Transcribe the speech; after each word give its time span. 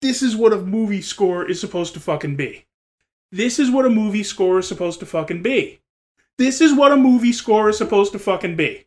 this 0.00 0.22
is 0.22 0.34
what 0.34 0.52
a 0.52 0.58
movie 0.58 1.02
score 1.02 1.48
is 1.48 1.60
supposed 1.60 1.94
to 1.94 2.00
fucking 2.00 2.36
be. 2.36 2.66
This 3.32 3.58
is 3.58 3.70
what 3.70 3.86
a 3.86 3.90
movie 3.90 4.22
score 4.22 4.58
is 4.58 4.68
supposed 4.68 5.00
to 5.00 5.06
fucking 5.06 5.42
be. 5.42 5.80
This 6.38 6.60
is 6.60 6.74
what 6.74 6.92
a 6.92 6.96
movie 6.96 7.32
score 7.32 7.68
is 7.68 7.78
supposed 7.78 8.12
to 8.12 8.18
fucking 8.18 8.56
be. 8.56 8.86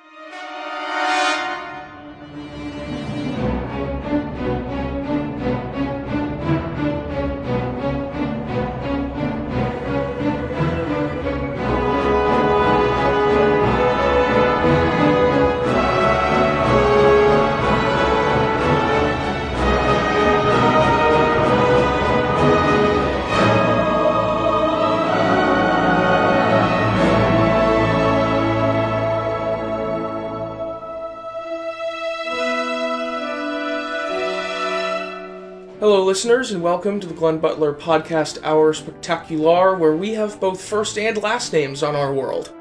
Welcome 36.71 37.01
to 37.01 37.07
the 37.07 37.13
Glenn 37.13 37.37
Butler 37.37 37.73
Podcast 37.73 38.41
Hour 38.43 38.71
Spectacular, 38.71 39.75
where 39.75 39.97
we 39.97 40.13
have 40.13 40.39
both 40.39 40.63
first 40.63 40.97
and 40.97 41.21
last 41.21 41.51
names 41.51 41.83
on 41.83 41.97
our 41.97 42.13
world. 42.13 42.53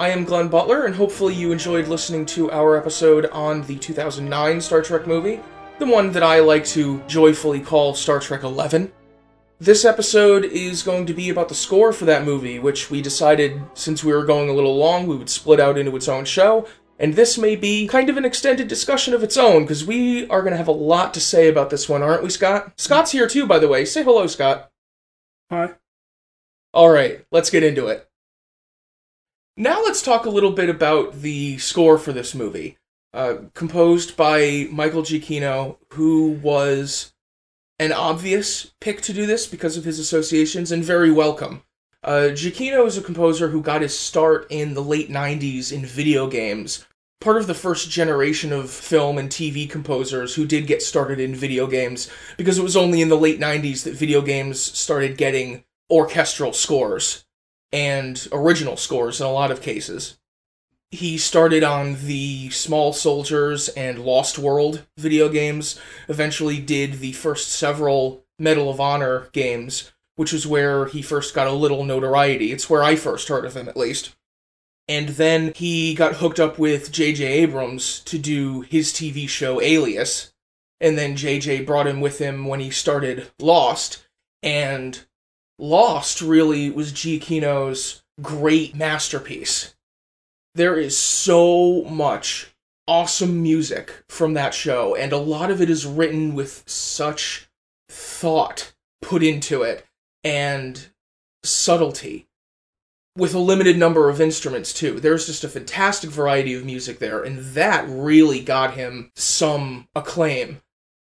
I 0.00 0.08
am 0.08 0.24
Glenn 0.24 0.48
Butler, 0.48 0.86
and 0.86 0.96
hopefully 0.96 1.32
you 1.34 1.52
enjoyed 1.52 1.86
listening 1.86 2.26
to 2.26 2.50
our 2.50 2.76
episode 2.76 3.26
on 3.26 3.62
the 3.62 3.76
2009 3.76 4.60
Star 4.60 4.82
Trek 4.82 5.06
movie, 5.06 5.38
the 5.78 5.86
one 5.86 6.10
that 6.10 6.24
I 6.24 6.40
like 6.40 6.64
to 6.66 7.00
joyfully 7.06 7.60
call 7.60 7.94
Star 7.94 8.18
Trek 8.18 8.42
11. 8.42 8.90
This 9.60 9.84
episode 9.84 10.44
is 10.44 10.82
going 10.82 11.06
to 11.06 11.14
be 11.14 11.30
about 11.30 11.48
the 11.48 11.54
score 11.54 11.92
for 11.92 12.04
that 12.06 12.24
movie, 12.24 12.58
which 12.58 12.90
we 12.90 13.00
decided, 13.00 13.62
since 13.74 14.02
we 14.02 14.12
were 14.12 14.24
going 14.24 14.48
a 14.48 14.54
little 14.54 14.76
long, 14.76 15.06
we 15.06 15.16
would 15.16 15.30
split 15.30 15.60
out 15.60 15.78
into 15.78 15.94
its 15.94 16.08
own 16.08 16.24
show, 16.24 16.66
and 16.98 17.14
this 17.14 17.36
may 17.36 17.56
be 17.56 17.86
kind 17.86 18.08
of 18.08 18.16
an 18.16 18.24
extended 18.24 18.68
discussion 18.68 19.14
of 19.14 19.22
its 19.22 19.36
own, 19.36 19.62
because 19.62 19.86
we 19.86 20.28
are 20.28 20.40
going 20.42 20.52
to 20.52 20.56
have 20.56 20.68
a 20.68 20.72
lot 20.72 21.12
to 21.14 21.20
say 21.20 21.48
about 21.48 21.70
this 21.70 21.88
one, 21.88 22.02
aren't 22.02 22.22
we, 22.22 22.30
Scott? 22.30 22.72
Scott's 22.76 23.12
here 23.12 23.26
too, 23.26 23.46
by 23.46 23.58
the 23.58 23.68
way. 23.68 23.84
Say 23.84 24.02
hello, 24.02 24.26
Scott. 24.26 24.70
Hi. 25.50 25.74
All 26.72 26.88
right, 26.88 27.24
let's 27.30 27.50
get 27.50 27.62
into 27.62 27.88
it. 27.88 28.08
Now 29.56 29.82
let's 29.82 30.00
talk 30.00 30.24
a 30.24 30.30
little 30.30 30.52
bit 30.52 30.70
about 30.70 31.20
the 31.20 31.58
score 31.58 31.98
for 31.98 32.12
this 32.12 32.34
movie. 32.34 32.78
Uh, 33.12 33.36
composed 33.52 34.16
by 34.16 34.66
Michael 34.70 35.02
Giacchino, 35.02 35.76
who 35.90 36.30
was 36.42 37.12
an 37.78 37.92
obvious 37.92 38.72
pick 38.80 39.02
to 39.02 39.12
do 39.12 39.26
this 39.26 39.46
because 39.46 39.76
of 39.76 39.84
his 39.84 39.98
associations, 39.98 40.72
and 40.72 40.82
very 40.82 41.10
welcome. 41.10 41.62
Uh, 42.04 42.30
Giacchino 42.32 42.84
is 42.84 42.98
a 42.98 43.02
composer 43.02 43.48
who 43.48 43.62
got 43.62 43.82
his 43.82 43.96
start 43.96 44.46
in 44.50 44.74
the 44.74 44.82
late 44.82 45.08
90s 45.08 45.70
in 45.70 45.86
video 45.86 46.26
games, 46.26 46.84
part 47.20 47.36
of 47.36 47.46
the 47.46 47.54
first 47.54 47.90
generation 47.90 48.52
of 48.52 48.70
film 48.70 49.18
and 49.18 49.30
TV 49.30 49.70
composers 49.70 50.34
who 50.34 50.44
did 50.44 50.66
get 50.66 50.82
started 50.82 51.20
in 51.20 51.32
video 51.32 51.68
games, 51.68 52.10
because 52.36 52.58
it 52.58 52.64
was 52.64 52.76
only 52.76 53.00
in 53.02 53.08
the 53.08 53.16
late 53.16 53.38
90s 53.38 53.84
that 53.84 53.94
video 53.94 54.20
games 54.20 54.60
started 54.60 55.16
getting 55.16 55.62
orchestral 55.90 56.52
scores 56.52 57.24
and 57.72 58.26
original 58.32 58.76
scores 58.76 59.20
in 59.20 59.26
a 59.26 59.32
lot 59.32 59.52
of 59.52 59.62
cases. 59.62 60.18
He 60.90 61.16
started 61.16 61.62
on 61.62 62.04
the 62.04 62.50
Small 62.50 62.92
Soldiers 62.92 63.68
and 63.70 64.04
Lost 64.04 64.40
World 64.40 64.84
video 64.98 65.28
games, 65.28 65.80
eventually 66.08 66.58
did 66.58 66.94
the 66.94 67.12
first 67.12 67.52
several 67.52 68.24
Medal 68.40 68.68
of 68.68 68.80
Honor 68.80 69.28
games, 69.32 69.92
which 70.22 70.32
is 70.32 70.46
where 70.46 70.86
he 70.86 71.02
first 71.02 71.34
got 71.34 71.48
a 71.48 71.52
little 71.52 71.82
notoriety. 71.82 72.52
It's 72.52 72.70
where 72.70 72.84
I 72.84 72.94
first 72.94 73.26
heard 73.26 73.44
of 73.44 73.56
him, 73.56 73.68
at 73.68 73.76
least. 73.76 74.14
And 74.86 75.08
then 75.08 75.52
he 75.52 75.96
got 75.96 76.14
hooked 76.14 76.38
up 76.38 76.60
with 76.60 76.92
J.J. 76.92 77.24
Abrams 77.24 77.98
to 78.04 78.20
do 78.20 78.60
his 78.60 78.92
TV 78.92 79.28
show 79.28 79.60
Alias. 79.60 80.32
And 80.80 80.96
then 80.96 81.16
J.J. 81.16 81.62
brought 81.62 81.88
him 81.88 82.00
with 82.00 82.20
him 82.20 82.46
when 82.46 82.60
he 82.60 82.70
started 82.70 83.32
Lost. 83.40 84.06
And 84.44 85.04
Lost 85.58 86.22
really 86.22 86.70
was 86.70 86.92
Giacchino's 86.92 88.04
great 88.20 88.76
masterpiece. 88.76 89.74
There 90.54 90.78
is 90.78 90.96
so 90.96 91.82
much 91.82 92.54
awesome 92.86 93.42
music 93.42 94.04
from 94.08 94.34
that 94.34 94.54
show, 94.54 94.94
and 94.94 95.12
a 95.12 95.16
lot 95.16 95.50
of 95.50 95.60
it 95.60 95.68
is 95.68 95.84
written 95.84 96.36
with 96.36 96.62
such 96.68 97.48
thought 97.88 98.72
put 99.00 99.24
into 99.24 99.62
it 99.62 99.84
and 100.24 100.88
subtlety 101.42 102.28
with 103.16 103.34
a 103.34 103.38
limited 103.38 103.76
number 103.76 104.08
of 104.08 104.20
instruments 104.20 104.72
too. 104.72 104.98
There's 104.98 105.26
just 105.26 105.44
a 105.44 105.48
fantastic 105.48 106.10
variety 106.10 106.54
of 106.54 106.64
music 106.64 106.98
there, 106.98 107.22
and 107.22 107.38
that 107.54 107.84
really 107.88 108.40
got 108.40 108.74
him 108.74 109.10
some 109.14 109.88
acclaim. 109.94 110.62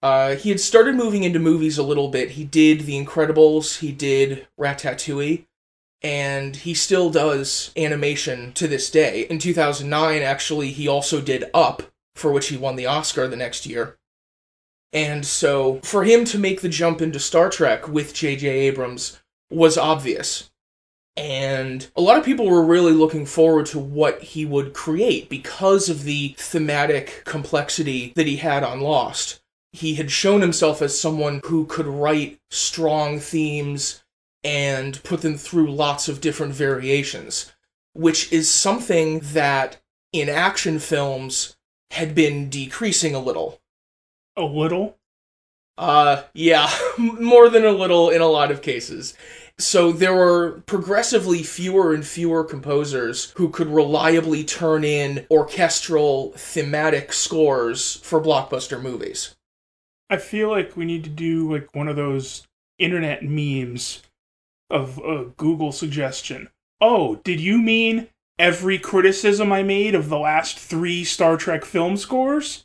Uh, 0.03 0.35
he 0.37 0.49
had 0.49 0.61
started 0.61 0.95
moving 0.95 1.25
into 1.25 1.39
movies 1.39 1.77
a 1.77 1.83
little 1.83 2.09
bit. 2.09 2.31
He 2.31 2.45
did 2.45 2.83
The 2.83 3.05
Incredibles, 3.05 3.81
he 3.81 3.93
did 3.93 4.47
Ratatouille, 4.59 5.45
and 6.01 6.57
he 6.57 6.73
still 6.73 7.11
does 7.11 7.71
animation 7.77 8.53
to 8.55 8.67
this 8.67 8.91
day. 8.91 9.27
In 9.29 9.39
2009, 9.39 10.23
actually, 10.23 10.71
he 10.71 10.89
also 10.89 11.21
did 11.21 11.51
Up, 11.53 11.83
for 12.15 12.33
which 12.33 12.49
he 12.49 12.57
won 12.57 12.77
the 12.77 12.87
Oscar 12.87 13.29
the 13.29 13.37
next 13.37 13.67
year. 13.67 13.99
And 14.93 15.25
so, 15.25 15.81
for 15.83 16.05
him 16.05 16.25
to 16.27 16.39
make 16.39 16.61
the 16.61 16.69
jump 16.69 17.01
into 17.01 17.21
Star 17.21 17.49
Trek 17.49 17.87
with 17.89 18.13
J.J. 18.15 18.49
Abrams 18.49 19.21
was 19.51 19.79
obvious. 19.79 20.51
And 21.17 21.89
a 21.97 22.01
lot 22.01 22.19
of 22.19 22.25
people 22.25 22.49
were 22.49 22.65
really 22.65 22.93
looking 22.93 23.27
forward 23.27 23.67
to 23.67 23.79
what 23.79 24.23
he 24.23 24.45
would 24.45 24.73
create 24.73 25.29
because 25.29 25.89
of 25.89 26.05
the 26.05 26.35
thematic 26.39 27.23
complexity 27.25 28.13
that 28.17 28.27
he 28.27 28.37
had 28.37 28.65
on 28.65 28.81
Lost. 28.81 29.41
He 29.73 29.95
had 29.95 30.11
shown 30.11 30.41
himself 30.41 30.83
as 30.83 30.99
someone 30.99 31.41
who 31.45 31.67
could 31.67 31.87
write 31.87 32.41
strong 32.51 33.21
themes 33.21 34.03
and 34.43 35.03
put 35.05 35.23
them 35.23 35.37
through 35.37 35.71
lots 35.71 36.09
of 36.09 36.21
different 36.21 36.55
variations, 36.55 37.53
which 37.93 38.33
is 38.33 38.49
something 38.49 39.21
that 39.21 39.81
in 40.13 40.29
action 40.29 40.79
films 40.79 41.57
had 41.91 42.15
been 42.15 42.49
decreasing 42.49 43.15
a 43.15 43.21
little. 43.21 43.60
A 44.37 44.43
little? 44.43 44.97
Uh, 45.77 46.25
yeah, 46.35 46.71
more 46.99 47.49
than 47.49 47.65
a 47.65 47.73
little 47.73 48.11
in 48.11 48.21
a 48.21 48.27
lot 48.27 48.51
of 48.51 48.63
cases. 48.63 49.15
So 49.59 49.93
there 49.93 50.15
were 50.15 50.63
progressively 50.67 51.43
fewer 51.43 51.93
and 51.93 52.05
fewer 52.07 52.45
composers 52.45 53.33
who 53.33 53.51
could 53.51 53.69
reliably 53.69 54.43
turn 54.43 54.85
in 54.85 55.27
orchestral 55.31 56.33
thematic 56.37 57.13
scores 57.13 57.97
for 57.97 58.23
blockbuster 58.23 58.81
movies. 58.81 59.37
I 60.09 60.17
feel 60.17 60.49
like 60.49 60.77
we 60.77 60.87
need 60.87 61.05
to 61.05 61.11
do 61.11 61.53
like 61.53 61.75
one 61.75 61.89
of 61.89 61.97
those 61.97 62.47
internet 62.79 63.23
memes 63.23 64.03
of 64.71 64.99
a 64.99 65.27
Google 65.37 65.73
suggestion. 65.73 66.49
Oh, 66.81 67.17
did 67.17 67.41
you 67.41 67.59
mean 67.59 68.09
every 68.39 68.79
criticism 68.79 69.53
I 69.53 69.63
made 69.63 69.95
of 69.95 70.09
the 70.09 70.19
last 70.19 70.59
three 70.59 71.05
Star 71.05 71.37
Trek 71.37 71.65
film 71.65 71.97
scores? 71.97 72.65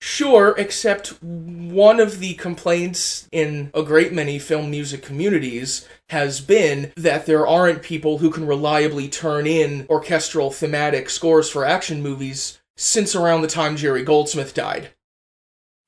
Sure, 0.00 0.54
except 0.56 1.20
one 1.22 1.98
of 1.98 2.20
the 2.20 2.34
complaints 2.34 3.28
in 3.32 3.70
a 3.74 3.82
great 3.82 4.12
many 4.12 4.38
film 4.38 4.70
music 4.70 5.02
communities 5.02 5.88
has 6.10 6.40
been 6.40 6.92
that 6.96 7.26
there 7.26 7.46
aren't 7.46 7.82
people 7.82 8.18
who 8.18 8.30
can 8.30 8.46
reliably 8.46 9.08
turn 9.08 9.46
in 9.46 9.86
orchestral 9.90 10.52
thematic 10.52 11.10
scores 11.10 11.50
for 11.50 11.64
action 11.64 12.00
movies 12.00 12.60
since 12.76 13.16
around 13.16 13.42
the 13.42 13.48
time 13.48 13.76
Jerry 13.76 14.04
Goldsmith 14.04 14.54
died. 14.54 14.90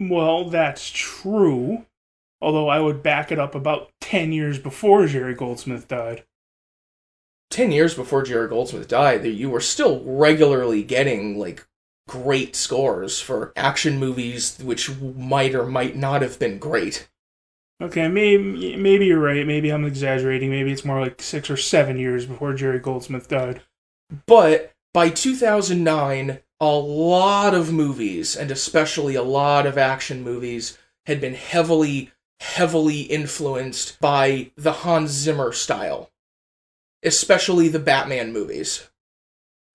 Well, 0.01 0.51
that's 0.51 0.91
true. 0.91 1.87
Although 2.41 2.69
I 2.69 2.81
would 2.81 3.03
back 3.03 3.31
it 3.31 3.39
up 3.39 3.55
about 3.55 3.93
10 4.01 4.33
years 4.33 4.59
before 4.59 5.07
Jerry 5.07 5.35
Goldsmith 5.35 5.87
died. 5.87 6.25
10 7.51 7.71
years 7.71 7.95
before 7.95 8.23
Jerry 8.23 8.49
Goldsmith 8.49 8.89
died, 8.89 9.25
you 9.25 9.51
were 9.51 9.61
still 9.61 10.03
regularly 10.05 10.83
getting, 10.83 11.39
like, 11.39 11.67
great 12.11 12.57
scores 12.57 13.21
for 13.21 13.53
action 13.55 13.97
movies 13.97 14.59
which 14.61 14.91
might 14.99 15.55
or 15.55 15.65
might 15.65 15.95
not 15.95 16.23
have 16.23 16.41
been 16.41 16.59
great. 16.59 17.09
Okay, 17.81 18.09
maybe 18.09 18.77
maybe 18.77 19.07
you're 19.07 19.21
right. 19.21 19.47
Maybe 19.47 19.71
I'm 19.71 19.85
exaggerating. 19.85 20.51
Maybe 20.51 20.73
it's 20.73 20.85
more 20.85 21.01
like 21.01 21.23
six 21.23 21.49
or 21.49 21.57
seven 21.57 21.99
years 21.99 22.27
before 22.27 22.53
Jerry 22.53 22.81
Goldsmith 22.81 23.29
died. 23.29 23.63
But 24.27 24.73
by 24.93 25.09
2009, 25.09 26.41
a 26.61 26.67
lot 26.67 27.55
of 27.55 27.73
movies, 27.73 28.37
and 28.37 28.51
especially 28.51 29.15
a 29.15 29.23
lot 29.23 29.65
of 29.65 29.79
action 29.79 30.25
movies, 30.25 30.77
had 31.07 31.21
been 31.21 31.35
heavily, 31.35 32.11
heavily 32.41 33.03
influenced 33.03 34.01
by 34.01 34.51
the 34.57 34.73
Hans 34.73 35.13
Zimmer 35.13 35.53
style, 35.53 36.11
especially 37.05 37.69
the 37.69 37.79
Batman 37.79 38.33
movies. 38.33 38.90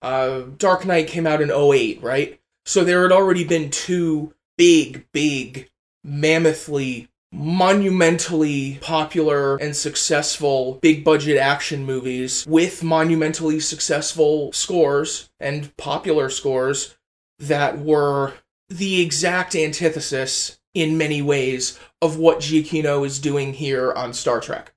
Uh, 0.01 0.44
Dark 0.57 0.86
Knight 0.86 1.07
came 1.07 1.25
out 1.25 1.42
in 1.42 1.51
08, 1.51 2.01
right? 2.01 2.39
So 2.65 2.83
there 2.83 3.03
had 3.03 3.12
already 3.12 3.44
been 3.44 3.69
two 3.69 4.33
big, 4.57 5.06
big, 5.12 5.69
mammothly 6.03 7.09
monumentally 7.36 8.80
popular 8.81 9.57
and 9.57 9.75
successful 9.75 10.75
big 10.81 11.03
budget 11.03 11.38
action 11.38 11.86
movies 11.86 12.45
with 12.47 12.81
monumentally 12.81 13.59
successful 13.59 14.53
scores 14.53 15.30
and 15.39 15.75
popular 15.75 16.30
scores 16.30 16.95
that 17.38 17.77
were 17.77 18.33
the 18.69 19.01
exact 19.01 19.53
antithesis 19.53 20.57
in 20.74 20.97
many 20.97 21.21
ways 21.21 21.77
of 22.01 22.18
what 22.18 22.39
Giacchino 22.39 23.06
is 23.06 23.19
doing 23.19 23.53
here 23.53 23.92
on 23.92 24.13
Star 24.13 24.39
Trek. 24.39 24.74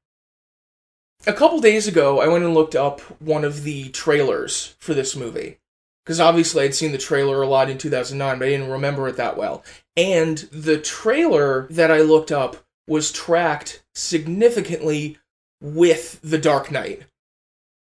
A 1.29 1.35
couple 1.35 1.61
days 1.61 1.87
ago, 1.87 2.21
I 2.21 2.27
went 2.27 2.45
and 2.45 2.55
looked 2.55 2.75
up 2.75 3.01
one 3.21 3.45
of 3.45 3.63
the 3.63 3.91
trailers 3.91 4.75
for 4.79 4.95
this 4.95 5.15
movie. 5.15 5.59
Because 6.03 6.21
obviously 6.21 6.65
I'd 6.65 6.75
seen 6.75 6.93
the 6.93 6.97
trailer 6.97 7.43
a 7.43 7.47
lot 7.47 7.69
in 7.69 7.77
2009, 7.77 8.39
but 8.39 8.49
I 8.49 8.51
didn't 8.53 8.71
remember 8.71 9.07
it 9.09 9.17
that 9.17 9.37
well. 9.37 9.63
And 9.95 10.39
the 10.39 10.79
trailer 10.79 11.67
that 11.69 11.91
I 11.91 12.01
looked 12.01 12.33
up 12.33 12.57
was 12.87 13.13
tracked 13.13 13.85
significantly 13.95 15.19
with 15.61 16.19
The 16.23 16.39
Dark 16.39 16.73
Knight. 16.73 17.03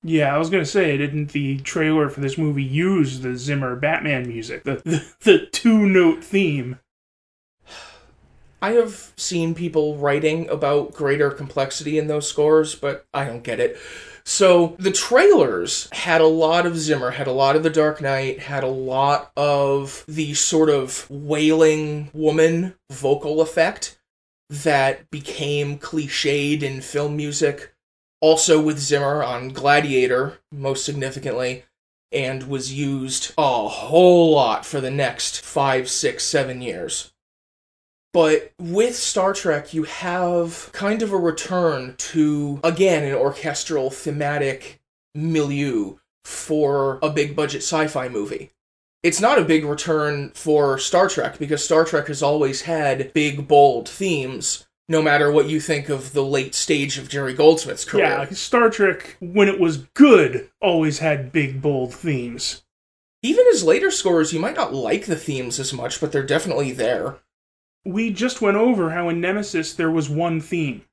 Yeah, 0.01 0.33
I 0.33 0.39
was 0.39 0.49
gonna 0.49 0.65
say, 0.65 0.97
didn't 0.97 1.27
the 1.27 1.59
trailer 1.59 2.09
for 2.09 2.21
this 2.21 2.39
movie 2.39 2.63
use 2.63 3.19
the 3.19 3.37
Zimmer 3.37 3.75
Batman 3.75 4.27
music, 4.27 4.63
the 4.63 4.81
the, 4.83 5.13
the 5.21 5.45
two 5.45 5.85
note 5.85 6.23
theme? 6.23 6.79
I 8.61 8.71
have 8.71 9.13
seen 9.17 9.53
people 9.53 9.97
writing 9.97 10.49
about 10.49 10.93
greater 10.93 11.29
complexity 11.29 11.97
in 11.97 12.07
those 12.07 12.27
scores, 12.27 12.73
but 12.73 13.05
I 13.13 13.25
don't 13.25 13.43
get 13.43 13.59
it. 13.59 13.77
So 14.25 14.75
the 14.79 14.91
trailers 14.91 15.87
had 15.93 16.21
a 16.21 16.27
lot 16.27 16.65
of 16.65 16.77
Zimmer, 16.77 17.11
had 17.11 17.27
a 17.27 17.31
lot 17.31 17.55
of 17.55 17.63
The 17.63 17.69
Dark 17.69 18.01
Knight, 18.01 18.39
had 18.39 18.63
a 18.63 18.67
lot 18.67 19.31
of 19.37 20.03
the 20.07 20.33
sort 20.33 20.69
of 20.69 21.09
wailing 21.09 22.09
woman 22.13 22.75
vocal 22.91 23.41
effect 23.41 23.99
that 24.49 25.09
became 25.11 25.77
cliched 25.77 26.63
in 26.63 26.81
film 26.81 27.15
music. 27.15 27.73
Also 28.19 28.59
with 28.59 28.79
Zimmer 28.79 29.23
on 29.23 29.49
Gladiator, 29.49 30.39
most 30.51 30.83
significantly, 30.83 31.63
and 32.11 32.49
was 32.49 32.73
used 32.73 33.33
a 33.37 33.67
whole 33.67 34.33
lot 34.33 34.65
for 34.65 34.81
the 34.81 34.91
next 34.91 35.41
five, 35.45 35.89
six, 35.89 36.23
seven 36.23 36.61
years. 36.61 37.13
But 38.13 38.53
with 38.59 38.95
Star 38.95 39.33
Trek, 39.33 39.73
you 39.73 39.83
have 39.83 40.69
kind 40.71 41.01
of 41.01 41.11
a 41.11 41.17
return 41.17 41.95
to, 41.97 42.59
again, 42.63 43.03
an 43.03 43.13
orchestral 43.13 43.89
thematic 43.89 44.79
milieu 45.13 45.97
for 46.23 46.99
a 47.01 47.09
big 47.09 47.35
budget 47.35 47.61
sci 47.61 47.87
fi 47.87 48.09
movie. 48.09 48.51
It's 49.03 49.21
not 49.21 49.37
a 49.37 49.45
big 49.45 49.63
return 49.63 50.31
for 50.31 50.77
Star 50.77 51.07
Trek 51.07 51.37
because 51.37 51.63
Star 51.63 51.85
Trek 51.85 52.07
has 52.07 52.23
always 52.23 52.61
had 52.61 53.13
big, 53.13 53.47
bold 53.47 53.87
themes, 53.87 54.67
no 54.89 55.01
matter 55.01 55.31
what 55.31 55.47
you 55.47 55.59
think 55.59 55.87
of 55.87 56.13
the 56.13 56.23
late 56.23 56.55
stage 56.55 56.97
of 56.97 57.09
Jerry 57.09 57.33
Goldsmith's 57.33 57.85
career. 57.85 58.05
Yeah, 58.05 58.29
Star 58.31 58.69
Trek, 58.69 59.17
when 59.19 59.47
it 59.47 59.59
was 59.59 59.85
good, 59.93 60.49
always 60.59 60.99
had 60.99 61.31
big, 61.31 61.61
bold 61.61 61.93
themes. 61.93 62.63
Even 63.21 63.45
his 63.45 63.63
later 63.63 63.91
scores, 63.91 64.33
you 64.33 64.39
might 64.39 64.55
not 64.55 64.73
like 64.73 65.05
the 65.05 65.15
themes 65.15 65.59
as 65.59 65.73
much, 65.73 66.01
but 66.01 66.11
they're 66.11 66.23
definitely 66.23 66.71
there 66.71 67.19
we 67.87 68.11
just 68.11 68.41
went 68.41 68.57
over 68.57 68.91
how 68.91 69.07
in 69.09 69.21
Nemesis 69.21 69.73
there 69.73 69.89
was 69.89 70.09
one 70.09 70.41
theme. 70.41 70.83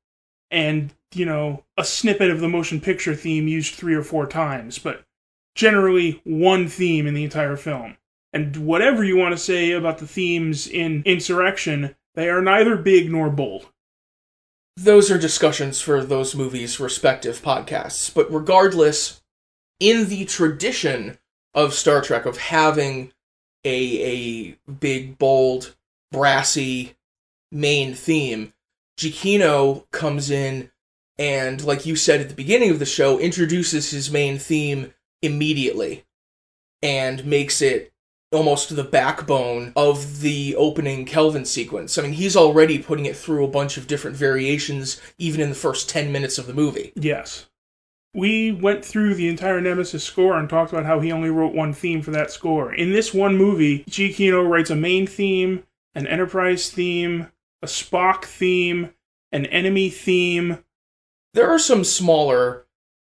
And, 0.50 0.94
you 1.12 1.26
know, 1.26 1.64
a 1.76 1.84
snippet 1.84 2.30
of 2.30 2.40
the 2.40 2.48
motion 2.48 2.80
picture 2.80 3.14
theme 3.14 3.48
used 3.48 3.74
three 3.74 3.94
or 3.94 4.02
four 4.02 4.26
times, 4.26 4.78
but 4.78 5.04
generally 5.56 6.20
one 6.24 6.68
theme 6.68 7.06
in 7.06 7.14
the 7.14 7.24
entire 7.24 7.56
film. 7.56 7.96
And 8.32 8.56
whatever 8.58 9.02
you 9.02 9.16
want 9.16 9.32
to 9.32 9.38
say 9.38 9.72
about 9.72 9.98
the 9.98 10.06
themes 10.06 10.68
in 10.68 11.02
Insurrection, 11.04 11.96
they 12.14 12.28
are 12.28 12.42
neither 12.42 12.76
big 12.76 13.10
nor 13.10 13.28
bold. 13.30 13.66
Those 14.76 15.10
are 15.10 15.18
discussions 15.18 15.80
for 15.80 16.04
those 16.04 16.34
movies' 16.34 16.80
respective 16.80 17.40
podcasts. 17.40 18.12
But 18.12 18.32
regardless, 18.32 19.22
in 19.80 20.08
the 20.08 20.24
tradition 20.24 21.18
of 21.54 21.74
Star 21.74 22.00
Trek 22.00 22.26
of 22.26 22.38
having 22.38 23.12
a 23.64 24.56
a 24.66 24.70
big, 24.70 25.18
bold 25.18 25.76
brassy 26.14 26.96
main 27.50 27.94
theme, 27.94 28.52
Giacchino 28.96 29.90
comes 29.90 30.30
in 30.30 30.70
and, 31.18 31.62
like 31.64 31.86
you 31.86 31.96
said 31.96 32.20
at 32.20 32.28
the 32.28 32.34
beginning 32.34 32.70
of 32.70 32.78
the 32.78 32.86
show, 32.86 33.18
introduces 33.18 33.90
his 33.90 34.10
main 34.10 34.38
theme 34.38 34.94
immediately 35.22 36.04
and 36.82 37.24
makes 37.24 37.62
it 37.62 37.92
almost 38.32 38.74
the 38.74 38.84
backbone 38.84 39.72
of 39.76 40.20
the 40.20 40.54
opening 40.56 41.04
Kelvin 41.04 41.44
sequence. 41.44 41.96
I 41.96 42.02
mean, 42.02 42.12
he's 42.12 42.36
already 42.36 42.78
putting 42.78 43.06
it 43.06 43.16
through 43.16 43.44
a 43.44 43.48
bunch 43.50 43.76
of 43.76 43.86
different 43.86 44.16
variations, 44.16 45.00
even 45.18 45.40
in 45.40 45.48
the 45.48 45.54
first 45.54 45.88
10 45.88 46.12
minutes 46.12 46.36
of 46.36 46.46
the 46.46 46.54
movie. 46.54 46.92
Yes. 46.96 47.46
We 48.12 48.52
went 48.52 48.84
through 48.84 49.14
the 49.14 49.28
entire 49.28 49.60
Nemesis 49.60 50.04
score 50.04 50.36
and 50.36 50.48
talked 50.48 50.72
about 50.72 50.86
how 50.86 51.00
he 51.00 51.10
only 51.10 51.30
wrote 51.30 51.54
one 51.54 51.72
theme 51.72 52.02
for 52.02 52.10
that 52.12 52.30
score. 52.30 52.72
In 52.72 52.92
this 52.92 53.14
one 53.14 53.36
movie, 53.36 53.84
Giacchino 53.84 54.48
writes 54.48 54.70
a 54.70 54.76
main 54.76 55.06
theme, 55.06 55.64
an 55.94 56.06
Enterprise 56.06 56.70
theme, 56.70 57.30
a 57.62 57.66
Spock 57.66 58.24
theme, 58.24 58.94
an 59.32 59.46
enemy 59.46 59.90
theme. 59.90 60.64
There 61.34 61.48
are 61.48 61.58
some 61.58 61.84
smaller 61.84 62.66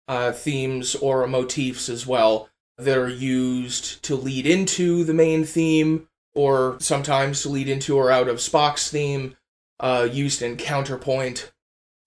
uh, 0.08 0.32
themes 0.32 0.94
or 0.96 1.26
motifs 1.26 1.88
as 1.88 2.06
well 2.06 2.48
that 2.76 2.98
are 2.98 3.08
used 3.08 4.02
to 4.04 4.16
lead 4.16 4.46
into 4.46 5.04
the 5.04 5.14
main 5.14 5.44
theme, 5.44 6.08
or 6.34 6.76
sometimes 6.80 7.42
to 7.42 7.48
lead 7.48 7.68
into 7.68 7.96
or 7.96 8.10
out 8.10 8.28
of 8.28 8.38
Spock's 8.38 8.90
theme, 8.90 9.36
uh, 9.78 10.08
used 10.10 10.42
in 10.42 10.56
Counterpoint. 10.56 11.52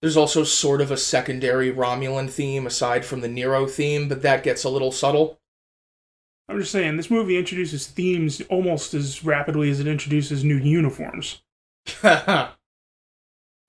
There's 0.00 0.16
also 0.16 0.44
sort 0.44 0.80
of 0.80 0.90
a 0.90 0.96
secondary 0.96 1.72
Romulan 1.72 2.28
theme 2.28 2.66
aside 2.66 3.04
from 3.04 3.20
the 3.20 3.28
Nero 3.28 3.66
theme, 3.66 4.08
but 4.08 4.22
that 4.22 4.44
gets 4.44 4.64
a 4.64 4.68
little 4.68 4.92
subtle. 4.92 5.40
I'm 6.48 6.60
just 6.60 6.72
saying, 6.72 6.96
this 6.96 7.10
movie 7.10 7.38
introduces 7.38 7.86
themes 7.86 8.42
almost 8.50 8.92
as 8.92 9.24
rapidly 9.24 9.70
as 9.70 9.80
it 9.80 9.86
introduces 9.86 10.44
new 10.44 10.58
uniforms. 10.58 11.42
and 12.02 12.52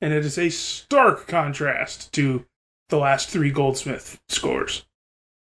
it 0.01 0.25
is 0.25 0.37
a 0.37 0.49
stark 0.49 1.27
contrast 1.27 2.11
to 2.13 2.45
the 2.89 2.97
last 2.97 3.29
three 3.29 3.49
Goldsmith 3.49 4.19
scores, 4.27 4.85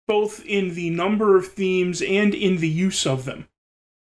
both 0.07 0.45
in 0.45 0.75
the 0.75 0.91
number 0.91 1.37
of 1.37 1.49
themes 1.49 2.03
and 2.03 2.35
in 2.35 2.59
the 2.59 2.69
use 2.69 3.07
of 3.07 3.25
them. 3.25 3.49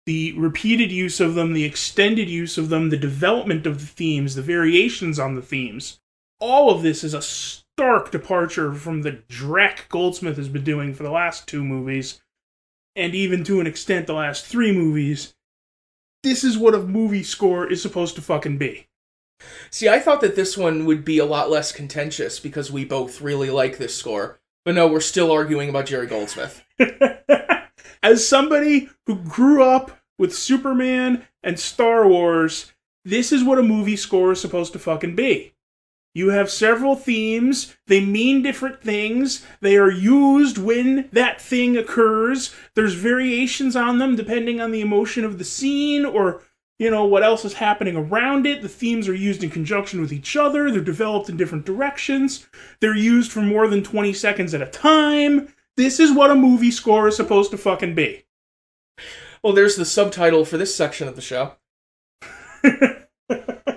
The 0.06 0.34
repeated 0.34 0.92
use 0.92 1.20
of 1.20 1.36
them, 1.36 1.54
the 1.54 1.66
extended 1.66 2.30
use 2.30 2.58
of 2.58 2.70
them, 2.70 2.90
the 2.90 2.98
development 2.98 3.66
of 3.68 3.80
the 3.80 3.88
themes, 3.88 4.36
the 4.36 4.42
variations 4.42 5.20
on 5.20 5.36
the 5.36 5.42
themes. 5.42 6.00
All 6.40 6.70
of 6.70 6.84
this 6.84 7.04
is 7.04 7.14
a 7.14 7.22
stark 7.22 8.12
departure 8.12 8.74
from 8.74 9.02
the 9.02 9.12
dreck 9.12 9.90
Goldsmith 9.90 10.38
has 10.38 10.50
been 10.50 10.64
doing 10.64 10.94
for 10.94 11.04
the 11.04 11.12
last 11.12 11.48
two 11.48 11.64
movies 11.64 12.22
and 13.00 13.16
even 13.16 13.44
to 13.46 13.60
an 13.60 13.68
extent 13.68 14.08
the 14.08 14.14
last 14.14 14.46
three 14.46 14.72
movies, 14.72 15.34
this 16.22 16.44
is 16.44 16.58
what 16.58 16.76
a 16.76 16.80
movie 16.80 17.24
score 17.24 17.66
is 17.72 17.82
supposed 17.82 18.16
to 18.16 18.22
fucking 18.22 18.58
be. 18.58 18.88
See, 19.70 19.88
I 19.88 20.00
thought 20.00 20.20
that 20.22 20.36
this 20.36 20.58
one 20.58 20.86
would 20.86 21.06
be 21.06 21.18
a 21.18 21.26
lot 21.26 21.50
less 21.50 21.72
contentious 21.72 22.40
because 22.40 22.72
we 22.72 22.84
both 22.84 23.22
really 23.22 23.50
like 23.50 23.78
this 23.78 23.96
score. 23.96 24.40
But 24.66 24.76
no, 24.76 24.88
we're 24.88 25.00
still 25.00 25.32
arguing 25.32 25.70
about 25.70 25.86
Jerry 25.86 26.08
Goldsmith. 26.08 26.62
As 28.04 28.28
somebody 28.28 28.90
who 29.06 29.16
grew 29.16 29.64
up 29.64 29.98
with 30.18 30.36
Superman 30.36 31.26
and 31.42 31.58
Star 31.58 32.08
Wars, 32.08 32.74
this 33.06 33.32
is 33.32 33.44
what 33.44 33.60
a 33.60 33.64
movie 33.64 33.96
score 33.96 34.34
is 34.34 34.42
supposed 34.42 34.74
to 34.74 34.80
fucking 34.80 35.16
be. 35.16 35.54
You 36.16 36.30
have 36.30 36.50
several 36.50 36.96
themes. 36.96 37.78
They 37.88 38.04
mean 38.04 38.42
different 38.42 38.82
things. 38.82 39.46
They 39.62 39.78
are 39.78 39.92
used 39.92 40.58
when 40.58 41.08
that 41.12 41.40
thing 41.40 41.78
occurs. 41.78 42.54
There's 42.74 42.96
variations 42.96 43.76
on 43.76 44.00
them 44.00 44.16
depending 44.16 44.60
on 44.60 44.72
the 44.72 44.82
emotion 44.82 45.24
of 45.24 45.38
the 45.38 45.44
scene 45.46 46.06
or, 46.06 46.42
you 46.80 46.90
know, 46.90 47.06
what 47.06 47.24
else 47.24 47.46
is 47.46 47.54
happening 47.54 47.96
around 47.96 48.48
it. 48.48 48.64
The 48.64 48.70
themes 48.70 49.08
are 49.08 49.14
used 49.14 49.44
in 49.44 49.52
conjunction 49.52 50.02
with 50.02 50.12
each 50.12 50.36
other. 50.36 50.72
They're 50.72 50.82
developed 50.82 51.30
in 51.30 51.38
different 51.38 51.66
directions. 51.66 52.48
They're 52.80 52.96
used 52.96 53.32
for 53.32 53.42
more 53.42 53.68
than 53.68 53.84
20 53.84 54.12
seconds 54.14 54.54
at 54.56 54.64
a 54.64 54.68
time. 54.68 55.54
This 55.78 56.00
is 56.00 56.12
what 56.12 56.32
a 56.32 56.36
movie 56.36 56.72
score 56.72 57.08
is 57.08 57.16
supposed 57.16 57.52
to 57.52 57.58
fucking 57.58 57.94
be. 57.94 58.26
well, 59.44 59.54
there's 59.54 59.76
the 59.76 59.86
subtitle 59.86 60.44
for 60.44 60.58
this 60.58 60.76
section 60.76 61.08
of 61.08 61.16
the 61.16 61.22
show. 61.22 61.54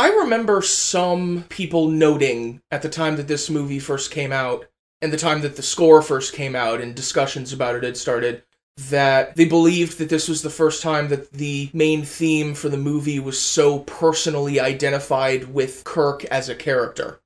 I 0.00 0.08
remember 0.08 0.62
some 0.62 1.44
people 1.50 1.88
noting 1.90 2.62
at 2.70 2.80
the 2.80 2.88
time 2.88 3.16
that 3.16 3.28
this 3.28 3.50
movie 3.50 3.78
first 3.78 4.10
came 4.10 4.32
out 4.32 4.64
and 5.02 5.12
the 5.12 5.18
time 5.18 5.42
that 5.42 5.56
the 5.56 5.62
score 5.62 6.00
first 6.00 6.32
came 6.32 6.56
out 6.56 6.80
and 6.80 6.94
discussions 6.94 7.52
about 7.52 7.74
it 7.74 7.82
had 7.84 7.98
started 7.98 8.42
that 8.88 9.36
they 9.36 9.44
believed 9.44 9.98
that 9.98 10.08
this 10.08 10.26
was 10.26 10.40
the 10.40 10.48
first 10.48 10.82
time 10.82 11.08
that 11.08 11.30
the 11.32 11.68
main 11.74 12.02
theme 12.02 12.54
for 12.54 12.70
the 12.70 12.78
movie 12.78 13.20
was 13.20 13.38
so 13.38 13.80
personally 13.80 14.58
identified 14.58 15.52
with 15.52 15.84
Kirk 15.84 16.24
as 16.24 16.48
a 16.48 16.54
character. 16.54 17.20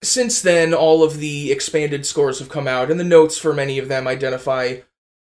Since 0.00 0.42
then, 0.42 0.72
all 0.72 1.02
of 1.02 1.18
the 1.18 1.50
expanded 1.50 2.06
scores 2.06 2.38
have 2.38 2.48
come 2.48 2.68
out, 2.68 2.88
and 2.88 3.00
the 3.00 3.04
notes 3.04 3.36
for 3.36 3.52
many 3.52 3.80
of 3.80 3.88
them 3.88 4.06
identify 4.06 4.76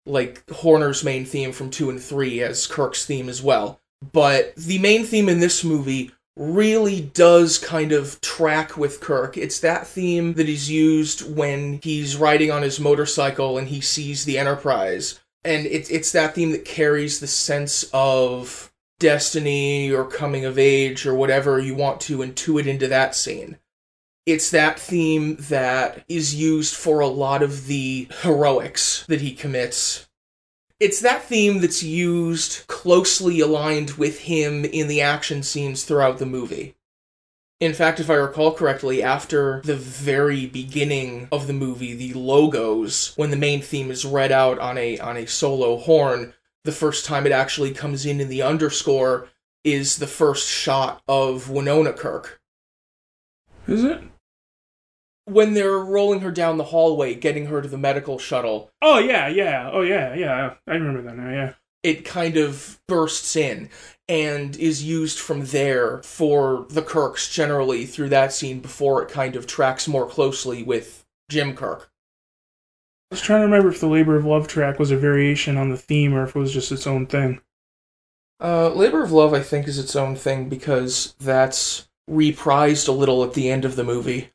like 0.04 0.50
Horner's 0.50 1.04
main 1.04 1.26
theme 1.26 1.52
from 1.52 1.70
2 1.70 1.90
and 1.90 2.02
3 2.02 2.42
as 2.42 2.66
Kirk's 2.66 3.06
theme 3.06 3.28
as 3.28 3.40
well. 3.40 3.78
But 4.12 4.56
the 4.56 4.80
main 4.80 5.04
theme 5.04 5.28
in 5.28 5.38
this 5.38 5.62
movie 5.62 6.10
really 6.36 7.00
does 7.00 7.58
kind 7.58 7.92
of 7.92 8.20
track 8.20 8.76
with 8.76 9.00
Kirk. 9.00 9.36
It's 9.36 9.60
that 9.60 9.86
theme 9.86 10.34
that 10.34 10.48
is 10.48 10.70
used 10.70 11.36
when 11.36 11.80
he's 11.82 12.16
riding 12.16 12.50
on 12.50 12.62
his 12.62 12.80
motorcycle 12.80 13.58
and 13.58 13.68
he 13.68 13.80
sees 13.80 14.24
the 14.24 14.38
Enterprise. 14.38 15.20
And 15.44 15.66
it's 15.66 15.90
it's 15.90 16.12
that 16.12 16.34
theme 16.34 16.52
that 16.52 16.64
carries 16.64 17.20
the 17.20 17.26
sense 17.26 17.84
of 17.92 18.72
destiny 19.00 19.90
or 19.90 20.04
coming 20.04 20.44
of 20.44 20.58
age 20.58 21.04
or 21.04 21.14
whatever 21.14 21.58
you 21.58 21.74
want 21.74 22.00
to 22.02 22.18
intuit 22.18 22.66
into 22.66 22.86
that 22.88 23.14
scene. 23.14 23.58
It's 24.24 24.50
that 24.50 24.78
theme 24.78 25.36
that 25.48 26.04
is 26.08 26.36
used 26.36 26.76
for 26.76 27.00
a 27.00 27.08
lot 27.08 27.42
of 27.42 27.66
the 27.66 28.06
heroics 28.20 29.04
that 29.08 29.20
he 29.20 29.34
commits 29.34 30.08
it's 30.82 30.98
that 30.98 31.22
theme 31.22 31.60
that's 31.60 31.84
used 31.84 32.66
closely 32.66 33.38
aligned 33.38 33.92
with 33.92 34.18
him 34.18 34.64
in 34.64 34.88
the 34.88 35.00
action 35.00 35.44
scenes 35.44 35.84
throughout 35.84 36.18
the 36.18 36.26
movie. 36.26 36.74
In 37.60 37.72
fact, 37.72 38.00
if 38.00 38.10
I 38.10 38.14
recall 38.14 38.52
correctly, 38.52 39.00
after 39.00 39.60
the 39.64 39.76
very 39.76 40.46
beginning 40.46 41.28
of 41.30 41.46
the 41.46 41.52
movie, 41.52 41.94
the 41.94 42.12
logos, 42.14 43.12
when 43.14 43.30
the 43.30 43.36
main 43.36 43.62
theme 43.62 43.92
is 43.92 44.04
read 44.04 44.32
out 44.32 44.58
on 44.58 44.76
a 44.76 44.98
on 44.98 45.16
a 45.16 45.26
solo 45.26 45.76
horn, 45.76 46.34
the 46.64 46.72
first 46.72 47.04
time 47.04 47.26
it 47.26 47.32
actually 47.32 47.70
comes 47.70 48.04
in 48.04 48.20
in 48.20 48.28
the 48.28 48.42
underscore 48.42 49.28
is 49.62 49.98
the 49.98 50.08
first 50.08 50.48
shot 50.48 51.00
of 51.06 51.48
Winona 51.48 51.92
Kirk. 51.92 52.40
Is 53.68 53.84
it? 53.84 54.02
When 55.24 55.54
they're 55.54 55.78
rolling 55.78 56.20
her 56.20 56.30
down 56.30 56.58
the 56.58 56.64
hallway, 56.64 57.14
getting 57.14 57.46
her 57.46 57.62
to 57.62 57.68
the 57.68 57.78
medical 57.78 58.18
shuttle. 58.18 58.70
Oh 58.80 58.98
yeah, 58.98 59.28
yeah. 59.28 59.70
Oh 59.72 59.82
yeah, 59.82 60.14
yeah. 60.14 60.54
I 60.66 60.74
remember 60.74 61.02
that 61.02 61.16
now. 61.16 61.30
Yeah. 61.30 61.54
It 61.82 62.04
kind 62.04 62.36
of 62.36 62.80
bursts 62.86 63.34
in 63.34 63.68
and 64.08 64.56
is 64.56 64.84
used 64.84 65.18
from 65.18 65.46
there 65.46 66.02
for 66.02 66.66
the 66.70 66.82
Kirks 66.82 67.32
generally 67.32 67.86
through 67.86 68.10
that 68.10 68.32
scene 68.32 68.60
before 68.60 69.02
it 69.02 69.08
kind 69.08 69.34
of 69.34 69.46
tracks 69.46 69.88
more 69.88 70.06
closely 70.06 70.62
with 70.62 71.04
Jim 71.28 71.56
Kirk. 71.56 71.90
I 73.10 73.14
was 73.14 73.20
trying 73.20 73.40
to 73.40 73.46
remember 73.46 73.68
if 73.68 73.80
the 73.80 73.88
Labor 73.88 74.16
of 74.16 74.24
Love 74.24 74.48
track 74.48 74.78
was 74.78 74.90
a 74.90 74.96
variation 74.96 75.56
on 75.56 75.70
the 75.70 75.76
theme 75.76 76.14
or 76.14 76.24
if 76.24 76.36
it 76.36 76.38
was 76.38 76.52
just 76.52 76.72
its 76.72 76.86
own 76.86 77.06
thing. 77.06 77.40
Uh, 78.40 78.70
Labor 78.70 79.02
of 79.02 79.12
Love, 79.12 79.34
I 79.34 79.40
think, 79.40 79.68
is 79.68 79.78
its 79.78 79.94
own 79.94 80.16
thing 80.16 80.48
because 80.48 81.14
that's 81.20 81.88
reprised 82.10 82.88
a 82.88 82.92
little 82.92 83.22
at 83.22 83.34
the 83.34 83.50
end 83.50 83.64
of 83.64 83.76
the 83.76 83.84
movie. 83.84 84.31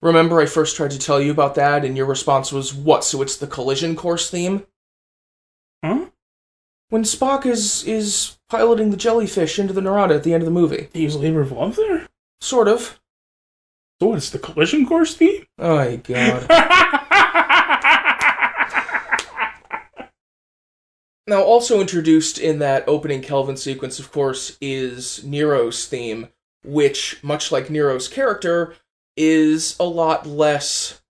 Remember, 0.00 0.40
I 0.40 0.46
first 0.46 0.76
tried 0.76 0.92
to 0.92 0.98
tell 0.98 1.20
you 1.20 1.30
about 1.30 1.54
that, 1.56 1.84
and 1.84 1.96
your 1.96 2.06
response 2.06 2.52
was, 2.52 2.72
What? 2.72 3.04
So 3.04 3.22
it's 3.22 3.36
the 3.36 3.46
collision 3.46 3.96
course 3.96 4.30
theme? 4.30 4.66
Huh? 5.84 6.06
When 6.90 7.02
Spock 7.02 7.44
is 7.44 7.84
is 7.84 8.38
piloting 8.48 8.90
the 8.90 8.96
jellyfish 8.96 9.58
into 9.58 9.72
the 9.72 9.80
Narada 9.80 10.14
at 10.14 10.24
the 10.24 10.32
end 10.32 10.42
of 10.42 10.46
the 10.46 10.52
movie. 10.52 10.88
They 10.92 11.00
use 11.00 11.16
Labor 11.16 11.42
of 11.42 11.52
Love 11.52 11.76
there? 11.76 12.08
Sort 12.40 12.68
of. 12.68 13.00
So 14.00 14.14
it's 14.14 14.30
the 14.30 14.38
collision 14.38 14.86
course 14.86 15.16
theme? 15.16 15.44
Oh, 15.58 15.76
my 15.76 15.96
God. 15.96 16.46
now, 21.26 21.42
also 21.42 21.80
introduced 21.80 22.38
in 22.38 22.60
that 22.60 22.84
opening 22.86 23.22
Kelvin 23.22 23.56
sequence, 23.56 23.98
of 23.98 24.12
course, 24.12 24.56
is 24.60 25.24
Nero's 25.24 25.84
theme, 25.86 26.28
which, 26.64 27.22
much 27.24 27.50
like 27.50 27.70
Nero's 27.70 28.06
character, 28.06 28.76
is 29.18 29.76
a 29.80 29.84
lot 29.84 30.26
less 30.26 31.02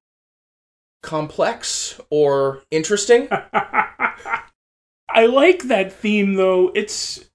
complex 1.02 2.00
or 2.10 2.62
interesting. 2.70 3.28
I 3.32 5.26
like 5.26 5.64
that 5.64 5.92
theme 5.92 6.34
though. 6.34 6.72
It's 6.74 7.28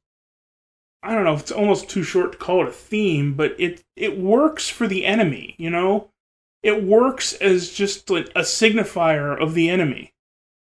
I 1.03 1.13
don't 1.13 1.25
know, 1.25 1.35
it's 1.35 1.51
almost 1.51 1.89
too 1.89 2.03
short 2.03 2.33
to 2.33 2.37
call 2.37 2.63
it 2.63 2.69
a 2.69 2.71
theme, 2.71 3.33
but 3.35 3.55
it 3.59 3.83
it 3.95 4.17
works 4.17 4.67
for 4.67 4.87
the 4.87 5.05
enemy, 5.05 5.55
you 5.57 5.69
know? 5.69 6.09
It 6.63 6.83
works 6.83 7.33
as 7.33 7.69
just 7.69 8.09
like 8.09 8.29
a 8.35 8.41
signifier 8.41 9.39
of 9.39 9.53
the 9.53 9.69
enemy. 9.69 10.13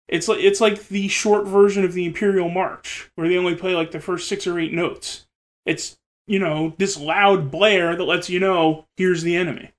It's 0.07 0.27
like 0.27 0.39
it's 0.39 0.61
like 0.61 0.87
the 0.87 1.07
short 1.07 1.45
version 1.45 1.83
of 1.83 1.93
the 1.93 2.05
Imperial 2.05 2.49
March, 2.49 3.11
where 3.15 3.27
they 3.27 3.37
only 3.37 3.55
play 3.55 3.75
like 3.75 3.91
the 3.91 3.99
first 3.99 4.27
six 4.27 4.47
or 4.47 4.59
eight 4.59 4.73
notes. 4.73 5.27
It's 5.65 5.97
you 6.25 6.39
know, 6.39 6.73
this 6.77 6.97
loud 6.97 7.51
blare 7.51 7.95
that 7.95 8.03
lets 8.03 8.29
you 8.29 8.39
know 8.39 8.85
here's 8.97 9.23
the 9.23 9.35
enemy. 9.35 9.71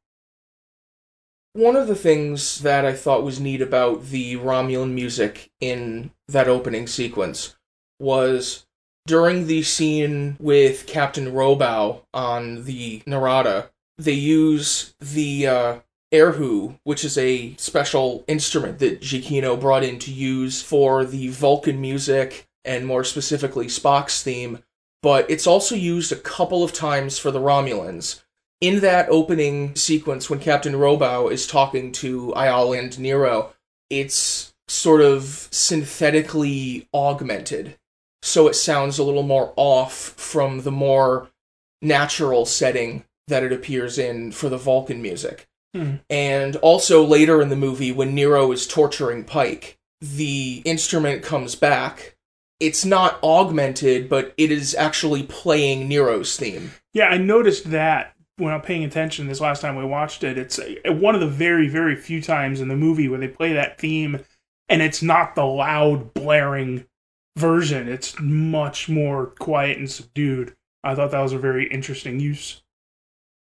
One 1.54 1.76
of 1.76 1.86
the 1.86 1.94
things 1.94 2.62
that 2.62 2.84
I 2.84 2.92
thought 2.92 3.22
was 3.22 3.38
neat 3.38 3.62
about 3.62 4.06
the 4.06 4.34
Romulan 4.34 4.92
music 4.92 5.52
in 5.60 6.10
that 6.26 6.48
opening 6.48 6.88
sequence 6.88 7.54
was 8.00 8.66
during 9.06 9.46
the 9.46 9.62
scene 9.62 10.36
with 10.40 10.88
Captain 10.88 11.30
Robau 11.30 12.00
on 12.12 12.64
the 12.64 13.04
Narada, 13.06 13.70
they 13.98 14.12
use 14.14 14.96
the 14.98 15.46
uh, 15.46 15.78
erhu, 16.12 16.76
which 16.82 17.04
is 17.04 17.16
a 17.16 17.54
special 17.54 18.24
instrument 18.26 18.80
that 18.80 19.00
Giacchino 19.00 19.58
brought 19.60 19.84
in 19.84 20.00
to 20.00 20.12
use 20.12 20.60
for 20.60 21.04
the 21.04 21.28
Vulcan 21.28 21.80
music 21.80 22.48
and 22.64 22.84
more 22.84 23.04
specifically 23.04 23.66
Spock's 23.66 24.24
theme, 24.24 24.58
but 25.02 25.30
it's 25.30 25.46
also 25.46 25.76
used 25.76 26.10
a 26.10 26.16
couple 26.16 26.64
of 26.64 26.72
times 26.72 27.16
for 27.16 27.30
the 27.30 27.40
Romulans 27.40 28.23
in 28.64 28.80
that 28.80 29.10
opening 29.10 29.76
sequence 29.76 30.30
when 30.30 30.38
Captain 30.38 30.72
Robau 30.72 31.30
is 31.30 31.46
talking 31.46 31.92
to 31.92 32.32
Ayel 32.34 32.78
and 32.78 32.98
Nero, 32.98 33.52
it's 33.90 34.54
sort 34.68 35.02
of 35.02 35.48
synthetically 35.50 36.88
augmented. 36.94 37.76
So 38.22 38.48
it 38.48 38.54
sounds 38.54 38.98
a 38.98 39.04
little 39.04 39.22
more 39.22 39.52
off 39.56 39.92
from 39.92 40.62
the 40.62 40.72
more 40.72 41.28
natural 41.82 42.46
setting 42.46 43.04
that 43.28 43.42
it 43.42 43.52
appears 43.52 43.98
in 43.98 44.32
for 44.32 44.48
the 44.48 44.56
Vulcan 44.56 45.02
music. 45.02 45.46
Hmm. 45.74 45.96
And 46.08 46.56
also 46.56 47.04
later 47.04 47.42
in 47.42 47.50
the 47.50 47.56
movie, 47.56 47.92
when 47.92 48.14
Nero 48.14 48.50
is 48.50 48.66
torturing 48.66 49.24
Pike, 49.24 49.76
the 50.00 50.62
instrument 50.64 51.22
comes 51.22 51.54
back. 51.54 52.16
It's 52.60 52.86
not 52.86 53.22
augmented, 53.22 54.08
but 54.08 54.32
it 54.38 54.50
is 54.50 54.74
actually 54.74 55.24
playing 55.24 55.86
Nero's 55.86 56.38
theme. 56.38 56.70
Yeah, 56.94 57.08
I 57.08 57.18
noticed 57.18 57.70
that 57.72 58.13
when 58.36 58.52
I'm 58.52 58.62
paying 58.62 58.84
attention 58.84 59.26
this 59.26 59.40
last 59.40 59.60
time 59.60 59.76
we 59.76 59.84
watched 59.84 60.24
it, 60.24 60.38
it's 60.38 60.58
uh, 60.58 60.92
one 60.92 61.14
of 61.14 61.20
the 61.20 61.26
very, 61.26 61.68
very 61.68 61.96
few 61.96 62.20
times 62.20 62.60
in 62.60 62.68
the 62.68 62.76
movie 62.76 63.08
where 63.08 63.20
they 63.20 63.28
play 63.28 63.52
that 63.52 63.78
theme 63.78 64.20
and 64.68 64.82
it's 64.82 65.02
not 65.02 65.34
the 65.34 65.44
loud, 65.44 66.14
blaring 66.14 66.86
version. 67.36 67.88
It's 67.88 68.18
much 68.18 68.88
more 68.88 69.26
quiet 69.26 69.78
and 69.78 69.90
subdued. 69.90 70.54
I 70.82 70.94
thought 70.94 71.10
that 71.12 71.20
was 71.20 71.32
a 71.32 71.38
very 71.38 71.68
interesting 71.68 72.20
use. 72.20 72.62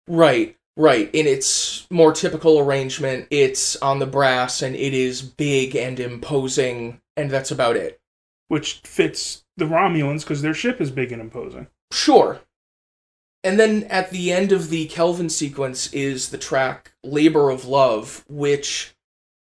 Right, 0.07 0.55
right. 0.75 1.09
In 1.13 1.27
its 1.27 1.87
more 1.89 2.13
typical 2.13 2.59
arrangement, 2.59 3.27
it's 3.31 3.75
on 3.77 3.99
the 3.99 4.05
brass 4.05 4.61
and 4.61 4.75
it 4.75 4.93
is 4.93 5.21
big 5.21 5.75
and 5.75 5.99
imposing, 5.99 7.01
and 7.15 7.29
that's 7.29 7.51
about 7.51 7.75
it. 7.75 7.99
Which 8.47 8.75
fits 8.85 9.43
the 9.57 9.65
Romulans 9.65 10.21
because 10.21 10.41
their 10.41 10.53
ship 10.53 10.79
is 10.79 10.91
big 10.91 11.11
and 11.11 11.21
imposing. 11.21 11.67
Sure, 11.91 12.39
and 13.43 13.59
then 13.59 13.83
at 13.85 14.09
the 14.11 14.31
end 14.31 14.51
of 14.51 14.69
the 14.69 14.85
Kelvin 14.87 15.29
sequence 15.29 15.91
is 15.93 16.29
the 16.29 16.37
track 16.37 16.93
Labor 17.03 17.49
of 17.49 17.65
Love, 17.65 18.25
which 18.27 18.93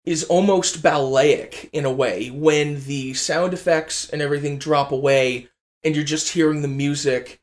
is 0.06 0.24
almost 0.24 0.82
balletic 0.82 1.70
in 1.74 1.86
a 1.86 1.92
way 1.92 2.30
when 2.30 2.82
the 2.86 3.14
sound 3.14 3.54
effects 3.54 4.10
and 4.10 4.22
everything 4.22 4.58
drop 4.58 4.92
away 4.92 5.50
and 5.84 5.96
you're 5.96 6.06
just 6.06 6.34
hearing 6.34 6.62
the 6.62 6.68
music. 6.68 7.40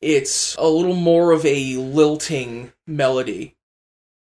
It's 0.00 0.54
a 0.56 0.68
little 0.68 0.94
more 0.94 1.32
of 1.32 1.44
a 1.44 1.76
lilting 1.76 2.72
melody. 2.86 3.56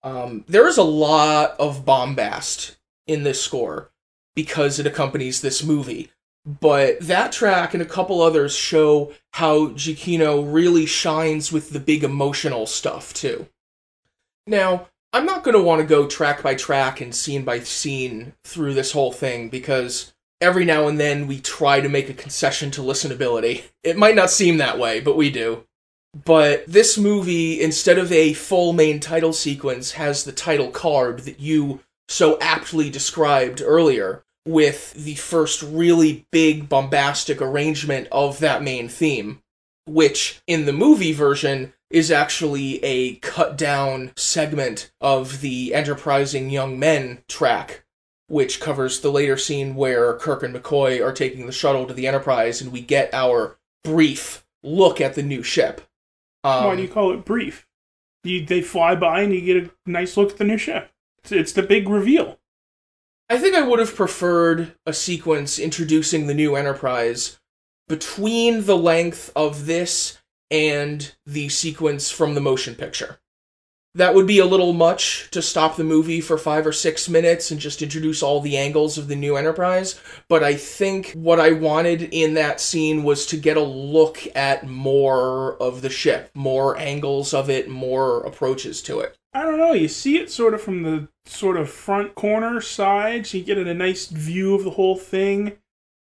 Um, 0.02 0.45
there 0.49 0.66
is 0.66 0.78
a 0.78 0.83
lot 0.83 1.54
of 1.59 1.85
bombast 1.85 2.76
in 3.07 3.23
this 3.23 3.42
score 3.42 3.90
because 4.35 4.78
it 4.78 4.87
accompanies 4.87 5.40
this 5.40 5.62
movie. 5.62 6.11
But 6.47 7.00
that 7.00 7.32
track 7.32 7.75
and 7.75 7.82
a 7.82 7.87
couple 7.87 8.23
others 8.23 8.54
show 8.54 9.12
how 9.32 9.68
Giacchino 9.68 10.52
really 10.52 10.87
shines 10.87 11.52
with 11.52 11.70
the 11.70 11.80
big 11.80 12.02
emotional 12.02 12.66
stuff, 12.66 13.12
too. 13.12 13.47
Now, 14.47 14.88
I'm 15.12 15.26
not 15.26 15.44
going 15.44 15.56
to 15.56 15.62
want 15.62 15.80
to 15.80 15.87
go 15.87 16.06
track 16.06 16.42
by 16.42 16.54
track 16.54 17.00
and 17.00 17.14
scene 17.14 17.44
by 17.44 17.61
scene 17.61 18.32
through 18.44 18.75
this 18.75 18.92
whole 18.92 19.12
thing 19.12 19.49
because 19.49 20.12
every 20.40 20.64
now 20.64 20.88
and 20.88 20.99
then 20.99 21.26
we 21.26 21.40
try 21.40 21.80
to 21.80 21.88
make 21.88 22.09
a 22.09 22.14
concession 22.14 22.70
to 22.73 22.80
listenability. 22.80 23.64
It 23.82 23.97
might 23.97 24.14
not 24.14 24.30
seem 24.30 24.56
that 24.59 24.78
way, 24.78 25.00
but 25.00 25.16
we 25.16 25.30
do. 25.30 25.64
But 26.25 26.64
this 26.66 26.97
movie, 26.99 27.61
instead 27.61 27.99
of 27.99 28.11
a 28.11 28.32
full 28.32 28.73
main 28.73 28.99
title 28.99 29.32
sequence, 29.32 29.92
has 29.92 30.25
the 30.25 30.32
title 30.32 30.70
card 30.70 31.20
that 31.20 31.38
you 31.38 31.80
so 32.09 32.38
aptly 32.40 32.90
described 32.90 33.62
earlier, 33.64 34.25
with 34.47 34.92
the 34.94 35.14
first 35.16 35.62
really 35.62 36.26
big 36.30 36.68
bombastic 36.68 37.42
arrangement 37.42 38.09
of 38.11 38.38
that 38.40 38.62
main 38.62 38.88
theme, 38.88 39.42
which 39.87 40.40
in 40.47 40.66
the 40.66 40.73
movie 40.73 41.12
version 41.12 41.73
is 41.90 42.11
actually 42.11 42.82
a 42.85 43.16
cut 43.16 43.59
down 43.59 44.12
segment 44.16 44.92
of 45.00 45.40
the 45.40 45.75
Enterprising 45.75 46.50
Young 46.50 46.78
Men 46.78 47.23
track, 47.28 47.85
which 48.28 48.61
covers 48.61 49.00
the 49.00 49.11
later 49.11 49.37
scene 49.37 49.75
where 49.75 50.14
Kirk 50.14 50.42
and 50.42 50.54
McCoy 50.54 51.04
are 51.04 51.12
taking 51.12 51.47
the 51.47 51.52
shuttle 51.52 51.87
to 51.87 51.94
the 51.94 52.06
Enterprise 52.06 52.61
and 52.61 52.73
we 52.73 52.80
get 52.80 53.12
our 53.12 53.59
brief 53.82 54.47
look 54.62 55.00
at 55.00 55.14
the 55.14 55.23
new 55.23 55.42
ship. 55.42 55.80
Um, 56.44 56.64
Why 56.64 56.76
do 56.76 56.82
you 56.82 56.88
call 56.88 57.12
it 57.12 57.25
brief? 57.25 57.66
You, 58.23 58.44
they 58.44 58.62
fly 58.62 58.94
by 58.94 59.23
and 59.23 59.35
you 59.35 59.40
get 59.40 59.64
a 59.64 59.90
nice 59.90 60.16
look 60.16 60.32
at 60.32 60.37
the 60.38 60.44
new 60.44 60.59
ship. 60.59 60.90
It's, 61.18 61.32
it's 61.32 61.52
the 61.52 61.62
big 61.62 61.88
reveal. 61.88 62.38
I 63.30 63.38
think 63.38 63.54
I 63.54 63.62
would 63.62 63.78
have 63.78 63.94
preferred 63.94 64.75
a 64.84 64.92
sequence 64.92 65.60
introducing 65.60 66.26
the 66.26 66.34
new 66.34 66.56
Enterprise 66.56 67.38
between 67.87 68.66
the 68.66 68.76
length 68.76 69.30
of 69.37 69.66
this 69.66 70.18
and 70.50 71.14
the 71.25 71.49
sequence 71.49 72.10
from 72.10 72.34
the 72.34 72.40
motion 72.40 72.75
picture. 72.75 73.19
That 73.94 74.14
would 74.14 74.26
be 74.26 74.38
a 74.38 74.47
little 74.47 74.73
much 74.73 75.28
to 75.32 75.42
stop 75.42 75.76
the 75.76 75.82
movie 75.82 76.20
for 76.20 76.38
five 76.38 76.64
or 76.64 76.73
six 76.73 77.09
minutes 77.09 77.50
and 77.50 77.59
just 77.59 77.82
introduce 77.82 78.23
all 78.23 78.40
the 78.40 78.56
angles 78.56 78.97
of 78.97 79.09
the 79.09 79.16
new 79.16 79.37
Enterprise. 79.37 80.00
But 80.28 80.44
I 80.44 80.54
think 80.54 81.11
what 81.14 81.40
I 81.40 81.50
wanted 81.50 82.02
in 82.02 82.35
that 82.35 82.61
scene 82.61 83.02
was 83.02 83.26
to 83.26 83.37
get 83.37 83.56
a 83.56 83.62
look 83.62 84.20
at 84.37 84.64
more 84.64 85.56
of 85.61 85.82
the 85.82 85.90
ship, 85.90 86.30
more 86.35 86.78
angles 86.78 87.35
of 87.35 87.50
it, 87.50 87.68
more 87.68 88.20
approaches 88.20 88.80
to 88.82 89.00
it. 89.00 89.18
I 89.32 89.42
don't 89.42 89.59
know. 89.59 89.73
You 89.73 89.88
see 89.88 90.18
it 90.18 90.30
sort 90.30 90.54
of 90.54 90.62
from 90.62 90.82
the 90.82 91.09
sort 91.25 91.56
of 91.56 91.70
front 91.70 92.14
corner 92.14 92.61
side, 92.61 93.26
so 93.26 93.38
you 93.38 93.44
get 93.44 93.59
a 93.59 93.75
nice 93.75 94.06
view 94.06 94.54
of 94.54 94.64
the 94.64 94.70
whole 94.70 94.97
thing 94.97 95.56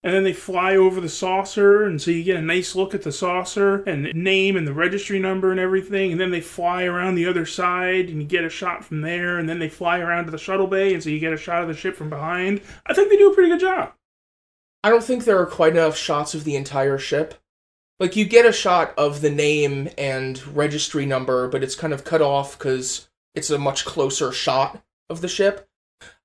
and 0.02 0.14
then 0.14 0.24
they 0.24 0.32
fly 0.32 0.76
over 0.76 1.00
the 1.00 1.08
saucer 1.08 1.84
and 1.84 2.00
so 2.00 2.10
you 2.10 2.22
get 2.22 2.36
a 2.36 2.42
nice 2.42 2.74
look 2.74 2.94
at 2.94 3.02
the 3.02 3.12
saucer 3.12 3.82
and 3.82 4.12
name 4.14 4.56
and 4.56 4.66
the 4.66 4.72
registry 4.72 5.18
number 5.18 5.50
and 5.50 5.60
everything 5.60 6.12
and 6.12 6.20
then 6.20 6.30
they 6.30 6.40
fly 6.40 6.84
around 6.84 7.14
the 7.14 7.26
other 7.26 7.44
side 7.44 8.08
and 8.08 8.20
you 8.22 8.26
get 8.26 8.44
a 8.44 8.48
shot 8.48 8.84
from 8.84 9.02
there 9.02 9.38
and 9.38 9.48
then 9.48 9.58
they 9.58 9.68
fly 9.68 9.98
around 9.98 10.24
to 10.24 10.30
the 10.30 10.38
shuttle 10.38 10.66
bay 10.66 10.94
and 10.94 11.02
so 11.02 11.10
you 11.10 11.18
get 11.18 11.32
a 11.32 11.38
shot 11.38 11.62
of 11.62 11.68
the 11.68 11.74
ship 11.74 11.94
from 11.94 12.08
behind. 12.08 12.60
I 12.86 12.94
think 12.94 13.10
they 13.10 13.16
do 13.16 13.30
a 13.30 13.34
pretty 13.34 13.50
good 13.50 13.60
job. 13.60 13.92
I 14.82 14.88
don't 14.88 15.04
think 15.04 15.24
there 15.24 15.38
are 15.38 15.46
quite 15.46 15.72
enough 15.72 15.96
shots 15.96 16.34
of 16.34 16.44
the 16.44 16.56
entire 16.56 16.96
ship. 16.96 17.34
Like 17.98 18.16
you 18.16 18.24
get 18.24 18.46
a 18.46 18.52
shot 18.52 18.94
of 18.96 19.20
the 19.20 19.30
name 19.30 19.90
and 19.98 20.44
registry 20.46 21.04
number 21.04 21.46
but 21.48 21.62
it's 21.62 21.74
kind 21.74 21.92
of 21.92 22.04
cut 22.04 22.22
off 22.22 22.58
because 22.58 23.08
it's 23.34 23.50
a 23.50 23.58
much 23.58 23.84
closer 23.84 24.32
shot 24.32 24.82
of 25.10 25.20
the 25.20 25.28
ship 25.28 25.69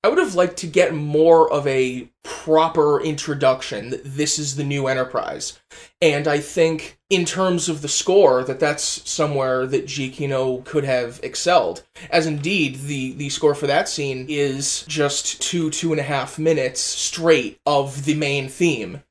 I 0.05 0.07
would 0.07 0.19
have 0.19 0.35
liked 0.35 0.57
to 0.57 0.67
get 0.67 0.93
more 0.93 1.51
of 1.51 1.65
a 1.65 2.07
proper 2.21 3.01
introduction 3.01 3.89
that 3.89 4.03
this 4.03 4.37
is 4.37 4.55
the 4.55 4.63
new 4.63 4.85
Enterprise. 4.85 5.59
And 5.99 6.27
I 6.27 6.41
think, 6.41 6.99
in 7.09 7.25
terms 7.25 7.69
of 7.69 7.81
the 7.81 7.87
score, 7.87 8.43
that 8.43 8.59
that's 8.59 8.83
somewhere 9.09 9.65
that 9.65 9.87
Giacchino 9.87 10.63
could 10.63 10.83
have 10.83 11.19
excelled. 11.23 11.81
As 12.11 12.27
indeed, 12.27 12.81
the, 12.81 13.13
the 13.13 13.29
score 13.29 13.55
for 13.55 13.65
that 13.65 13.89
scene 13.89 14.27
is 14.29 14.85
just 14.87 15.41
two, 15.41 15.71
two 15.71 15.91
and 15.91 15.99
a 15.99 16.03
half 16.03 16.37
minutes 16.37 16.81
straight 16.81 17.59
of 17.65 18.05
the 18.05 18.13
main 18.13 18.47
theme. 18.47 19.01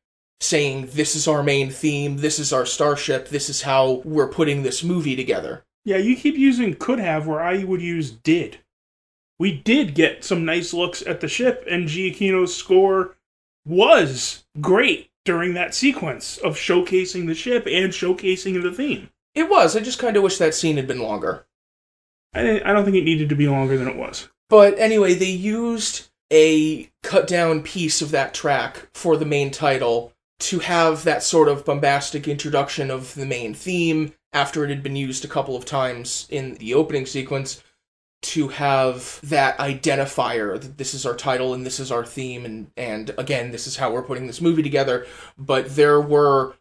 Saying, 0.41 0.91
this 0.93 1.17
is 1.17 1.27
our 1.27 1.43
main 1.43 1.71
theme, 1.71 2.19
this 2.19 2.39
is 2.39 2.53
our 2.53 2.65
starship, 2.65 3.31
this 3.31 3.51
is 3.51 3.63
how 3.63 4.01
we're 4.05 4.29
putting 4.29 4.63
this 4.63 4.85
movie 4.85 5.17
together. 5.17 5.65
Yeah, 5.85 5.97
you 5.97 6.15
keep 6.15 6.37
using 6.37 6.75
could 6.75 7.01
have 7.01 7.27
where 7.27 7.43
I 7.43 7.65
would 7.65 7.83
use 7.83 8.13
did 8.13 8.59
we 9.45 9.53
did 9.53 9.95
get 9.95 10.25
some 10.25 10.47
nice 10.47 10.73
looks 10.73 11.03
at 11.03 11.21
the 11.21 11.29
ship, 11.29 11.67
and 11.71 11.87
Giacchino's 11.87 12.57
score 12.57 13.15
was 13.67 14.47
great 14.59 15.11
during 15.27 15.53
that 15.53 15.75
sequence 15.75 16.39
of 16.39 16.57
showcasing 16.57 17.27
the 17.27 17.35
ship 17.35 17.67
and 17.67 17.93
showcasing 17.93 18.63
the 18.63 18.73
theme. 18.73 19.11
It 19.35 19.51
was. 19.51 19.77
I 19.77 19.81
just 19.81 19.99
kind 19.99 20.17
of 20.17 20.23
wish 20.23 20.39
that 20.39 20.55
scene 20.55 20.79
had 20.79 20.87
been 20.87 21.03
longer. 21.03 21.45
I, 22.33 22.63
I 22.65 22.73
don't 22.73 22.87
think 22.87 22.97
it 22.97 23.05
needed 23.05 23.29
to 23.29 23.35
be 23.35 23.47
longer 23.47 23.77
than 23.77 23.87
it 23.87 23.99
was. 23.99 24.31
But 24.49 24.79
anyway, 24.79 25.13
they 25.13 25.27
used 25.27 26.09
a 26.33 26.91
cut 27.03 27.27
down 27.27 27.63
piece 27.63 28.01
of 28.01 28.13
that 28.13 28.33
track 28.33 28.89
for 28.95 29.19
the 29.19 29.27
main 29.27 29.51
title 29.51 30.15
to 30.39 30.61
have 30.61 31.05
that 31.05 31.23
sort 31.23 31.51
of 31.51 31.67
bombastic 31.67 32.27
introduction 32.27 32.91
of 32.91 33.15
the 33.15 33.27
main 33.27 33.53
theme 33.53 34.15
after 34.33 34.65
it 34.65 34.71
had 34.71 34.83
been 34.83 34.97
used 34.97 35.23
a 35.23 35.29
couple 35.29 35.55
of 35.55 35.67
times 35.67 36.27
in 36.31 36.55
the 36.55 36.73
opening 36.73 37.05
sequence 37.05 37.63
to 38.25 38.49
have 38.49 39.21
that 39.23 39.59
identifier 39.59 40.61
that 40.61 40.79
this 40.79 40.95
is 40.95 41.05
our 41.05 41.15
title 41.15 41.53
and 41.53 41.65
this 41.65 41.79
is 41.79 41.93
our 41.93 42.05
theme 42.05 42.45
and 42.45 42.71
and 42.77 43.15
again 43.19 43.53
this 43.53 43.67
is 43.67 43.77
how 43.77 43.93
we're 43.93 44.03
putting 44.03 44.27
this 44.27 44.41
movie 44.41 44.63
together. 44.63 45.07
But 45.37 45.77
there 45.77 46.01
were 46.01 46.55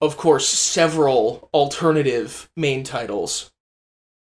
of 0.00 0.16
course 0.16 0.48
several 0.48 1.50
alternative 1.52 2.50
main 2.56 2.84
titles. 2.84 3.52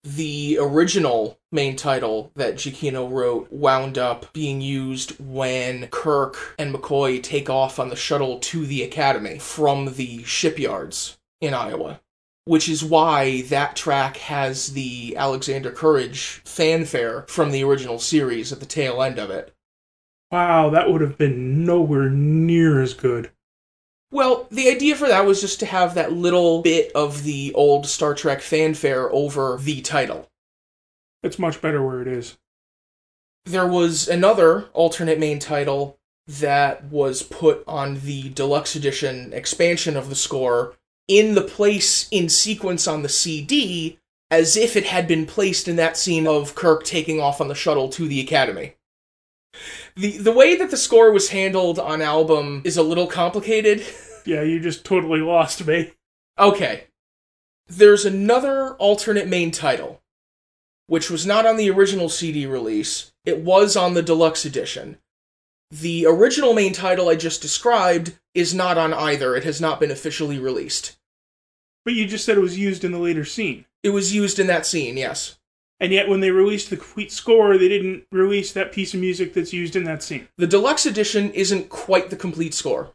The 0.05 0.59
original 0.61 1.39
main 1.53 1.77
title 1.77 2.33
that 2.35 2.57
Giacchino 2.57 3.09
wrote 3.09 3.53
wound 3.53 3.99
up 3.99 4.33
being 4.33 4.61
used 4.61 5.13
when 5.21 5.87
Kirk 5.89 6.57
and 6.59 6.75
McCoy 6.75 7.23
take 7.23 7.49
off 7.49 7.79
on 7.79 7.89
the 7.89 7.95
shuttle 7.95 8.41
to 8.41 8.67
the 8.67 8.83
academy 8.83 9.39
from 9.39 9.95
the 9.95 10.25
shipyards 10.25 11.19
in 11.41 11.55
Iowa 11.55 12.01
which 12.45 12.69
is 12.69 12.85
why 12.85 13.43
that 13.43 13.77
track 13.77 14.17
has 14.17 14.73
the 14.73 15.17
Alexander 15.17 15.71
Courage 15.71 16.43
fanfare 16.45 17.25
from 17.29 17.51
the 17.51 17.63
original 17.63 17.99
series 17.99 18.53
at 18.53 18.61
the 18.61 18.67
tail 18.67 19.03
end 19.03 19.19
of 19.19 19.31
it. 19.31 19.55
Wow, 20.31 20.71
that 20.71 20.91
would 20.91 21.03
have 21.03 21.19
been 21.19 21.65
nowhere 21.65 22.09
near 22.09 22.81
as 22.81 22.95
good. 22.95 23.31
Well, 24.11 24.47
the 24.51 24.69
idea 24.69 24.97
for 24.97 25.09
that 25.09 25.25
was 25.25 25.41
just 25.41 25.61
to 25.61 25.67
have 25.67 25.95
that 25.95 26.13
little 26.13 26.63
bit 26.63 26.93
of 26.95 27.23
the 27.23 27.53
old 27.55 27.87
Star 27.87 28.15
Trek 28.15 28.41
fanfare 28.41 29.11
over 29.13 29.59
the 29.59 29.81
title. 29.81 30.29
It's 31.23 31.39
much 31.39 31.61
better 31.63 31.83
where 31.83 32.03
it 32.03 32.09
is. 32.09 32.37
There 33.45 33.67
was 33.67 34.09
another 34.09 34.67
alternate 34.73 35.19
main 35.19 35.39
title 35.39 35.99
that 36.27 36.85
was 36.85 37.23
put 37.23 37.65
on 37.67 38.01
the 38.01 38.29
deluxe 38.31 38.77
edition 38.77 39.33
expansion 39.33 39.97
of 39.97 40.09
the 40.09 40.15
score 40.15 40.77
in 41.19 41.35
the 41.35 41.43
place 41.43 42.09
in 42.11 42.29
sequence 42.29 42.87
on 42.87 43.03
the 43.03 43.09
CD 43.09 43.99
as 44.31 44.57
if 44.57 44.77
it 44.77 44.87
had 44.87 45.07
been 45.07 45.27
placed 45.27 45.69
in 45.69 45.77
that 45.77 45.97
scene 45.97 46.27
of 46.27 46.55
Kirk 46.55 46.85
taking 46.85 47.21
off 47.21 47.39
on 47.39 47.49
the 47.49 47.55
shuttle 47.55 47.91
to 47.91 48.09
the 48.09 48.21
Academy. 48.21 48.77
The 49.95 50.17
the 50.17 50.33
way 50.33 50.57
that 50.57 50.71
the 50.71 50.77
score 50.79 51.13
was 51.13 51.29
handled 51.29 51.79
on 51.79 52.01
album 52.01 52.63
is 52.65 52.79
a 52.79 52.83
little 52.83 53.07
complicated. 53.07 53.85
Yeah, 54.25 54.43
you 54.43 54.61
just 54.61 54.85
totally 54.85 55.19
lost 55.19 55.67
me. 55.67 55.95
Okay. 56.39 56.85
There's 57.67 58.05
another 58.05 58.75
alternate 58.75 59.27
main 59.27 59.51
title, 59.51 60.01
which 60.87 61.11
was 61.11 61.27
not 61.27 61.45
on 61.45 61.57
the 61.57 61.69
original 61.69 62.09
CD 62.09 62.47
release. 62.47 63.13
It 63.25 63.41
was 63.41 63.77
on 63.77 63.95
the 63.95 64.03
deluxe 64.03 64.45
edition. 64.45 64.99
The 65.73 66.07
original 66.07 66.55
main 66.55 66.73
title 66.73 67.09
I 67.09 67.17
just 67.17 67.43
described 67.43 68.17
is 68.33 68.55
not 68.55 68.79
on 68.79 68.95
either. 68.95 69.35
It 69.35 69.43
has 69.43 69.61
not 69.61 69.81
been 69.81 69.91
officially 69.91 70.39
released. 70.39 70.97
But 71.85 71.95
you 71.95 72.07
just 72.07 72.25
said 72.25 72.37
it 72.37 72.43
was 72.43 72.59
used 72.59 72.85
in 72.85 72.93
the 72.93 72.99
later 72.99 73.25
scene. 73.25 73.67
It 73.83 73.91
was 73.91 74.15
used 74.15 74.39
in 74.39 74.47
that 74.47 74.67
scene, 74.67 74.97
yes. 74.97 75.39
And 75.81 75.93
yet, 75.93 76.09
when 76.09 76.21
they 76.21 76.31
released 76.31 76.71
the 76.71 76.77
complete 76.77 77.11
score, 77.11 77.59
they 77.59 77.69
didn't 77.69 78.05
release 78.13 78.53
that 78.53 78.71
piece 78.71 78.95
of 78.95 79.01
music 79.01 79.35
that's 79.35 79.53
used 79.53 79.75
in 79.75 79.83
that 79.85 80.03
scene. 80.03 80.29
The 80.39 80.47
deluxe 80.47 80.87
edition 80.87 81.33
isn't 81.33 81.71
quite 81.71 82.11
the 82.11 82.17
complete 82.17 82.55
score. 82.55 82.95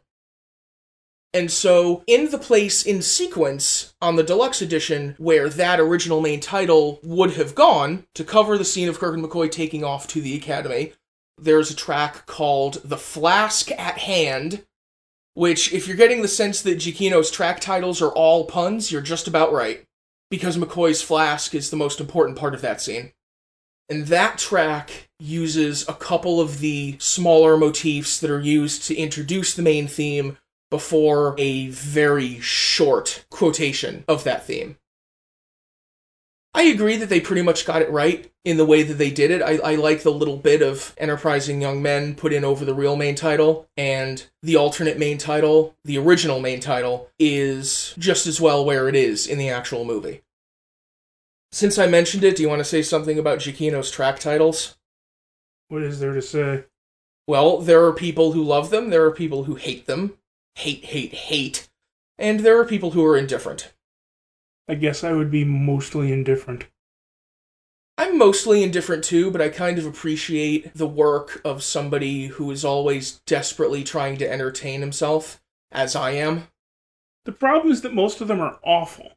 And 1.34 1.50
so, 1.50 2.02
in 2.06 2.30
the 2.30 2.38
place 2.38 2.82
in 2.82 3.02
sequence 3.02 3.94
on 4.00 4.16
the 4.16 4.22
deluxe 4.22 4.62
edition 4.62 5.14
where 5.18 5.50
that 5.50 5.78
original 5.78 6.22
main 6.22 6.40
title 6.40 6.98
would 7.02 7.32
have 7.32 7.54
gone 7.54 8.06
to 8.14 8.24
cover 8.24 8.56
the 8.56 8.64
scene 8.64 8.88
of 8.88 8.98
Kirk 8.98 9.14
and 9.14 9.22
McCoy 9.22 9.50
taking 9.50 9.84
off 9.84 10.08
to 10.08 10.22
the 10.22 10.34
Academy, 10.34 10.94
there's 11.36 11.70
a 11.70 11.76
track 11.76 12.24
called 12.24 12.80
The 12.82 12.96
Flask 12.96 13.70
at 13.72 13.98
Hand, 13.98 14.64
which, 15.38 15.72
if 15.72 15.86
you're 15.86 15.96
getting 15.96 16.20
the 16.20 16.26
sense 16.26 16.62
that 16.62 16.78
Giacchino's 16.78 17.30
track 17.30 17.60
titles 17.60 18.02
are 18.02 18.10
all 18.10 18.44
puns, 18.44 18.90
you're 18.90 19.00
just 19.00 19.28
about 19.28 19.52
right. 19.52 19.84
Because 20.30 20.56
McCoy's 20.56 21.00
flask 21.00 21.54
is 21.54 21.70
the 21.70 21.76
most 21.76 22.00
important 22.00 22.36
part 22.36 22.54
of 22.54 22.60
that 22.62 22.80
scene. 22.80 23.12
And 23.88 24.08
that 24.08 24.38
track 24.38 25.08
uses 25.20 25.88
a 25.88 25.94
couple 25.94 26.40
of 26.40 26.58
the 26.58 26.96
smaller 26.98 27.56
motifs 27.56 28.18
that 28.18 28.32
are 28.32 28.40
used 28.40 28.82
to 28.88 28.96
introduce 28.96 29.54
the 29.54 29.62
main 29.62 29.86
theme 29.86 30.38
before 30.72 31.36
a 31.38 31.68
very 31.68 32.40
short 32.40 33.24
quotation 33.30 34.04
of 34.08 34.24
that 34.24 34.44
theme. 34.44 34.76
I 36.58 36.62
agree 36.62 36.96
that 36.96 37.08
they 37.08 37.20
pretty 37.20 37.42
much 37.42 37.64
got 37.64 37.82
it 37.82 37.90
right 37.90 38.28
in 38.44 38.56
the 38.56 38.66
way 38.66 38.82
that 38.82 38.94
they 38.94 39.12
did 39.12 39.30
it. 39.30 39.42
I, 39.42 39.58
I 39.58 39.74
like 39.76 40.02
the 40.02 40.10
little 40.10 40.36
bit 40.36 40.60
of 40.60 40.92
enterprising 40.98 41.62
young 41.62 41.80
men 41.80 42.16
put 42.16 42.32
in 42.32 42.44
over 42.44 42.64
the 42.64 42.74
real 42.74 42.96
main 42.96 43.14
title, 43.14 43.68
and 43.76 44.26
the 44.42 44.56
alternate 44.56 44.98
main 44.98 45.18
title, 45.18 45.76
the 45.84 45.98
original 45.98 46.40
main 46.40 46.58
title, 46.58 47.10
is 47.16 47.94
just 47.96 48.26
as 48.26 48.40
well 48.40 48.64
where 48.64 48.88
it 48.88 48.96
is 48.96 49.24
in 49.24 49.38
the 49.38 49.48
actual 49.48 49.84
movie. 49.84 50.22
Since 51.52 51.78
I 51.78 51.86
mentioned 51.86 52.24
it, 52.24 52.34
do 52.34 52.42
you 52.42 52.48
want 52.48 52.58
to 52.58 52.64
say 52.64 52.82
something 52.82 53.20
about 53.20 53.38
Giacchino's 53.38 53.92
track 53.92 54.18
titles? 54.18 54.76
What 55.68 55.82
is 55.82 56.00
there 56.00 56.14
to 56.14 56.20
say? 56.20 56.64
Well, 57.28 57.58
there 57.58 57.84
are 57.84 57.92
people 57.92 58.32
who 58.32 58.42
love 58.42 58.70
them, 58.70 58.90
there 58.90 59.04
are 59.04 59.12
people 59.12 59.44
who 59.44 59.54
hate 59.54 59.86
them. 59.86 60.18
Hate, 60.56 60.86
hate, 60.86 61.14
hate. 61.14 61.68
And 62.18 62.40
there 62.40 62.58
are 62.58 62.64
people 62.64 62.90
who 62.90 63.04
are 63.04 63.16
indifferent. 63.16 63.72
I 64.68 64.74
guess 64.74 65.02
I 65.02 65.12
would 65.12 65.30
be 65.30 65.44
mostly 65.44 66.12
indifferent. 66.12 66.66
I'm 67.96 68.18
mostly 68.18 68.62
indifferent 68.62 69.02
too, 69.02 69.30
but 69.30 69.40
I 69.40 69.48
kind 69.48 69.78
of 69.78 69.86
appreciate 69.86 70.74
the 70.74 70.86
work 70.86 71.40
of 71.44 71.62
somebody 71.62 72.26
who 72.26 72.50
is 72.50 72.64
always 72.64 73.20
desperately 73.26 73.82
trying 73.82 74.18
to 74.18 74.30
entertain 74.30 74.80
himself, 74.80 75.40
as 75.72 75.96
I 75.96 76.12
am. 76.12 76.48
The 77.24 77.32
problem 77.32 77.72
is 77.72 77.80
that 77.80 77.94
most 77.94 78.20
of 78.20 78.28
them 78.28 78.40
are 78.40 78.60
awful. 78.62 79.12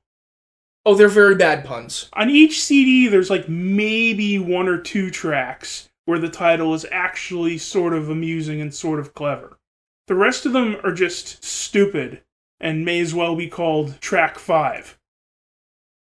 Oh, 0.84 0.96
they're 0.96 1.10
very 1.10 1.36
bad 1.36 1.64
puns. 1.64 2.10
On 2.14 2.30
each 2.30 2.64
CD, 2.64 3.08
there's 3.08 3.30
like 3.30 3.48
maybe 3.48 4.40
one 4.40 4.68
or 4.68 4.80
two 4.80 5.12
tracks 5.12 5.90
where 6.06 6.18
the 6.18 6.30
title 6.30 6.74
is 6.74 6.86
actually 6.92 7.58
sort 7.60 7.94
of 7.94 8.10
amusing 8.10 8.62
and 8.62 8.74
sort 8.74 9.00
of 9.00 9.14
clever. 9.14 9.60
The 10.08 10.16
rest 10.16 10.48
of 10.48 10.54
them 10.54 10.78
are 10.84 10.94
just 10.94 11.44
stupid 11.44 12.24
and 12.60 12.84
may 12.84 13.00
as 13.00 13.14
well 13.14 13.36
be 13.36 13.48
called 13.48 14.02
track 14.02 14.40
5. 14.40 14.98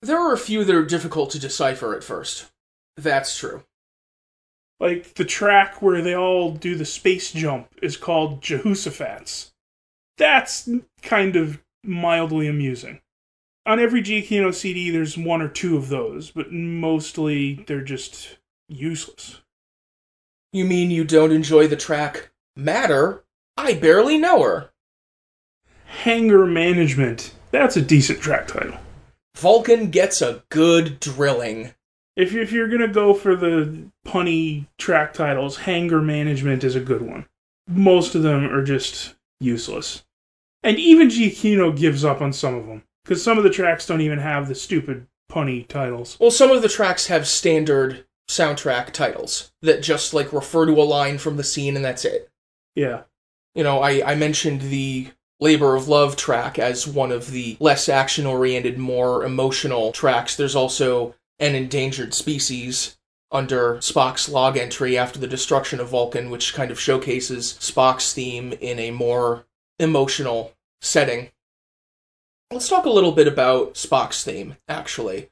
There 0.02 0.20
are 0.20 0.34
a 0.34 0.38
few 0.38 0.64
that 0.64 0.76
are 0.76 0.86
difficult 0.86 1.32
to 1.32 1.40
decipher 1.40 1.96
at 1.96 2.04
first. 2.04 2.48
That's 2.98 3.38
true. 3.38 3.64
Like 4.80 5.14
the 5.14 5.26
track 5.26 5.82
where 5.82 6.02
they 6.02 6.16
all 6.16 6.52
do 6.52 6.76
the 6.76 6.86
space 6.86 7.32
jump 7.32 7.68
is 7.82 7.98
called 7.98 8.42
Jehoshaphat's. 8.42 9.52
That's 10.18 10.68
kind 11.04 11.36
of 11.36 11.62
mildly 11.84 12.48
amusing. 12.48 13.02
On 13.66 13.80
every 13.80 14.02
Giacchino 14.02 14.54
CD, 14.54 14.90
there's 14.90 15.18
one 15.18 15.42
or 15.42 15.48
two 15.48 15.78
of 15.78 15.90
those, 15.90 16.32
but 16.32 16.52
mostly 16.52 17.64
they're 17.68 17.82
just 17.82 18.38
useless. 18.68 19.42
You 20.52 20.66
mean 20.66 20.90
you 20.90 21.04
don't 21.04 21.32
enjoy 21.32 21.68
the 21.68 21.76
track 21.76 22.32
Matter? 22.56 23.24
I 23.56 23.76
barely 23.76 24.18
know 24.18 24.44
her. 24.44 24.72
Hangar 25.86 26.46
Management. 26.46 27.34
That's 27.52 27.78
a 27.78 27.82
decent 27.82 28.20
track 28.20 28.48
title. 28.48 28.78
Vulcan 29.36 29.90
gets 29.90 30.22
a 30.22 30.44
good 30.50 31.00
drilling. 31.00 31.74
If 32.16 32.32
you're, 32.32 32.44
if 32.44 32.52
you're 32.52 32.68
gonna 32.68 32.88
go 32.88 33.14
for 33.14 33.36
the 33.36 33.88
punny 34.06 34.68
track 34.78 35.14
titles, 35.14 35.58
Hangar 35.58 36.02
Management 36.02 36.64
is 36.64 36.76
a 36.76 36.82
good 36.82 37.02
one. 37.02 37.26
Most 37.68 38.16
of 38.16 38.24
them 38.24 38.46
are 38.52 38.64
just 38.64 39.16
useless. 39.40 40.04
And 40.64 40.78
even 40.78 41.08
Giacchino 41.08 41.76
gives 41.76 42.06
up 42.06 42.22
on 42.22 42.34
some 42.34 42.56
of 42.56 42.68
them. 42.68 42.84
Because 43.04 43.24
some 43.24 43.38
of 43.38 43.44
the 43.44 43.50
tracks 43.50 43.88
don't 43.88 44.02
even 44.02 44.20
have 44.20 44.48
the 44.48 44.56
stupid 44.56 45.08
punny 45.32 45.68
titles. 45.68 46.18
Well, 46.20 46.32
some 46.32 46.52
of 46.52 46.62
the 46.62 46.70
tracks 46.70 47.08
have 47.08 47.28
standard 47.28 48.06
soundtrack 48.30 48.92
titles 48.92 49.52
that 49.62 49.82
just 49.82 50.14
like 50.14 50.32
refer 50.32 50.66
to 50.66 50.74
a 50.74 50.84
line 50.84 51.18
from 51.18 51.38
the 51.38 51.44
scene 51.44 51.76
and 51.76 51.84
that's 51.84 52.06
it. 52.06 52.30
Yeah. 52.76 53.04
You 53.56 53.64
know, 53.64 53.82
I, 53.82 54.12
I 54.12 54.16
mentioned 54.16 54.62
the 54.62 55.08
Labor 55.42 55.76
of 55.76 55.88
Love 55.88 56.16
track 56.16 56.60
as 56.60 56.88
one 56.88 57.12
of 57.12 57.32
the 57.32 57.58
less 57.60 57.90
action 57.90 58.28
oriented, 58.28 58.78
more 58.78 59.26
emotional 59.26 59.92
tracks. 59.92 60.36
There's 60.36 60.56
also 60.56 61.16
An 61.40 61.56
Endangered 61.56 62.14
Species 62.14 62.96
under 63.32 63.78
Spock's 63.78 64.30
log 64.30 64.56
entry 64.56 64.98
after 64.98 65.18
the 65.18 65.28
destruction 65.28 65.80
of 65.80 65.90
Vulcan, 65.90 66.30
which 66.30 66.54
kind 66.54 66.70
of 66.70 66.80
showcases 66.80 67.58
Spock's 67.60 68.14
theme 68.14 68.54
in 68.62 68.78
a 68.78 68.92
more 68.92 69.48
emotional 69.80 70.54
setting. 70.80 71.32
Let's 72.52 72.70
talk 72.70 72.86
a 72.86 72.90
little 72.90 73.14
bit 73.14 73.28
about 73.28 73.74
Spock's 73.74 74.24
theme, 74.24 74.58
actually. 74.68 75.30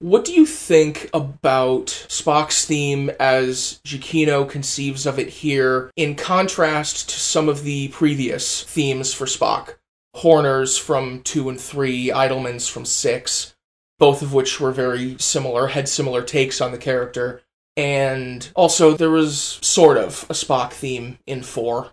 What 0.00 0.24
do 0.24 0.32
you 0.32 0.46
think 0.46 1.10
about 1.12 1.88
Spock's 2.08 2.64
theme 2.64 3.10
as 3.20 3.80
Giacchino 3.84 4.48
conceives 4.48 5.04
of 5.04 5.18
it 5.18 5.28
here, 5.28 5.90
in 5.94 6.14
contrast 6.14 7.10
to 7.10 7.20
some 7.20 7.50
of 7.50 7.64
the 7.64 7.88
previous 7.88 8.62
themes 8.64 9.12
for 9.12 9.26
Spock? 9.26 9.74
Horner's 10.16 10.78
from 10.78 11.20
2 11.24 11.50
and 11.50 11.60
3, 11.60 12.10
Eidelman's 12.12 12.66
from 12.66 12.86
6, 12.86 13.54
both 13.98 14.22
of 14.22 14.32
which 14.32 14.58
were 14.58 14.72
very 14.72 15.18
similar, 15.18 15.66
had 15.66 15.86
similar 15.86 16.22
takes 16.22 16.62
on 16.62 16.72
the 16.72 16.78
character. 16.78 17.42
And 17.76 18.50
also, 18.56 18.94
there 18.94 19.10
was 19.10 19.58
sort 19.60 19.98
of 19.98 20.24
a 20.30 20.32
Spock 20.32 20.72
theme 20.72 21.18
in 21.26 21.42
4. 21.42 21.90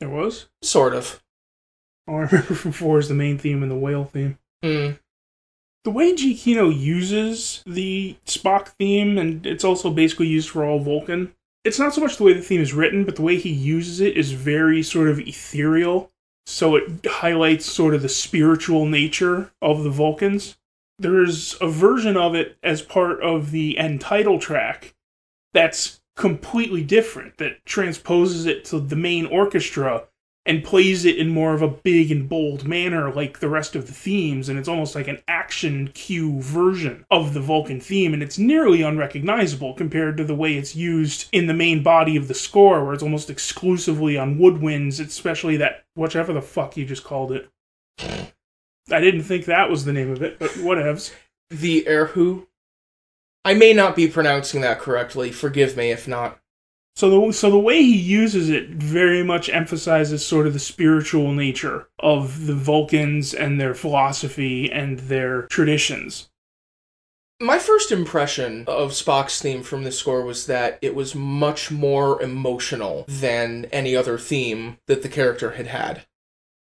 There 0.00 0.08
was? 0.08 0.48
Sort 0.62 0.94
of. 0.94 1.22
All 2.08 2.16
I 2.16 2.20
remember 2.20 2.54
from 2.54 2.72
4 2.72 3.00
is 3.00 3.08
the 3.08 3.14
main 3.14 3.36
theme 3.36 3.62
and 3.62 3.70
the 3.70 3.76
whale 3.76 4.06
theme. 4.06 4.38
Mm. 4.64 4.98
The 5.84 5.90
way 5.90 6.12
Giacchino 6.12 6.76
uses 6.76 7.62
the 7.66 8.16
Spock 8.26 8.68
theme, 8.78 9.16
and 9.16 9.46
it's 9.46 9.64
also 9.64 9.90
basically 9.90 10.26
used 10.26 10.50
for 10.50 10.64
all 10.64 10.80
Vulcan, 10.80 11.34
it's 11.64 11.78
not 11.78 11.94
so 11.94 12.00
much 12.00 12.16
the 12.16 12.24
way 12.24 12.32
the 12.32 12.42
theme 12.42 12.60
is 12.60 12.74
written, 12.74 13.04
but 13.04 13.16
the 13.16 13.22
way 13.22 13.36
he 13.36 13.50
uses 13.50 14.00
it 14.00 14.16
is 14.16 14.32
very 14.32 14.82
sort 14.82 15.08
of 15.08 15.20
ethereal. 15.20 16.10
So 16.46 16.76
it 16.76 17.06
highlights 17.06 17.66
sort 17.66 17.94
of 17.94 18.02
the 18.02 18.08
spiritual 18.08 18.86
nature 18.86 19.52
of 19.60 19.84
the 19.84 19.90
Vulcans. 19.90 20.56
There's 20.98 21.56
a 21.60 21.68
version 21.68 22.16
of 22.16 22.34
it 22.34 22.56
as 22.62 22.82
part 22.82 23.22
of 23.22 23.50
the 23.50 23.78
end 23.78 24.00
title 24.00 24.38
track 24.38 24.94
that's 25.52 26.00
completely 26.16 26.82
different, 26.82 27.36
that 27.38 27.64
transposes 27.64 28.46
it 28.46 28.64
to 28.66 28.80
the 28.80 28.96
main 28.96 29.26
orchestra 29.26 30.04
and 30.48 30.64
plays 30.64 31.04
it 31.04 31.18
in 31.18 31.28
more 31.28 31.52
of 31.52 31.60
a 31.60 31.68
big 31.68 32.10
and 32.10 32.26
bold 32.26 32.66
manner 32.66 33.12
like 33.12 33.38
the 33.38 33.48
rest 33.48 33.76
of 33.76 33.86
the 33.86 33.92
themes 33.92 34.48
and 34.48 34.58
it's 34.58 34.68
almost 34.68 34.94
like 34.94 35.06
an 35.06 35.22
action 35.28 35.88
cue 35.88 36.40
version 36.40 37.04
of 37.10 37.34
the 37.34 37.40
Vulcan 37.40 37.80
theme 37.80 38.14
and 38.14 38.22
it's 38.22 38.38
nearly 38.38 38.80
unrecognizable 38.80 39.74
compared 39.74 40.16
to 40.16 40.24
the 40.24 40.34
way 40.34 40.54
it's 40.54 40.74
used 40.74 41.28
in 41.30 41.46
the 41.46 41.54
main 41.54 41.82
body 41.82 42.16
of 42.16 42.26
the 42.26 42.34
score 42.34 42.82
where 42.82 42.94
it's 42.94 43.02
almost 43.02 43.28
exclusively 43.28 44.16
on 44.16 44.38
woodwinds 44.38 44.98
especially 44.98 45.58
that 45.58 45.84
whichever 45.94 46.32
the 46.32 46.42
fuck 46.42 46.76
you 46.76 46.86
just 46.86 47.04
called 47.04 47.30
it 47.30 47.50
I 48.90 49.00
didn't 49.00 49.24
think 49.24 49.44
that 49.44 49.68
was 49.68 49.84
the 49.84 49.92
name 49.92 50.10
of 50.10 50.22
it 50.22 50.38
but 50.38 50.50
whatevs 50.52 51.12
The 51.50 51.84
Erhu. 51.84 52.46
I 53.44 53.54
may 53.54 53.72
not 53.72 53.96
be 53.96 54.08
pronouncing 54.08 54.60
that 54.62 54.78
correctly. 54.78 55.30
Forgive 55.30 55.76
me 55.76 55.90
if 55.90 56.06
not. 56.06 56.38
So 56.98 57.28
the 57.28 57.32
so 57.32 57.48
the 57.48 57.60
way 57.60 57.80
he 57.80 57.96
uses 57.96 58.48
it 58.48 58.70
very 58.70 59.22
much 59.22 59.48
emphasizes 59.48 60.26
sort 60.26 60.48
of 60.48 60.52
the 60.52 60.58
spiritual 60.58 61.32
nature 61.32 61.86
of 62.00 62.48
the 62.48 62.56
Vulcans 62.56 63.32
and 63.32 63.60
their 63.60 63.72
philosophy 63.72 64.68
and 64.72 64.98
their 64.98 65.42
traditions. 65.42 66.28
My 67.40 67.60
first 67.60 67.92
impression 67.92 68.64
of 68.66 68.90
Spock's 68.90 69.40
theme 69.40 69.62
from 69.62 69.84
the 69.84 69.92
score 69.92 70.22
was 70.22 70.46
that 70.46 70.80
it 70.82 70.96
was 70.96 71.14
much 71.14 71.70
more 71.70 72.20
emotional 72.20 73.04
than 73.06 73.66
any 73.66 73.94
other 73.94 74.18
theme 74.18 74.78
that 74.88 75.02
the 75.02 75.08
character 75.08 75.52
had 75.52 75.68
had. 75.68 76.04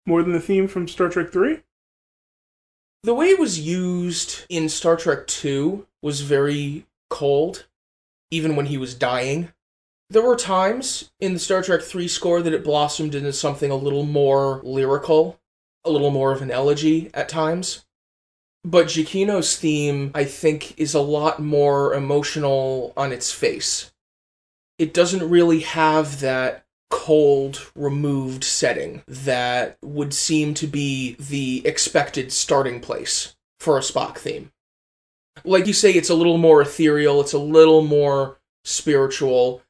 More 0.07 0.23
than 0.23 0.35
the 0.35 0.39
theme 0.39 0.69
from 0.69 0.87
Star 0.87 1.09
Trek 1.09 1.33
3? 1.33 1.63
The 3.03 3.15
way 3.15 3.31
it 3.31 3.41
was 3.41 3.59
used 3.59 4.47
in 4.49 4.69
Star 4.69 4.95
Trek 4.95 5.27
2 5.27 5.85
was 6.01 6.21
very 6.21 6.87
cold, 7.11 7.67
even 8.31 8.55
when 8.55 8.67
he 8.67 8.79
was 8.79 8.95
dying. 8.95 9.53
There 10.13 10.21
were 10.21 10.37
times 10.37 11.11
in 11.21 11.33
the 11.33 11.39
Star 11.39 11.63
Trek 11.63 11.81
3 11.81 12.07
score 12.07 12.43
that 12.43 12.53
it 12.53 12.63
blossomed 12.63 13.15
into 13.15 13.33
something 13.33 13.71
a 13.71 13.77
little 13.77 14.05
more 14.05 14.61
lyrical, 14.63 15.41
a 15.87 15.91
little 15.91 16.11
more 16.11 16.33
of 16.33 16.43
an 16.43 16.51
elegy 16.51 17.11
at 17.15 17.31
times. 17.31 17.87
But 18.63 18.89
Giacchino's 18.89 19.57
theme, 19.57 20.11
I 20.15 20.25
think, 20.25 20.79
is 20.79 20.93
a 20.93 21.01
lot 21.01 21.41
more 21.41 21.95
emotional 21.95 22.93
on 22.95 23.11
its 23.11 23.33
face. 23.33 23.91
It 24.79 24.93
doesn't 24.93 25.31
really 25.31 25.61
have 25.61 26.21
that 26.21 26.67
cold, 26.91 27.71
removed 27.75 28.45
setting 28.45 29.03
that 29.09 29.79
would 29.81 30.13
seem 30.13 30.53
to 30.55 30.67
be 30.67 31.17
the 31.19 31.67
expected 31.67 32.35
starting 32.35 32.81
place 32.81 33.35
for 33.61 33.79
a 33.79 33.81
Spock 33.81 34.19
theme. 34.19 34.53
Like 35.43 35.67
you 35.67 35.73
say, 35.73 35.93
it's 35.93 36.11
a 36.11 36.15
little 36.15 36.37
more 36.37 36.61
ethereal, 36.61 37.23
it's 37.23 37.33
a 37.33 37.39
little 37.39 37.81
more 37.81 38.37
spiritual, 38.63 39.63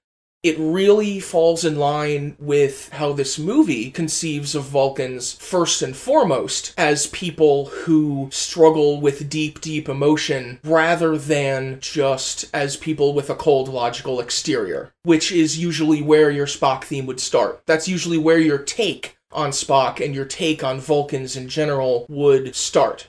it 0.42 0.56
really 0.58 1.20
falls 1.20 1.64
in 1.64 1.76
line 1.76 2.36
with 2.40 2.88
how 2.94 3.12
this 3.12 3.38
movie 3.38 3.92
conceives 3.92 4.56
of 4.56 4.64
Vulcans 4.64 5.32
first 5.34 5.82
and 5.82 5.96
foremost 5.96 6.74
as 6.76 7.06
people 7.08 7.66
who 7.66 8.28
struggle 8.32 9.00
with 9.00 9.30
deep, 9.30 9.60
deep 9.60 9.88
emotion 9.88 10.58
rather 10.64 11.16
than 11.16 11.78
just 11.78 12.44
as 12.52 12.76
people 12.76 13.14
with 13.14 13.30
a 13.30 13.36
cold, 13.36 13.68
logical 13.68 14.18
exterior, 14.18 14.92
which 15.04 15.30
is 15.30 15.58
usually 15.58 16.02
where 16.02 16.30
your 16.30 16.46
Spock 16.46 16.84
theme 16.84 17.06
would 17.06 17.20
start. 17.20 17.62
That's 17.66 17.86
usually 17.86 18.18
where 18.18 18.38
your 18.38 18.58
take 18.58 19.16
on 19.30 19.50
Spock 19.50 20.04
and 20.04 20.12
your 20.12 20.24
take 20.24 20.64
on 20.64 20.80
Vulcans 20.80 21.36
in 21.36 21.48
general 21.48 22.04
would 22.08 22.56
start. 22.56 23.08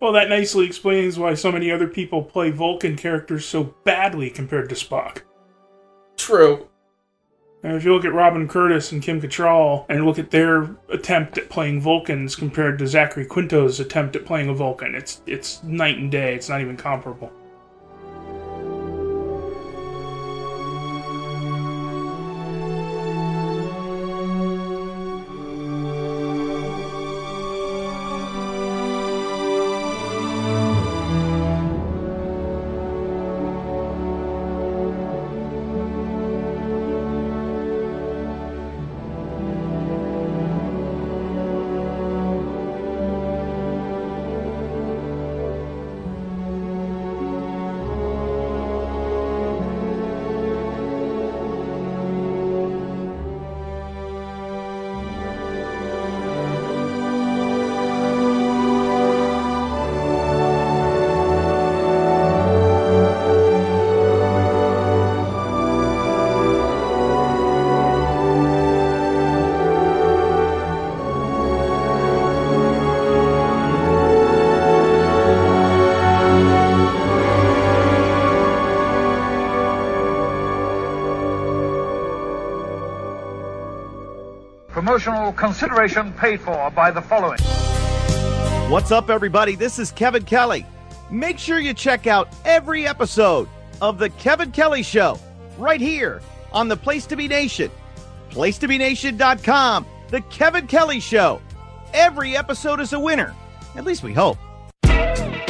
Well, 0.00 0.12
that 0.14 0.28
nicely 0.28 0.66
explains 0.66 1.16
why 1.16 1.34
so 1.34 1.52
many 1.52 1.70
other 1.70 1.86
people 1.86 2.24
play 2.24 2.50
Vulcan 2.50 2.96
characters 2.96 3.46
so 3.46 3.74
badly 3.84 4.30
compared 4.30 4.68
to 4.70 4.74
Spock. 4.74 5.22
True. 6.20 6.68
And 7.62 7.74
if 7.76 7.84
you 7.84 7.94
look 7.94 8.04
at 8.04 8.12
Robin 8.12 8.46
Curtis 8.46 8.92
and 8.92 9.02
Kim 9.02 9.20
Cattrall 9.20 9.86
and 9.88 10.04
look 10.04 10.18
at 10.18 10.30
their 10.30 10.76
attempt 10.90 11.38
at 11.38 11.48
playing 11.48 11.80
Vulcans 11.80 12.36
compared 12.36 12.78
to 12.78 12.86
Zachary 12.86 13.24
Quinto's 13.24 13.80
attempt 13.80 14.16
at 14.16 14.26
playing 14.26 14.48
a 14.48 14.54
Vulcan, 14.54 14.94
it's 14.94 15.22
it's 15.26 15.62
night 15.62 15.98
and 15.98 16.10
day. 16.10 16.34
It's 16.34 16.48
not 16.48 16.60
even 16.60 16.76
comparable. 16.76 17.32
Consideration 85.40 86.12
paid 86.12 86.40
for 86.40 86.70
by 86.70 86.90
the 86.90 87.00
following. 87.00 87.38
What's 88.70 88.92
up, 88.92 89.10
everybody? 89.10 89.56
This 89.56 89.78
is 89.78 89.90
Kevin 89.90 90.24
Kelly. 90.24 90.64
Make 91.10 91.38
sure 91.38 91.58
you 91.58 91.74
check 91.74 92.06
out 92.06 92.28
every 92.44 92.86
episode 92.86 93.48
of 93.80 93.98
The 93.98 94.10
Kevin 94.10 94.52
Kelly 94.52 94.82
Show 94.82 95.18
right 95.58 95.80
here 95.80 96.20
on 96.52 96.68
the 96.68 96.76
Place 96.76 97.06
to 97.06 97.16
Be 97.16 97.26
Nation. 97.26 97.70
PlacetoBeNation.com. 98.30 99.86
The 100.08 100.20
Kevin 100.22 100.66
Kelly 100.66 101.00
Show. 101.00 101.40
Every 101.92 102.36
episode 102.36 102.78
is 102.78 102.92
a 102.92 103.00
winner. 103.00 103.34
At 103.74 103.84
least 103.84 104.02
we 104.02 104.12
hope. 104.12 104.38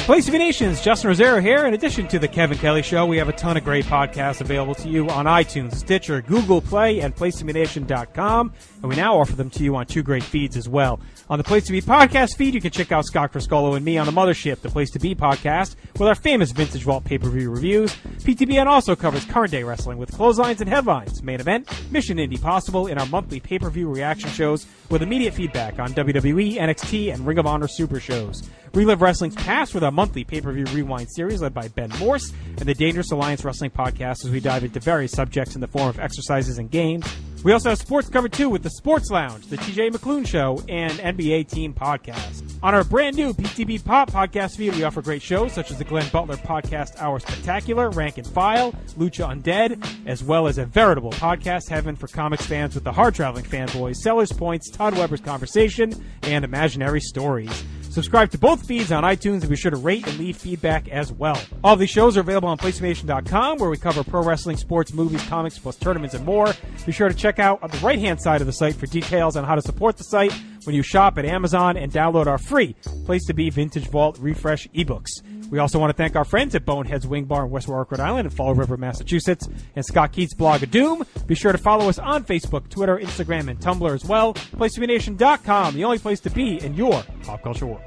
Place 0.04 0.28
Be 0.28 0.38
Nations, 0.38 0.80
Justin 0.80 1.12
Rozzero 1.12 1.40
here. 1.40 1.66
In 1.66 1.74
addition 1.74 2.08
to 2.08 2.18
the 2.18 2.26
Kevin 2.26 2.58
Kelly 2.58 2.82
Show, 2.82 3.06
we 3.06 3.16
have 3.18 3.28
a 3.28 3.32
ton 3.32 3.56
of 3.56 3.62
great 3.62 3.84
podcasts 3.84 4.40
available 4.40 4.74
to 4.74 4.88
you 4.88 5.08
on 5.08 5.26
iTunes, 5.26 5.76
Stitcher, 5.76 6.20
Google 6.20 6.60
Play, 6.60 7.00
and 7.00 7.14
PlaceToBeNation.com. 7.14 8.52
And 8.82 8.88
we 8.88 8.96
now 8.96 9.20
offer 9.20 9.36
them 9.36 9.50
to 9.50 9.62
you 9.62 9.76
on 9.76 9.86
two 9.86 10.02
great 10.02 10.24
feeds 10.24 10.56
as 10.56 10.68
well. 10.68 10.98
On 11.28 11.38
the 11.38 11.44
Place 11.44 11.64
to 11.66 11.72
Be 11.72 11.80
podcast 11.80 12.36
feed, 12.36 12.54
you 12.54 12.60
can 12.60 12.72
check 12.72 12.90
out 12.90 13.04
Scott 13.04 13.32
Criscuolo 13.32 13.76
and 13.76 13.84
me 13.84 13.98
on 13.98 14.06
the 14.06 14.12
Mothership, 14.12 14.60
the 14.62 14.68
Place 14.68 14.90
to 14.90 14.98
Be 14.98 15.14
podcast, 15.14 15.76
with 15.92 16.08
our 16.08 16.16
famous 16.16 16.50
Vintage 16.50 16.82
Vault 16.82 17.04
pay-per-view 17.04 17.48
reviews. 17.48 17.94
PTBN 18.24 18.66
also 18.66 18.96
covers 18.96 19.24
current 19.24 19.52
day 19.52 19.62
wrestling 19.62 19.96
with 19.96 20.10
clotheslines 20.12 20.60
and 20.60 20.68
headlines, 20.68 21.22
main 21.22 21.38
event, 21.38 21.68
Mission 21.92 22.16
Indie 22.16 22.40
Possible, 22.40 22.88
in 22.88 22.98
our 22.98 23.06
monthly 23.06 23.38
pay-per-view 23.38 23.88
reaction 23.88 24.28
shows 24.30 24.66
with 24.88 25.02
immediate 25.02 25.34
feedback 25.34 25.78
on 25.78 25.92
WWE, 25.92 26.56
NXT, 26.56 27.14
and 27.14 27.24
Ring 27.24 27.38
of 27.38 27.46
Honor 27.46 27.68
Super 27.68 28.00
shows. 28.00 28.42
Relive 28.72 29.02
Wrestling's 29.02 29.34
past 29.34 29.74
with 29.74 29.82
our 29.82 29.90
monthly 29.90 30.22
pay-per-view 30.22 30.66
rewind 30.66 31.10
series 31.10 31.42
led 31.42 31.52
by 31.52 31.66
Ben 31.68 31.90
Morse 31.98 32.32
and 32.46 32.68
the 32.68 32.74
Dangerous 32.74 33.10
Alliance 33.10 33.44
Wrestling 33.44 33.72
podcast 33.72 34.24
as 34.24 34.30
we 34.30 34.38
dive 34.38 34.62
into 34.62 34.78
various 34.78 35.10
subjects 35.10 35.56
in 35.56 35.60
the 35.60 35.66
form 35.66 35.88
of 35.88 35.98
exercises 35.98 36.58
and 36.58 36.70
games. 36.70 37.04
We 37.42 37.52
also 37.52 37.70
have 37.70 37.78
sports 37.78 38.08
covered 38.08 38.32
too 38.32 38.48
with 38.48 38.62
the 38.62 38.70
Sports 38.70 39.10
Lounge, 39.10 39.46
the 39.46 39.56
TJ 39.56 39.90
McClune 39.90 40.24
Show, 40.24 40.62
and 40.68 40.92
NBA 40.92 41.48
Team 41.48 41.74
Podcast. 41.74 42.44
On 42.62 42.74
our 42.74 42.84
brand 42.84 43.16
new 43.16 43.32
PTB 43.32 43.84
Pop 43.84 44.10
podcast 44.10 44.56
feed, 44.56 44.76
we 44.76 44.84
offer 44.84 45.02
great 45.02 45.22
shows 45.22 45.52
such 45.52 45.70
as 45.72 45.78
the 45.78 45.84
Glenn 45.84 46.08
Butler 46.10 46.36
Podcast 46.36 47.00
Hour 47.00 47.18
Spectacular, 47.18 47.90
Rank 47.90 48.18
and 48.18 48.26
File, 48.26 48.72
Lucha 48.96 49.26
Undead, 49.34 49.84
as 50.06 50.22
well 50.22 50.46
as 50.46 50.58
a 50.58 50.66
veritable 50.66 51.12
podcast 51.12 51.68
heaven 51.70 51.96
for 51.96 52.06
comics 52.06 52.46
fans 52.46 52.74
with 52.74 52.84
the 52.84 52.92
hard 52.92 53.14
traveling 53.14 53.44
fanboys, 53.44 53.96
Sellers 53.96 54.32
Points, 54.32 54.70
Todd 54.70 54.96
Weber's 54.96 55.20
Conversation, 55.22 55.92
and 56.22 56.44
Imaginary 56.44 57.00
Stories. 57.00 57.64
Subscribe 57.90 58.30
to 58.30 58.38
both 58.38 58.64
feeds 58.64 58.92
on 58.92 59.02
iTunes 59.02 59.40
and 59.40 59.50
be 59.50 59.56
sure 59.56 59.72
to 59.72 59.76
rate 59.76 60.06
and 60.06 60.16
leave 60.16 60.36
feedback 60.36 60.88
as 60.90 61.12
well. 61.12 61.36
All 61.64 61.74
of 61.74 61.80
these 61.80 61.90
shows 61.90 62.16
are 62.16 62.20
available 62.20 62.48
on 62.48 62.56
PlayStation.com 62.56 63.58
where 63.58 63.68
we 63.68 63.76
cover 63.76 64.04
pro 64.04 64.22
wrestling, 64.22 64.56
sports, 64.56 64.92
movies, 64.92 65.26
comics, 65.26 65.58
plus 65.58 65.74
tournaments 65.74 66.14
and 66.14 66.24
more. 66.24 66.54
Be 66.86 66.92
sure 66.92 67.08
to 67.08 67.14
check 67.14 67.40
out 67.40 67.60
on 67.64 67.70
the 67.70 67.78
right 67.78 67.98
hand 67.98 68.22
side 68.22 68.40
of 68.40 68.46
the 68.46 68.52
site 68.52 68.76
for 68.76 68.86
details 68.86 69.36
on 69.36 69.42
how 69.42 69.56
to 69.56 69.62
support 69.62 69.96
the 69.96 70.04
site 70.04 70.32
when 70.64 70.74
you 70.74 70.82
shop 70.82 71.18
at 71.18 71.24
Amazon 71.24 71.76
and 71.76 71.92
download 71.92 72.26
our 72.26 72.38
free 72.38 72.74
Place 73.04 73.24
to 73.26 73.34
Be 73.34 73.50
Vintage 73.50 73.88
Vault 73.88 74.18
Refresh 74.18 74.68
ebooks. 74.68 75.22
We 75.50 75.58
also 75.58 75.80
want 75.80 75.90
to 75.90 75.96
thank 75.96 76.14
our 76.14 76.24
friends 76.24 76.54
at 76.54 76.64
Boneheads 76.64 77.06
Wing 77.06 77.24
Bar 77.24 77.44
in 77.44 77.50
West 77.50 77.66
Warwick, 77.66 77.90
Rhode 77.90 78.00
Island, 78.00 78.28
and 78.28 78.36
Fall 78.36 78.54
River, 78.54 78.76
Massachusetts, 78.76 79.48
and 79.74 79.84
Scott 79.84 80.12
Keith's 80.12 80.34
blog 80.34 80.62
of 80.62 80.70
Doom. 80.70 81.04
Be 81.26 81.34
sure 81.34 81.50
to 81.50 81.58
follow 81.58 81.88
us 81.88 81.98
on 81.98 82.24
Facebook, 82.24 82.68
Twitter, 82.68 82.98
Instagram, 82.98 83.48
and 83.48 83.58
Tumblr 83.58 83.92
as 83.92 84.04
well. 84.04 84.34
PlaceToBeNation.com, 84.34 85.74
the 85.74 85.84
only 85.84 85.98
place 85.98 86.20
to 86.20 86.30
be 86.30 86.62
in 86.64 86.74
your 86.74 87.02
pop 87.24 87.42
culture 87.42 87.66
world. 87.66 87.82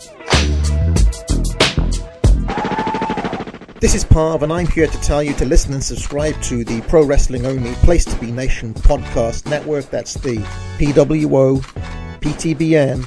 This 3.80 3.96
is 3.96 4.06
Parv, 4.06 4.44
and 4.44 4.54
I'm 4.54 4.68
here 4.68 4.88
to 4.88 5.02
tell 5.02 5.22
you 5.22 5.34
to 5.34 5.46
listen 5.46 5.74
and 5.74 5.84
subscribe 5.84 6.42
to 6.44 6.64
the 6.64 6.82
Pro 6.84 7.06
Wrestling 7.06 7.46
Only 7.46 7.74
Place 7.76 8.06
to 8.06 8.16
Be 8.18 8.32
Nation 8.32 8.74
podcast 8.74 9.46
network. 9.50 9.90
That's 9.90 10.14
the 10.16 10.38
PWO 10.78 12.03
PTBN 12.24 13.04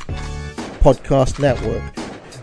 podcast 0.81 1.39
network, 1.39 1.83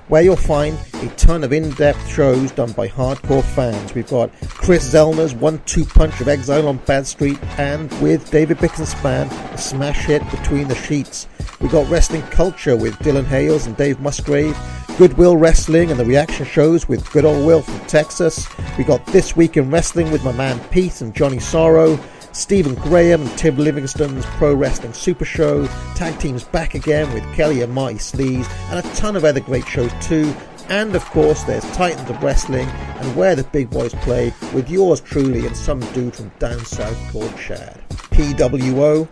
where 0.07 0.23
you'll 0.23 0.35
find 0.35 0.75
a 1.03 1.07
ton 1.09 1.43
of 1.43 1.53
in 1.53 1.69
depth 1.73 2.07
shows 2.09 2.51
done 2.51 2.71
by 2.71 2.87
hardcore 2.87 3.43
fans. 3.43 3.93
We've 3.93 4.09
got 4.09 4.31
Chris 4.47 4.91
Zellner's 4.91 5.35
one 5.35 5.61
two 5.67 5.85
punch 5.85 6.19
of 6.19 6.27
Exile 6.27 6.67
on 6.67 6.77
Bad 6.77 7.05
Street, 7.05 7.37
and 7.59 7.91
with 8.01 8.31
David 8.31 8.57
Bixenspan, 8.57 9.31
a 9.53 9.57
smash 9.59 10.05
hit 10.05 10.27
between 10.31 10.67
the 10.67 10.73
sheets. 10.73 11.27
We've 11.61 11.71
got 11.71 11.87
Wrestling 11.91 12.23
Culture 12.23 12.75
with 12.75 12.95
Dylan 12.95 13.25
Hales 13.25 13.67
and 13.67 13.77
Dave 13.77 13.99
Musgrave. 13.99 14.57
Goodwill 14.97 15.37
Wrestling 15.37 15.91
and 15.91 15.99
the 15.99 16.05
reaction 16.05 16.43
shows 16.43 16.89
with 16.89 17.07
Good 17.11 17.23
Old 17.23 17.45
Will 17.45 17.61
from 17.61 17.79
Texas. 17.87 18.47
We 18.79 18.83
got 18.83 19.05
This 19.07 19.35
Week 19.35 19.57
in 19.57 19.69
Wrestling 19.69 20.11
with 20.11 20.23
my 20.23 20.31
man 20.31 20.59
Pete 20.71 21.01
and 21.01 21.13
Johnny 21.13 21.39
Sorrow. 21.39 21.99
Stephen 22.33 22.73
Graham 22.75 23.21
and 23.21 23.37
Tim 23.37 23.57
Livingston's 23.57 24.25
Pro 24.25 24.53
Wrestling 24.53 24.93
Super 24.93 25.23
Show. 25.23 25.67
Tag 25.95 26.19
teams 26.19 26.43
back 26.43 26.73
again 26.73 27.13
with 27.13 27.23
Kelly 27.35 27.61
and 27.61 27.71
Marty 27.71 27.97
Sleaze. 27.97 28.49
And 28.69 28.79
a 28.79 28.95
ton 28.95 29.15
of 29.15 29.23
other 29.23 29.39
great 29.39 29.67
shows 29.67 29.91
too. 30.01 30.33
And 30.67 30.95
of 30.95 31.05
course, 31.05 31.43
there's 31.43 31.63
Titans 31.71 32.09
of 32.09 32.21
Wrestling 32.23 32.67
and 32.67 33.15
Where 33.15 33.35
the 33.35 33.43
Big 33.43 33.69
Boys 33.69 33.93
Play 33.95 34.33
with 34.53 34.69
yours 34.69 34.99
truly 34.99 35.45
and 35.45 35.55
some 35.55 35.79
dude 35.93 36.15
from 36.15 36.29
down 36.39 36.65
south 36.65 36.97
called 37.11 37.37
Chad. 37.37 37.79
PWO, 37.89 39.07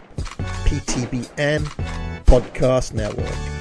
PTBN, 0.66 1.64
Podcast 2.26 2.94
Network. 2.94 3.61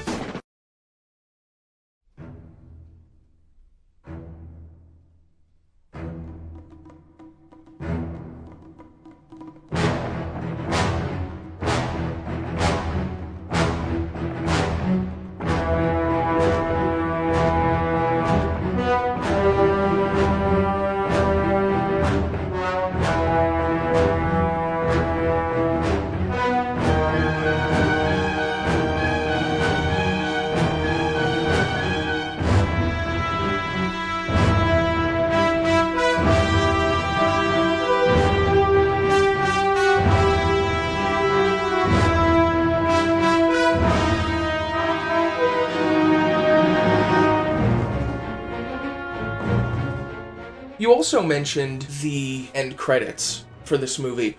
Also 51.01 51.23
mentioned 51.23 51.81
the 52.03 52.45
end 52.53 52.77
credits 52.77 53.43
for 53.63 53.75
this 53.75 53.97
movie. 53.97 54.37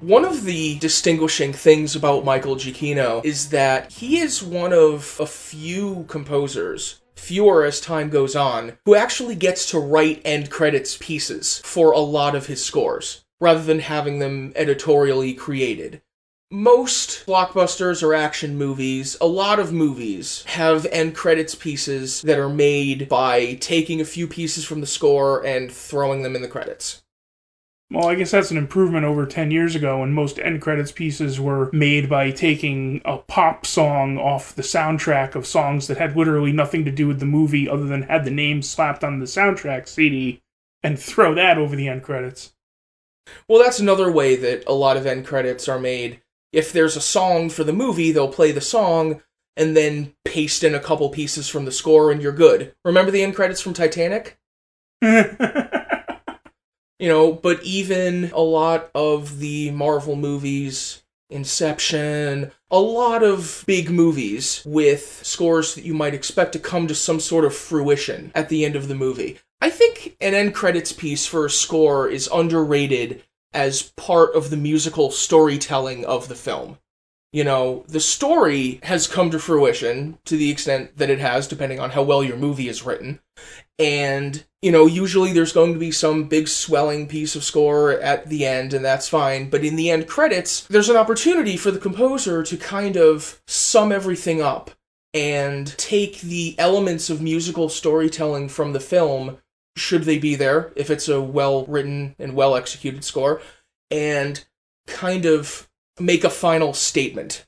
One 0.00 0.24
of 0.24 0.42
the 0.42 0.76
distinguishing 0.80 1.52
things 1.52 1.94
about 1.94 2.24
Michael 2.24 2.56
Giacchino 2.56 3.24
is 3.24 3.50
that 3.50 3.92
he 3.92 4.18
is 4.18 4.42
one 4.42 4.72
of 4.72 5.16
a 5.20 5.26
few 5.26 6.04
composers, 6.08 7.00
fewer 7.14 7.62
as 7.62 7.80
time 7.80 8.10
goes 8.10 8.34
on, 8.34 8.76
who 8.86 8.96
actually 8.96 9.36
gets 9.36 9.70
to 9.70 9.78
write 9.78 10.20
end 10.24 10.50
credits 10.50 10.96
pieces 10.96 11.60
for 11.64 11.92
a 11.92 12.00
lot 12.00 12.34
of 12.34 12.46
his 12.46 12.64
scores, 12.64 13.24
rather 13.40 13.62
than 13.62 13.78
having 13.78 14.18
them 14.18 14.52
editorially 14.56 15.32
created. 15.32 16.02
Most 16.52 17.26
blockbusters 17.26 18.02
or 18.02 18.12
action 18.12 18.58
movies, 18.58 19.16
a 19.20 19.26
lot 19.28 19.60
of 19.60 19.72
movies, 19.72 20.42
have 20.48 20.84
end 20.86 21.14
credits 21.14 21.54
pieces 21.54 22.22
that 22.22 22.40
are 22.40 22.48
made 22.48 23.08
by 23.08 23.54
taking 23.60 24.00
a 24.00 24.04
few 24.04 24.26
pieces 24.26 24.64
from 24.64 24.80
the 24.80 24.86
score 24.86 25.46
and 25.46 25.70
throwing 25.70 26.22
them 26.22 26.34
in 26.34 26.42
the 26.42 26.48
credits. 26.48 27.02
Well, 27.88 28.08
I 28.08 28.16
guess 28.16 28.32
that's 28.32 28.50
an 28.50 28.56
improvement 28.56 29.04
over 29.04 29.26
10 29.26 29.52
years 29.52 29.76
ago 29.76 30.00
when 30.00 30.12
most 30.12 30.40
end 30.40 30.60
credits 30.60 30.90
pieces 30.90 31.38
were 31.38 31.70
made 31.72 32.08
by 32.08 32.32
taking 32.32 33.00
a 33.04 33.18
pop 33.18 33.64
song 33.64 34.18
off 34.18 34.52
the 34.52 34.62
soundtrack 34.62 35.36
of 35.36 35.46
songs 35.46 35.86
that 35.86 35.98
had 35.98 36.16
literally 36.16 36.52
nothing 36.52 36.84
to 36.84 36.90
do 36.90 37.06
with 37.06 37.20
the 37.20 37.26
movie 37.26 37.68
other 37.68 37.86
than 37.86 38.02
had 38.02 38.24
the 38.24 38.30
name 38.32 38.60
slapped 38.60 39.04
on 39.04 39.20
the 39.20 39.26
soundtrack 39.26 39.86
CD 39.86 40.40
and 40.82 40.98
throw 40.98 41.32
that 41.32 41.58
over 41.58 41.76
the 41.76 41.86
end 41.86 42.02
credits. 42.02 42.54
Well, 43.46 43.62
that's 43.62 43.78
another 43.78 44.10
way 44.10 44.34
that 44.34 44.64
a 44.66 44.72
lot 44.72 44.96
of 44.96 45.06
end 45.06 45.24
credits 45.26 45.68
are 45.68 45.78
made. 45.78 46.20
If 46.52 46.72
there's 46.72 46.96
a 46.96 47.00
song 47.00 47.50
for 47.50 47.64
the 47.64 47.72
movie, 47.72 48.12
they'll 48.12 48.32
play 48.32 48.52
the 48.52 48.60
song 48.60 49.22
and 49.56 49.76
then 49.76 50.14
paste 50.24 50.64
in 50.64 50.74
a 50.74 50.80
couple 50.80 51.08
pieces 51.10 51.48
from 51.48 51.64
the 51.64 51.72
score 51.72 52.10
and 52.10 52.22
you're 52.22 52.32
good. 52.32 52.74
Remember 52.84 53.10
the 53.10 53.22
end 53.22 53.34
credits 53.34 53.60
from 53.60 53.74
Titanic? 53.74 54.38
you 55.02 55.20
know, 57.00 57.32
but 57.32 57.62
even 57.62 58.30
a 58.32 58.40
lot 58.40 58.90
of 58.94 59.38
the 59.38 59.70
Marvel 59.70 60.16
movies, 60.16 61.02
Inception, 61.30 62.50
a 62.70 62.80
lot 62.80 63.22
of 63.22 63.62
big 63.66 63.90
movies 63.90 64.62
with 64.66 65.24
scores 65.24 65.74
that 65.74 65.84
you 65.84 65.94
might 65.94 66.14
expect 66.14 66.52
to 66.52 66.58
come 66.58 66.88
to 66.88 66.94
some 66.94 67.20
sort 67.20 67.44
of 67.44 67.54
fruition 67.54 68.32
at 68.34 68.48
the 68.48 68.64
end 68.64 68.74
of 68.74 68.88
the 68.88 68.94
movie. 68.94 69.38
I 69.60 69.70
think 69.70 70.16
an 70.20 70.34
end 70.34 70.54
credits 70.54 70.92
piece 70.92 71.26
for 71.26 71.46
a 71.46 71.50
score 71.50 72.08
is 72.08 72.28
underrated 72.32 73.22
as 73.52 73.82
part 73.96 74.34
of 74.34 74.50
the 74.50 74.56
musical 74.56 75.10
storytelling 75.10 76.04
of 76.04 76.28
the 76.28 76.34
film. 76.34 76.78
You 77.32 77.44
know, 77.44 77.84
the 77.86 78.00
story 78.00 78.80
has 78.82 79.06
come 79.06 79.30
to 79.30 79.38
fruition 79.38 80.18
to 80.24 80.36
the 80.36 80.50
extent 80.50 80.98
that 80.98 81.10
it 81.10 81.20
has, 81.20 81.46
depending 81.46 81.78
on 81.78 81.90
how 81.90 82.02
well 82.02 82.24
your 82.24 82.36
movie 82.36 82.68
is 82.68 82.84
written. 82.84 83.20
And, 83.78 84.44
you 84.62 84.72
know, 84.72 84.86
usually 84.86 85.32
there's 85.32 85.52
going 85.52 85.72
to 85.72 85.78
be 85.78 85.92
some 85.92 86.24
big 86.24 86.48
swelling 86.48 87.06
piece 87.06 87.36
of 87.36 87.44
score 87.44 87.92
at 87.92 88.28
the 88.28 88.44
end, 88.44 88.74
and 88.74 88.84
that's 88.84 89.08
fine. 89.08 89.48
But 89.48 89.64
in 89.64 89.76
the 89.76 89.90
end 89.90 90.08
credits, 90.08 90.66
there's 90.66 90.88
an 90.88 90.96
opportunity 90.96 91.56
for 91.56 91.70
the 91.70 91.78
composer 91.78 92.42
to 92.42 92.56
kind 92.56 92.96
of 92.96 93.40
sum 93.46 93.92
everything 93.92 94.42
up 94.42 94.72
and 95.14 95.76
take 95.78 96.20
the 96.20 96.56
elements 96.58 97.10
of 97.10 97.22
musical 97.22 97.68
storytelling 97.68 98.48
from 98.48 98.72
the 98.72 98.80
film, 98.80 99.38
should 99.76 100.04
they 100.04 100.18
be 100.18 100.34
there, 100.34 100.72
if 100.76 100.90
it's 100.90 101.08
a 101.08 101.20
well 101.20 101.64
written 101.66 102.14
and 102.18 102.34
well 102.34 102.56
executed 102.56 103.04
score, 103.04 103.40
and 103.90 104.44
kind 104.86 105.24
of 105.24 105.68
make 105.98 106.24
a 106.24 106.30
final 106.30 106.72
statement. 106.72 107.46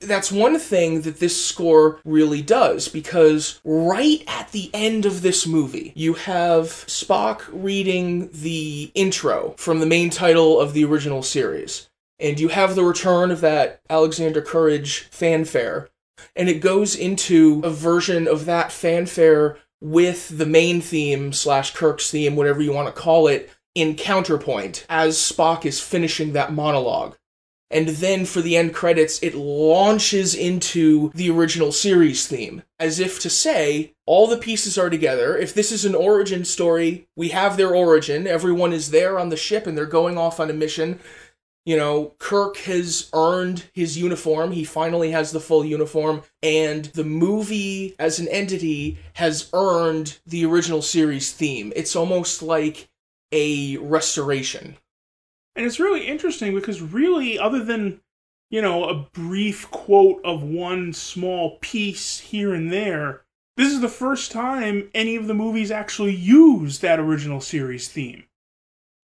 That's 0.00 0.30
one 0.30 0.58
thing 0.58 1.02
that 1.02 1.20
this 1.20 1.42
score 1.42 2.00
really 2.04 2.42
does 2.42 2.88
because 2.88 3.60
right 3.64 4.22
at 4.26 4.52
the 4.52 4.70
end 4.74 5.06
of 5.06 5.22
this 5.22 5.46
movie, 5.46 5.92
you 5.94 6.14
have 6.14 6.66
Spock 6.66 7.44
reading 7.50 8.28
the 8.30 8.90
intro 8.94 9.54
from 9.56 9.80
the 9.80 9.86
main 9.86 10.10
title 10.10 10.60
of 10.60 10.74
the 10.74 10.84
original 10.84 11.22
series. 11.22 11.88
And 12.18 12.38
you 12.38 12.48
have 12.48 12.74
the 12.74 12.84
return 12.84 13.30
of 13.30 13.40
that 13.40 13.80
Alexander 13.88 14.42
Courage 14.42 15.00
fanfare. 15.10 15.88
And 16.34 16.48
it 16.48 16.60
goes 16.60 16.94
into 16.94 17.62
a 17.64 17.70
version 17.70 18.28
of 18.28 18.44
that 18.44 18.72
fanfare 18.72 19.58
with 19.80 20.36
the 20.36 20.46
main 20.46 20.80
theme 20.80 21.32
slash 21.32 21.74
Kirk's 21.74 22.10
theme, 22.10 22.36
whatever 22.36 22.62
you 22.62 22.72
want 22.72 22.94
to 22.94 23.00
call 23.00 23.28
it, 23.28 23.50
in 23.74 23.94
counterpoint 23.94 24.86
as 24.88 25.16
Spock 25.18 25.64
is 25.64 25.80
finishing 25.80 26.32
that 26.32 26.52
monologue. 26.52 27.16
And 27.70 27.88
then 27.88 28.26
for 28.26 28.40
the 28.40 28.56
end 28.56 28.74
credits, 28.74 29.20
it 29.22 29.34
launches 29.34 30.34
into 30.36 31.10
the 31.14 31.30
original 31.30 31.72
series 31.72 32.26
theme, 32.26 32.62
as 32.78 33.00
if 33.00 33.18
to 33.20 33.30
say, 33.30 33.94
all 34.06 34.28
the 34.28 34.36
pieces 34.36 34.78
are 34.78 34.88
together. 34.88 35.36
If 35.36 35.52
this 35.52 35.72
is 35.72 35.84
an 35.84 35.94
origin 35.94 36.44
story, 36.44 37.08
we 37.16 37.30
have 37.30 37.56
their 37.56 37.74
origin. 37.74 38.26
Everyone 38.26 38.72
is 38.72 38.92
there 38.92 39.18
on 39.18 39.30
the 39.30 39.36
ship 39.36 39.66
and 39.66 39.76
they're 39.76 39.84
going 39.84 40.16
off 40.16 40.38
on 40.38 40.48
a 40.48 40.54
mission. 40.54 41.00
You 41.66 41.76
know, 41.76 42.14
Kirk 42.20 42.58
has 42.58 43.10
earned 43.12 43.64
his 43.72 43.98
uniform. 43.98 44.52
He 44.52 44.62
finally 44.62 45.10
has 45.10 45.32
the 45.32 45.40
full 45.40 45.64
uniform. 45.64 46.22
And 46.40 46.84
the 46.86 47.04
movie 47.04 47.96
as 47.98 48.20
an 48.20 48.28
entity 48.28 48.98
has 49.14 49.50
earned 49.52 50.18
the 50.24 50.46
original 50.46 50.80
series 50.80 51.32
theme. 51.32 51.72
It's 51.74 51.96
almost 51.96 52.40
like 52.40 52.88
a 53.32 53.78
restoration. 53.78 54.76
And 55.56 55.66
it's 55.66 55.80
really 55.80 56.06
interesting 56.06 56.54
because, 56.54 56.80
really, 56.80 57.36
other 57.36 57.64
than, 57.64 58.00
you 58.48 58.62
know, 58.62 58.84
a 58.84 58.94
brief 58.94 59.68
quote 59.72 60.20
of 60.24 60.44
one 60.44 60.92
small 60.92 61.58
piece 61.60 62.20
here 62.20 62.54
and 62.54 62.72
there, 62.72 63.22
this 63.56 63.72
is 63.72 63.80
the 63.80 63.88
first 63.88 64.30
time 64.30 64.88
any 64.94 65.16
of 65.16 65.26
the 65.26 65.34
movies 65.34 65.72
actually 65.72 66.14
use 66.14 66.78
that 66.78 67.00
original 67.00 67.40
series 67.40 67.88
theme. 67.88 68.25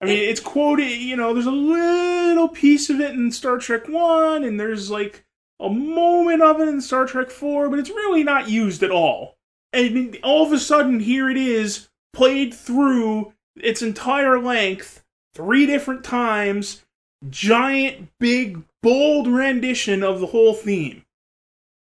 I 0.02 0.06
mean, 0.06 0.18
it's 0.18 0.40
quoted, 0.40 0.90
you 0.90 1.14
know, 1.14 1.32
there's 1.32 1.46
a 1.46 1.52
little 1.52 2.48
piece 2.48 2.90
of 2.90 3.00
it 3.00 3.12
in 3.12 3.30
Star 3.30 3.58
Trek 3.58 3.88
1, 3.88 4.42
and 4.42 4.58
there's 4.58 4.90
like 4.90 5.24
a 5.60 5.70
moment 5.70 6.42
of 6.42 6.60
it 6.60 6.66
in 6.68 6.80
Star 6.80 7.06
Trek 7.06 7.30
4, 7.30 7.70
but 7.70 7.78
it's 7.78 7.88
really 7.88 8.24
not 8.24 8.48
used 8.48 8.82
at 8.82 8.90
all. 8.90 9.36
And 9.72 10.18
all 10.24 10.44
of 10.44 10.52
a 10.52 10.58
sudden, 10.58 10.98
here 10.98 11.30
it 11.30 11.36
is, 11.36 11.88
played 12.12 12.52
through 12.52 13.32
its 13.54 13.80
entire 13.80 14.40
length 14.40 15.04
three 15.34 15.66
different 15.66 16.02
times, 16.02 16.84
giant, 17.30 18.08
big, 18.18 18.64
bold 18.82 19.28
rendition 19.28 20.02
of 20.02 20.18
the 20.18 20.26
whole 20.26 20.52
theme. 20.54 21.04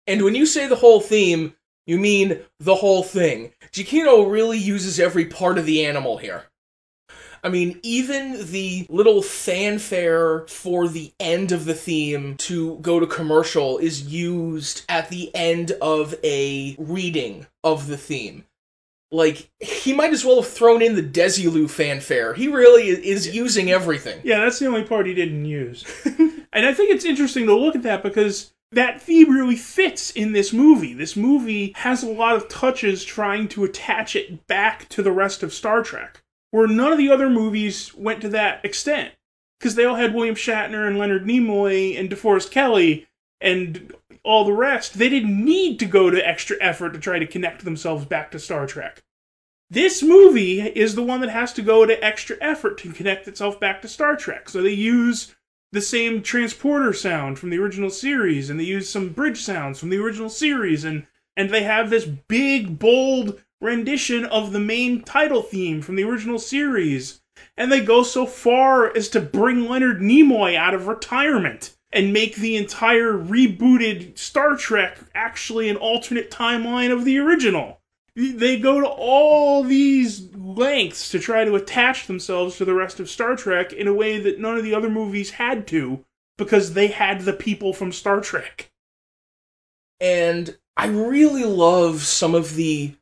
And 0.06 0.22
when 0.22 0.34
you 0.34 0.44
say 0.44 0.66
the 0.66 0.76
whole 0.76 1.00
theme, 1.00 1.54
you 1.86 1.98
mean 1.98 2.40
the 2.60 2.74
whole 2.74 3.02
thing. 3.02 3.52
Giacchino 3.72 4.30
really 4.30 4.58
uses 4.58 5.00
every 5.00 5.24
part 5.24 5.56
of 5.56 5.64
the 5.64 5.86
animal 5.86 6.18
here. 6.18 6.44
I 7.44 7.50
mean, 7.50 7.78
even 7.82 8.50
the 8.50 8.86
little 8.88 9.22
fanfare 9.22 10.46
for 10.48 10.88
the 10.88 11.12
end 11.20 11.52
of 11.52 11.66
the 11.66 11.74
theme 11.74 12.36
to 12.38 12.78
go 12.78 12.98
to 12.98 13.06
commercial 13.06 13.78
is 13.78 14.10
used 14.10 14.82
at 14.88 15.10
the 15.10 15.32
end 15.34 15.72
of 15.82 16.14
a 16.24 16.74
reading 16.78 17.46
of 17.62 17.86
the 17.86 17.98
theme 17.98 18.46
like 19.14 19.48
he 19.60 19.92
might 19.92 20.12
as 20.12 20.24
well 20.24 20.42
have 20.42 20.50
thrown 20.50 20.82
in 20.82 20.96
the 20.96 21.02
Desilu 21.02 21.70
fanfare. 21.70 22.34
He 22.34 22.48
really 22.48 22.88
is 22.88 23.34
using 23.34 23.70
everything. 23.70 24.20
Yeah, 24.24 24.40
that's 24.40 24.58
the 24.58 24.66
only 24.66 24.82
part 24.82 25.06
he 25.06 25.14
didn't 25.14 25.44
use. 25.44 25.84
and 26.04 26.66
I 26.66 26.74
think 26.74 26.90
it's 26.90 27.04
interesting 27.04 27.46
to 27.46 27.54
look 27.54 27.76
at 27.76 27.84
that 27.84 28.02
because 28.02 28.52
that 28.72 29.00
theme 29.00 29.30
really 29.30 29.56
fits 29.56 30.10
in 30.10 30.32
this 30.32 30.52
movie. 30.52 30.94
This 30.94 31.14
movie 31.14 31.72
has 31.76 32.02
a 32.02 32.10
lot 32.10 32.34
of 32.34 32.48
touches 32.48 33.04
trying 33.04 33.46
to 33.48 33.62
attach 33.64 34.16
it 34.16 34.46
back 34.48 34.88
to 34.90 35.02
the 35.02 35.12
rest 35.12 35.44
of 35.44 35.54
Star 35.54 35.82
Trek, 35.84 36.23
where 36.54 36.68
none 36.68 36.92
of 36.92 36.98
the 36.98 37.10
other 37.10 37.28
movies 37.28 37.92
went 37.96 38.20
to 38.20 38.28
that 38.28 38.64
extent. 38.64 39.12
Because 39.58 39.74
they 39.74 39.84
all 39.84 39.96
had 39.96 40.14
William 40.14 40.36
Shatner 40.36 40.86
and 40.86 40.96
Leonard 40.96 41.24
Nimoy 41.24 41.98
and 41.98 42.08
DeForest 42.08 42.52
Kelley 42.52 43.08
and 43.40 43.92
all 44.22 44.44
the 44.44 44.52
rest. 44.52 44.96
They 44.96 45.08
didn't 45.08 45.44
need 45.44 45.80
to 45.80 45.84
go 45.84 46.10
to 46.10 46.28
extra 46.28 46.56
effort 46.60 46.90
to 46.92 47.00
try 47.00 47.18
to 47.18 47.26
connect 47.26 47.64
themselves 47.64 48.04
back 48.04 48.30
to 48.30 48.38
Star 48.38 48.68
Trek. 48.68 49.02
This 49.68 50.00
movie 50.00 50.60
is 50.60 50.94
the 50.94 51.02
one 51.02 51.20
that 51.22 51.30
has 51.30 51.52
to 51.54 51.62
go 51.62 51.86
to 51.86 52.04
extra 52.04 52.36
effort 52.40 52.78
to 52.78 52.92
connect 52.92 53.26
itself 53.26 53.58
back 53.58 53.82
to 53.82 53.88
Star 53.88 54.14
Trek. 54.14 54.48
So 54.48 54.62
they 54.62 54.74
use 54.74 55.34
the 55.72 55.80
same 55.80 56.22
transporter 56.22 56.92
sound 56.92 57.36
from 57.36 57.50
the 57.50 57.58
original 57.58 57.90
series, 57.90 58.48
and 58.48 58.60
they 58.60 58.64
use 58.64 58.88
some 58.88 59.08
bridge 59.08 59.42
sounds 59.42 59.80
from 59.80 59.88
the 59.88 59.98
original 59.98 60.30
series, 60.30 60.84
and 60.84 61.08
and 61.36 61.50
they 61.50 61.64
have 61.64 61.90
this 61.90 62.04
big, 62.04 62.78
bold 62.78 63.42
rendition 63.60 64.24
of 64.24 64.52
the 64.52 64.60
main 64.60 65.02
title 65.02 65.42
theme 65.42 65.82
from 65.82 65.96
the 65.96 66.04
original 66.04 66.38
series. 66.38 67.20
And 67.56 67.70
they 67.70 67.84
go 67.84 68.02
so 68.02 68.26
far 68.26 68.94
as 68.96 69.08
to 69.10 69.20
bring 69.20 69.68
Leonard 69.68 70.00
Nimoy 70.00 70.54
out 70.56 70.74
of 70.74 70.86
retirement 70.86 71.76
and 71.92 72.12
make 72.12 72.36
the 72.36 72.56
entire 72.56 73.12
rebooted 73.12 74.18
Star 74.18 74.56
Trek 74.56 74.98
actually 75.14 75.68
an 75.68 75.76
alternate 75.76 76.30
timeline 76.30 76.92
of 76.92 77.04
the 77.04 77.18
original. 77.18 77.80
They 78.16 78.58
go 78.58 78.80
to 78.80 78.86
all 78.86 79.64
these 79.64 80.32
lengths 80.34 81.08
to 81.10 81.18
try 81.18 81.44
to 81.44 81.56
attach 81.56 82.06
themselves 82.06 82.56
to 82.56 82.64
the 82.64 82.74
rest 82.74 83.00
of 83.00 83.10
Star 83.10 83.36
Trek 83.36 83.72
in 83.72 83.88
a 83.88 83.94
way 83.94 84.20
that 84.20 84.38
none 84.38 84.56
of 84.56 84.62
the 84.62 84.74
other 84.74 84.90
movies 84.90 85.30
had 85.30 85.66
to 85.68 86.04
because 86.36 86.74
they 86.74 86.88
had 86.88 87.22
the 87.22 87.32
people 87.32 87.72
from 87.72 87.92
Star 87.92 88.20
Trek. 88.20 88.70
And 90.00 90.56
I 90.76 90.86
really 90.86 91.44
love 91.44 92.02
some 92.02 92.34
of 92.34 92.56
the 92.56 92.94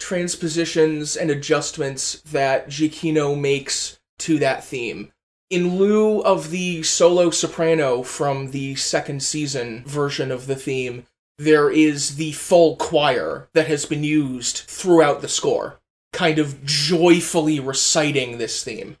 transpositions 0.00 1.16
and 1.16 1.30
adjustments 1.30 2.20
that 2.22 2.68
Giacchino 2.68 3.38
makes 3.38 4.00
to 4.18 4.38
that 4.40 4.64
theme. 4.64 5.12
In 5.50 5.76
lieu 5.76 6.20
of 6.22 6.50
the 6.50 6.82
solo 6.82 7.30
soprano 7.30 8.02
from 8.02 8.50
the 8.50 8.74
second 8.74 9.22
season 9.22 9.84
version 9.86 10.32
of 10.32 10.46
the 10.46 10.56
theme, 10.56 11.06
there 11.38 11.70
is 11.70 12.16
the 12.16 12.32
full 12.32 12.76
choir 12.76 13.48
that 13.54 13.68
has 13.68 13.86
been 13.86 14.04
used 14.04 14.58
throughout 14.58 15.22
the 15.22 15.28
score, 15.28 15.80
kind 16.12 16.38
of 16.38 16.64
joyfully 16.64 17.60
reciting 17.60 18.38
this 18.38 18.64
theme 18.64 18.96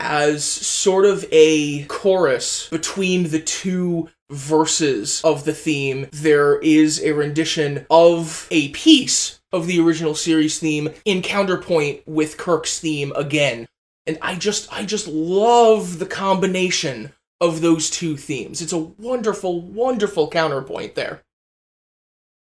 as 0.00 0.44
sort 0.44 1.04
of 1.04 1.24
a 1.32 1.84
chorus 1.84 2.68
between 2.68 3.30
the 3.30 3.40
two 3.40 4.08
verses 4.30 5.20
of 5.24 5.44
the 5.44 5.54
theme. 5.54 6.06
There 6.12 6.58
is 6.60 7.02
a 7.02 7.12
rendition 7.12 7.86
of 7.90 8.46
a 8.50 8.68
piece 8.68 9.37
of 9.52 9.66
the 9.66 9.80
original 9.80 10.14
series 10.14 10.58
theme 10.58 10.90
in 11.04 11.22
counterpoint 11.22 12.06
with 12.06 12.36
Kirk's 12.36 12.78
theme 12.78 13.12
again. 13.16 13.68
And 14.06 14.18
I 14.22 14.36
just 14.36 14.72
I 14.72 14.84
just 14.84 15.06
love 15.06 15.98
the 15.98 16.06
combination 16.06 17.12
of 17.40 17.60
those 17.60 17.90
two 17.90 18.16
themes. 18.16 18.60
It's 18.60 18.72
a 18.72 18.78
wonderful 18.78 19.60
wonderful 19.60 20.28
counterpoint 20.28 20.94
there. 20.94 21.22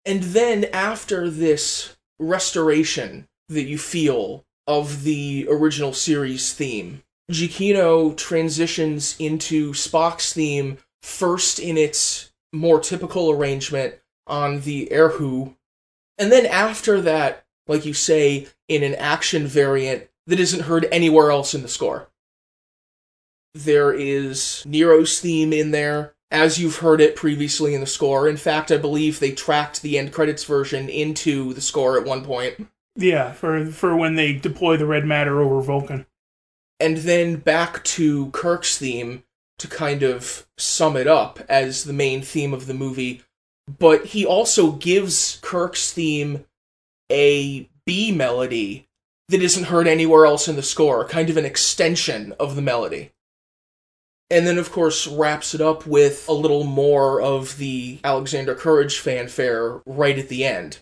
And 0.04 0.22
then 0.22 0.66
after 0.72 1.28
this 1.28 1.96
restoration 2.18 3.26
that 3.48 3.64
you 3.64 3.78
feel 3.78 4.44
of 4.66 5.02
the 5.02 5.46
original 5.50 5.92
series 5.92 6.52
theme, 6.52 7.02
Giacchino 7.30 8.16
transitions 8.16 9.16
into 9.18 9.72
Spock's 9.72 10.32
theme 10.32 10.78
first 11.02 11.58
in 11.58 11.76
its 11.76 12.32
more 12.52 12.80
typical 12.80 13.30
arrangement 13.30 13.96
on 14.26 14.60
the 14.60 14.88
Erhu, 14.90 15.54
and 16.18 16.32
then 16.32 16.46
after 16.46 17.00
that, 17.02 17.44
like 17.66 17.84
you 17.84 17.94
say, 17.94 18.46
in 18.68 18.82
an 18.82 18.94
action 18.94 19.46
variant 19.46 20.08
that 20.26 20.40
isn't 20.40 20.64
heard 20.64 20.88
anywhere 20.90 21.30
else 21.30 21.54
in 21.54 21.62
the 21.62 21.68
score. 21.68 22.08
There 23.54 23.92
is 23.92 24.62
Nero's 24.66 25.20
theme 25.20 25.52
in 25.52 25.70
there, 25.70 26.14
as 26.30 26.58
you've 26.58 26.78
heard 26.78 27.00
it 27.00 27.16
previously 27.16 27.74
in 27.74 27.80
the 27.80 27.86
score. 27.86 28.28
In 28.28 28.36
fact, 28.36 28.70
I 28.70 28.76
believe 28.76 29.18
they 29.18 29.32
tracked 29.32 29.82
the 29.82 29.98
end 29.98 30.12
credits 30.12 30.44
version 30.44 30.88
into 30.88 31.54
the 31.54 31.60
score 31.60 31.98
at 31.98 32.06
one 32.06 32.24
point. 32.24 32.68
Yeah, 32.96 33.32
for 33.32 33.66
for 33.66 33.96
when 33.96 34.14
they 34.14 34.32
deploy 34.32 34.76
the 34.76 34.86
red 34.86 35.04
matter 35.04 35.40
over 35.40 35.60
Vulcan. 35.60 36.06
And 36.80 36.98
then 36.98 37.36
back 37.36 37.82
to 37.84 38.30
Kirk's 38.30 38.76
theme 38.76 39.22
to 39.58 39.68
kind 39.68 40.02
of 40.02 40.46
sum 40.58 40.96
it 40.96 41.06
up 41.06 41.40
as 41.48 41.84
the 41.84 41.92
main 41.92 42.22
theme 42.22 42.52
of 42.52 42.66
the 42.66 42.74
movie. 42.74 43.22
But 43.66 44.06
he 44.06 44.24
also 44.24 44.72
gives 44.72 45.38
Kirk's 45.42 45.92
theme 45.92 46.44
a 47.10 47.68
B 47.84 48.12
melody 48.12 48.88
that 49.28 49.42
isn't 49.42 49.64
heard 49.64 49.88
anywhere 49.88 50.24
else 50.24 50.46
in 50.48 50.56
the 50.56 50.62
score, 50.62 51.06
kind 51.06 51.30
of 51.30 51.36
an 51.36 51.44
extension 51.44 52.32
of 52.38 52.54
the 52.54 52.62
melody. 52.62 53.12
And 54.30 54.46
then, 54.46 54.58
of 54.58 54.72
course, 54.72 55.06
wraps 55.06 55.54
it 55.54 55.60
up 55.60 55.86
with 55.86 56.28
a 56.28 56.32
little 56.32 56.64
more 56.64 57.20
of 57.20 57.58
the 57.58 58.00
Alexander 58.02 58.54
Courage 58.54 58.98
fanfare 58.98 59.80
right 59.86 60.18
at 60.18 60.28
the 60.28 60.44
end, 60.44 60.78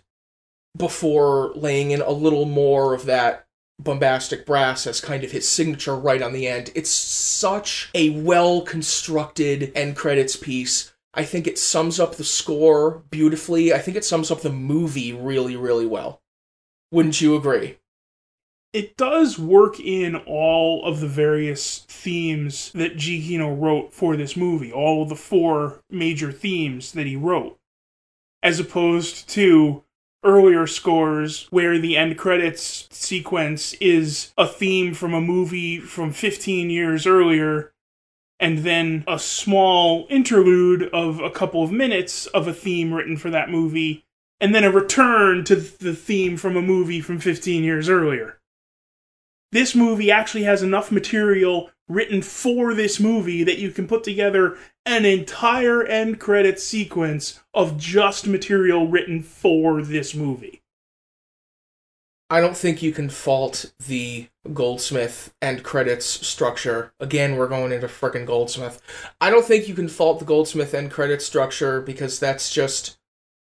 before 0.76 1.52
laying 1.54 1.90
in 1.90 2.00
a 2.00 2.10
little 2.10 2.46
more 2.46 2.94
of 2.94 3.04
that 3.06 3.46
bombastic 3.78 4.46
brass 4.46 4.86
as 4.86 5.00
kind 5.00 5.24
of 5.24 5.32
his 5.32 5.48
signature 5.48 5.96
right 5.96 6.22
on 6.22 6.32
the 6.32 6.46
end. 6.46 6.70
It's 6.74 6.90
such 6.90 7.90
a 7.94 8.10
well 8.10 8.62
constructed 8.62 9.72
end 9.74 9.96
credits 9.96 10.36
piece. 10.36 10.93
I 11.14 11.24
think 11.24 11.46
it 11.46 11.58
sums 11.58 12.00
up 12.00 12.16
the 12.16 12.24
score 12.24 13.02
beautifully. 13.10 13.72
I 13.72 13.78
think 13.78 13.96
it 13.96 14.04
sums 14.04 14.30
up 14.30 14.42
the 14.42 14.50
movie 14.50 15.12
really, 15.12 15.56
really 15.56 15.86
well. 15.86 16.20
Wouldn't 16.90 17.20
you 17.20 17.36
agree? 17.36 17.78
It 18.72 18.96
does 18.96 19.38
work 19.38 19.78
in 19.78 20.16
all 20.16 20.84
of 20.84 20.98
the 20.98 21.06
various 21.06 21.80
themes 21.88 22.72
that 22.72 22.96
Giacchino 22.96 23.60
wrote 23.60 23.94
for 23.94 24.16
this 24.16 24.36
movie, 24.36 24.72
all 24.72 25.04
of 25.04 25.08
the 25.08 25.14
four 25.14 25.80
major 25.88 26.32
themes 26.32 26.90
that 26.92 27.06
he 27.06 27.14
wrote, 27.14 27.56
as 28.42 28.58
opposed 28.58 29.28
to 29.30 29.84
earlier 30.24 30.66
scores 30.66 31.46
where 31.50 31.78
the 31.78 31.96
end 31.96 32.18
credits 32.18 32.88
sequence 32.90 33.74
is 33.74 34.32
a 34.36 34.46
theme 34.46 34.94
from 34.94 35.14
a 35.14 35.20
movie 35.20 35.78
from 35.78 36.10
15 36.10 36.70
years 36.70 37.06
earlier 37.06 37.73
and 38.40 38.58
then 38.58 39.04
a 39.06 39.18
small 39.18 40.06
interlude 40.10 40.88
of 40.92 41.20
a 41.20 41.30
couple 41.30 41.62
of 41.62 41.70
minutes 41.70 42.26
of 42.26 42.48
a 42.48 42.52
theme 42.52 42.92
written 42.92 43.16
for 43.16 43.30
that 43.30 43.50
movie 43.50 44.04
and 44.40 44.54
then 44.54 44.64
a 44.64 44.70
return 44.70 45.44
to 45.44 45.56
the 45.56 45.94
theme 45.94 46.36
from 46.36 46.56
a 46.56 46.62
movie 46.62 47.00
from 47.00 47.18
15 47.18 47.62
years 47.62 47.88
earlier. 47.88 48.40
This 49.52 49.74
movie 49.74 50.10
actually 50.10 50.42
has 50.42 50.62
enough 50.62 50.90
material 50.90 51.70
written 51.88 52.22
for 52.22 52.74
this 52.74 52.98
movie 52.98 53.44
that 53.44 53.58
you 53.58 53.70
can 53.70 53.86
put 53.86 54.02
together 54.02 54.58
an 54.84 55.04
entire 55.04 55.84
end 55.84 56.18
credit 56.18 56.58
sequence 56.58 57.40
of 57.54 57.78
just 57.78 58.26
material 58.26 58.88
written 58.88 59.22
for 59.22 59.80
this 59.80 60.12
movie. 60.12 60.63
I 62.30 62.40
don't 62.40 62.56
think 62.56 62.82
you 62.82 62.92
can 62.92 63.10
fault 63.10 63.72
the 63.86 64.28
Goldsmith 64.52 65.34
end 65.42 65.62
credits 65.62 66.06
structure. 66.26 66.92
Again, 66.98 67.36
we're 67.36 67.48
going 67.48 67.72
into 67.72 67.86
frickin' 67.86 68.26
Goldsmith. 68.26 68.80
I 69.20 69.30
don't 69.30 69.44
think 69.44 69.68
you 69.68 69.74
can 69.74 69.88
fault 69.88 70.18
the 70.18 70.24
Goldsmith 70.24 70.74
end 70.74 70.90
credits 70.90 71.26
structure 71.26 71.80
because 71.80 72.18
that's 72.18 72.52
just 72.52 72.98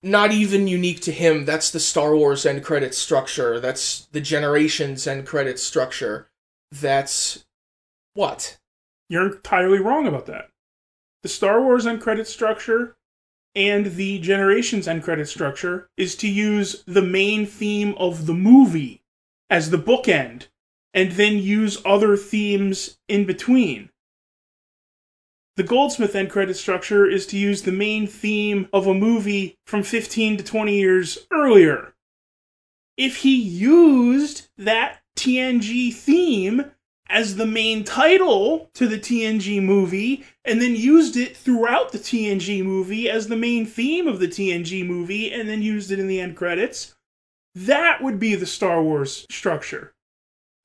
not 0.02 0.32
even 0.32 0.68
unique 0.68 1.00
to 1.00 1.12
him. 1.12 1.44
That's 1.44 1.70
the 1.70 1.80
Star 1.80 2.14
Wars 2.16 2.44
end 2.44 2.64
credits 2.64 2.98
structure. 2.98 3.58
That's 3.58 4.06
the 4.12 4.20
Generations 4.20 5.06
end 5.06 5.26
credits 5.26 5.62
structure. 5.62 6.28
That's 6.70 7.44
what? 8.14 8.58
You're 9.08 9.36
entirely 9.36 9.78
wrong 9.78 10.06
about 10.06 10.26
that. 10.26 10.50
The 11.22 11.28
Star 11.28 11.62
Wars 11.62 11.86
end 11.86 12.02
credits 12.02 12.30
structure 12.30 12.96
and 13.54 13.94
the 13.94 14.18
Generations 14.18 14.88
end 14.88 15.02
credit 15.02 15.28
structure 15.28 15.88
is 15.96 16.14
to 16.16 16.28
use 16.28 16.82
the 16.86 17.02
main 17.02 17.46
theme 17.46 17.94
of 17.98 18.26
the 18.26 18.34
movie 18.34 19.02
as 19.50 19.70
the 19.70 19.78
bookend 19.78 20.48
and 20.92 21.12
then 21.12 21.38
use 21.38 21.82
other 21.84 22.16
themes 22.16 22.98
in 23.08 23.24
between. 23.24 23.90
The 25.56 25.62
Goldsmith 25.62 26.16
end 26.16 26.30
credit 26.30 26.56
structure 26.56 27.06
is 27.06 27.26
to 27.28 27.38
use 27.38 27.62
the 27.62 27.72
main 27.72 28.06
theme 28.06 28.68
of 28.72 28.86
a 28.86 28.94
movie 28.94 29.56
from 29.66 29.84
15 29.84 30.38
to 30.38 30.44
20 30.44 30.76
years 30.76 31.18
earlier. 31.32 31.94
If 32.96 33.18
he 33.18 33.36
used 33.36 34.48
that 34.58 35.00
TNG 35.16 35.94
theme 35.94 36.72
as 37.08 37.36
the 37.36 37.46
main 37.46 37.84
title 37.84 38.70
to 38.74 38.86
the 38.88 38.98
TNG 38.98 39.62
movie 39.62 40.24
and 40.44 40.60
then 40.60 40.74
used 40.74 41.16
it 41.16 41.36
throughout 41.36 41.92
the 41.92 41.98
TNG 41.98 42.64
movie 42.64 43.10
as 43.10 43.28
the 43.28 43.36
main 43.36 43.66
theme 43.66 44.08
of 44.08 44.20
the 44.20 44.28
TNG 44.28 44.86
movie 44.86 45.32
and 45.32 45.48
then 45.48 45.62
used 45.62 45.90
it 45.90 45.98
in 45.98 46.08
the 46.08 46.20
end 46.20 46.36
credits, 46.36 46.94
that 47.54 48.02
would 48.02 48.18
be 48.18 48.34
the 48.34 48.46
Star 48.46 48.82
Wars 48.82 49.26
structure. 49.30 49.92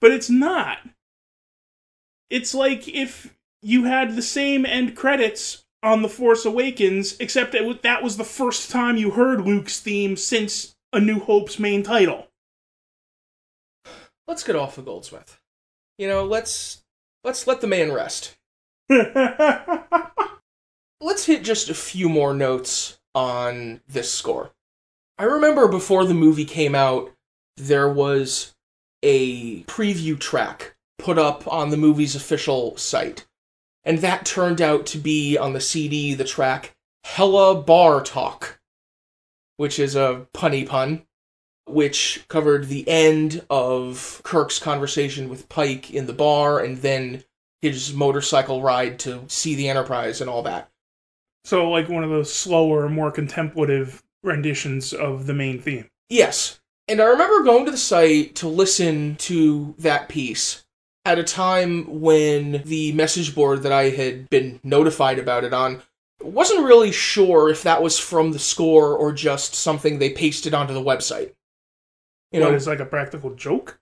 But 0.02 0.12
it's 0.12 0.30
not. 0.30 0.80
It's 2.30 2.54
like 2.54 2.88
if 2.88 3.36
you 3.62 3.84
had 3.84 4.16
the 4.16 4.22
same 4.22 4.66
end 4.66 4.96
credits 4.96 5.66
on 5.84 6.02
The 6.02 6.10
Force 6.10 6.46
Awakens, 6.46 7.18
except 7.20 7.52
that 7.52 7.82
that 7.84 8.04
was 8.04 8.18
the 8.18 8.24
first 8.24 8.72
time 8.72 8.98
you 8.98 9.12
heard 9.12 9.42
Luke's 9.42 9.80
theme 9.80 10.16
since 10.16 10.76
A 10.94 11.00
New 11.00 11.20
Hope's 11.20 11.60
main 11.60 11.84
title. 11.84 12.28
Let's 14.28 14.44
get 14.44 14.56
off 14.56 14.78
of 14.78 14.86
Goldsmith 14.86 15.40
you 16.00 16.08
know, 16.08 16.24
let's 16.24 16.82
let's 17.24 17.46
let 17.46 17.62
the 17.62 17.68
man 17.68 17.92
rest. 17.92 18.38
let's 18.90 19.26
hit 21.26 21.44
just 21.44 21.70
a 21.70 21.76
few 21.76 22.10
more 22.10 22.34
notes 22.34 23.00
on 23.14 23.82
this 23.88 24.12
score. 24.12 24.52
I 25.20 25.26
remember 25.26 25.68
before 25.68 26.06
the 26.06 26.14
movie 26.14 26.46
came 26.46 26.74
out, 26.74 27.12
there 27.58 27.92
was 27.92 28.56
a 29.04 29.64
preview 29.64 30.18
track 30.18 30.78
put 30.98 31.18
up 31.18 31.46
on 31.52 31.70
the 31.70 31.78
movie's 31.78 32.16
official 32.16 32.78
site. 32.78 33.28
And 33.84 34.00
that 34.00 34.26
turned 34.26 34.62
out 34.62 34.86
to 34.88 34.98
be 34.98 35.38
on 35.38 35.52
the 35.54 35.62
CD 35.62 36.14
the 36.14 36.24
track 36.24 36.76
Hella 37.04 37.62
Bar 37.62 38.02
Talk, 38.04 38.62
which 39.58 39.78
is 39.78 39.96
a 39.98 40.28
punny 40.34 40.66
pun 40.66 41.06
which 41.70 42.26
covered 42.28 42.68
the 42.68 42.88
end 42.88 43.46
of 43.50 44.22
Kirk's 44.24 44.60
conversation 44.60 45.30
with 45.30 45.50
Pike 45.50 45.92
in 45.92 46.08
the 46.08 46.14
bar 46.14 46.60
and 46.60 46.78
then 46.78 47.24
his 47.62 47.94
motorcycle 47.94 48.62
ride 48.62 49.00
to 49.00 49.24
see 49.28 49.56
the 49.56 49.70
Enterprise 49.70 50.22
and 50.22 50.30
all 50.30 50.44
that. 50.44 50.70
So, 51.46 51.70
like 51.70 51.90
one 51.90 52.04
of 52.04 52.10
those 52.10 52.34
slower, 52.34 52.90
more 52.90 53.12
contemplative 53.12 54.04
renditions 54.24 54.94
of 54.94 55.26
the 55.26 55.34
main 55.34 55.60
theme. 55.60 55.90
Yes. 56.10 56.60
And 56.88 57.02
I 57.02 57.06
remember 57.06 57.44
going 57.44 57.66
to 57.66 57.72
the 57.72 57.78
site 57.78 58.36
to 58.36 58.48
listen 58.48 59.16
to 59.18 59.76
that 59.78 60.10
piece 60.10 60.66
at 61.06 61.20
a 61.20 61.24
time 61.24 62.02
when 62.02 62.64
the 62.66 62.92
message 62.94 63.34
board 63.34 63.64
that 63.64 63.72
I 63.72 63.90
had 63.90 64.30
been 64.30 64.60
notified 64.64 65.20
about 65.20 65.44
it 65.44 65.54
on 65.54 65.82
wasn't 66.22 66.66
really 66.66 66.92
sure 66.92 67.50
if 67.50 67.64
that 67.64 67.82
was 67.82 67.98
from 67.98 68.32
the 68.32 68.40
score 68.40 68.96
or 68.96 69.14
just 69.14 69.56
something 69.56 70.00
they 70.00 70.10
pasted 70.10 70.54
onto 70.54 70.74
the 70.74 70.84
website. 70.84 71.34
You 72.32 72.42
what 72.42 72.50
know, 72.52 72.56
is 72.56 72.68
like 72.68 72.80
a 72.80 72.86
practical 72.86 73.32
joke? 73.36 73.80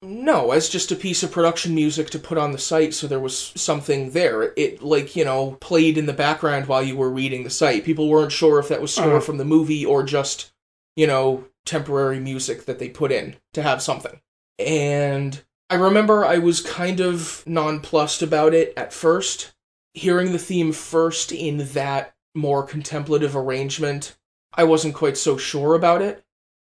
no, 0.00 0.52
as 0.52 0.68
just 0.68 0.92
a 0.92 0.96
piece 0.96 1.24
of 1.24 1.32
production 1.32 1.74
music 1.74 2.08
to 2.10 2.20
put 2.20 2.38
on 2.38 2.52
the 2.52 2.58
site 2.58 2.94
so 2.94 3.08
there 3.08 3.18
was 3.18 3.52
something 3.56 4.10
there. 4.10 4.52
It, 4.56 4.80
like, 4.80 5.16
you 5.16 5.24
know, 5.24 5.52
played 5.60 5.98
in 5.98 6.06
the 6.06 6.12
background 6.12 6.66
while 6.68 6.82
you 6.84 6.96
were 6.96 7.10
reading 7.10 7.42
the 7.42 7.50
site. 7.50 7.84
People 7.84 8.08
weren't 8.08 8.30
sure 8.30 8.60
if 8.60 8.68
that 8.68 8.80
was 8.80 8.94
score 8.94 9.08
Uh-huh. 9.16 9.20
from 9.20 9.38
the 9.38 9.44
movie 9.44 9.84
or 9.84 10.04
just, 10.04 10.52
you 10.94 11.08
know, 11.08 11.46
temporary 11.66 12.20
music 12.20 12.64
that 12.66 12.78
they 12.78 12.88
put 12.88 13.10
in 13.10 13.36
to 13.54 13.62
have 13.62 13.82
something. 13.82 14.20
And 14.56 15.42
I 15.68 15.74
remember 15.74 16.24
I 16.24 16.38
was 16.38 16.60
kind 16.60 17.00
of 17.00 17.42
nonplussed 17.44 18.22
about 18.22 18.54
it 18.54 18.72
at 18.76 18.92
first. 18.92 19.52
Hearing 19.94 20.30
the 20.30 20.38
theme 20.38 20.70
first 20.72 21.32
in 21.32 21.66
that 21.72 22.14
more 22.36 22.62
contemplative 22.62 23.34
arrangement, 23.34 24.16
I 24.54 24.62
wasn't 24.62 24.94
quite 24.94 25.16
so 25.16 25.36
sure 25.36 25.74
about 25.74 26.02
it. 26.02 26.22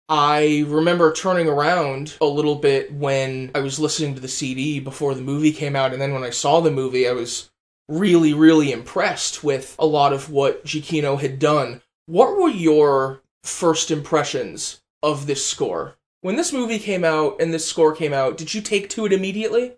I 0.08 0.64
remember 0.66 1.12
turning 1.12 1.48
around 1.48 2.16
a 2.20 2.26
little 2.26 2.54
bit 2.54 2.92
when 2.92 3.50
I 3.54 3.60
was 3.60 3.78
listening 3.78 4.14
to 4.14 4.20
the 4.20 4.28
CD 4.28 4.80
before 4.80 5.14
the 5.14 5.20
movie 5.20 5.52
came 5.52 5.76
out, 5.76 5.92
and 5.92 6.00
then 6.00 6.14
when 6.14 6.24
I 6.24 6.30
saw 6.30 6.60
the 6.60 6.70
movie, 6.70 7.06
I 7.06 7.12
was 7.12 7.50
really, 7.88 8.32
really 8.32 8.72
impressed 8.72 9.44
with 9.44 9.76
a 9.78 9.86
lot 9.86 10.14
of 10.14 10.30
what 10.30 10.64
Giacchino 10.64 11.20
had 11.20 11.38
done. 11.38 11.82
What 12.06 12.38
were 12.38 12.48
your 12.48 13.22
first 13.42 13.90
impressions 13.90 14.80
of 15.02 15.26
this 15.26 15.46
score? 15.46 15.96
When 16.22 16.36
this 16.36 16.54
movie 16.54 16.78
came 16.78 17.04
out 17.04 17.40
and 17.40 17.52
this 17.52 17.66
score 17.66 17.94
came 17.94 18.14
out, 18.14 18.38
did 18.38 18.54
you 18.54 18.62
take 18.62 18.88
to 18.90 19.04
it 19.04 19.12
immediately? 19.12 19.76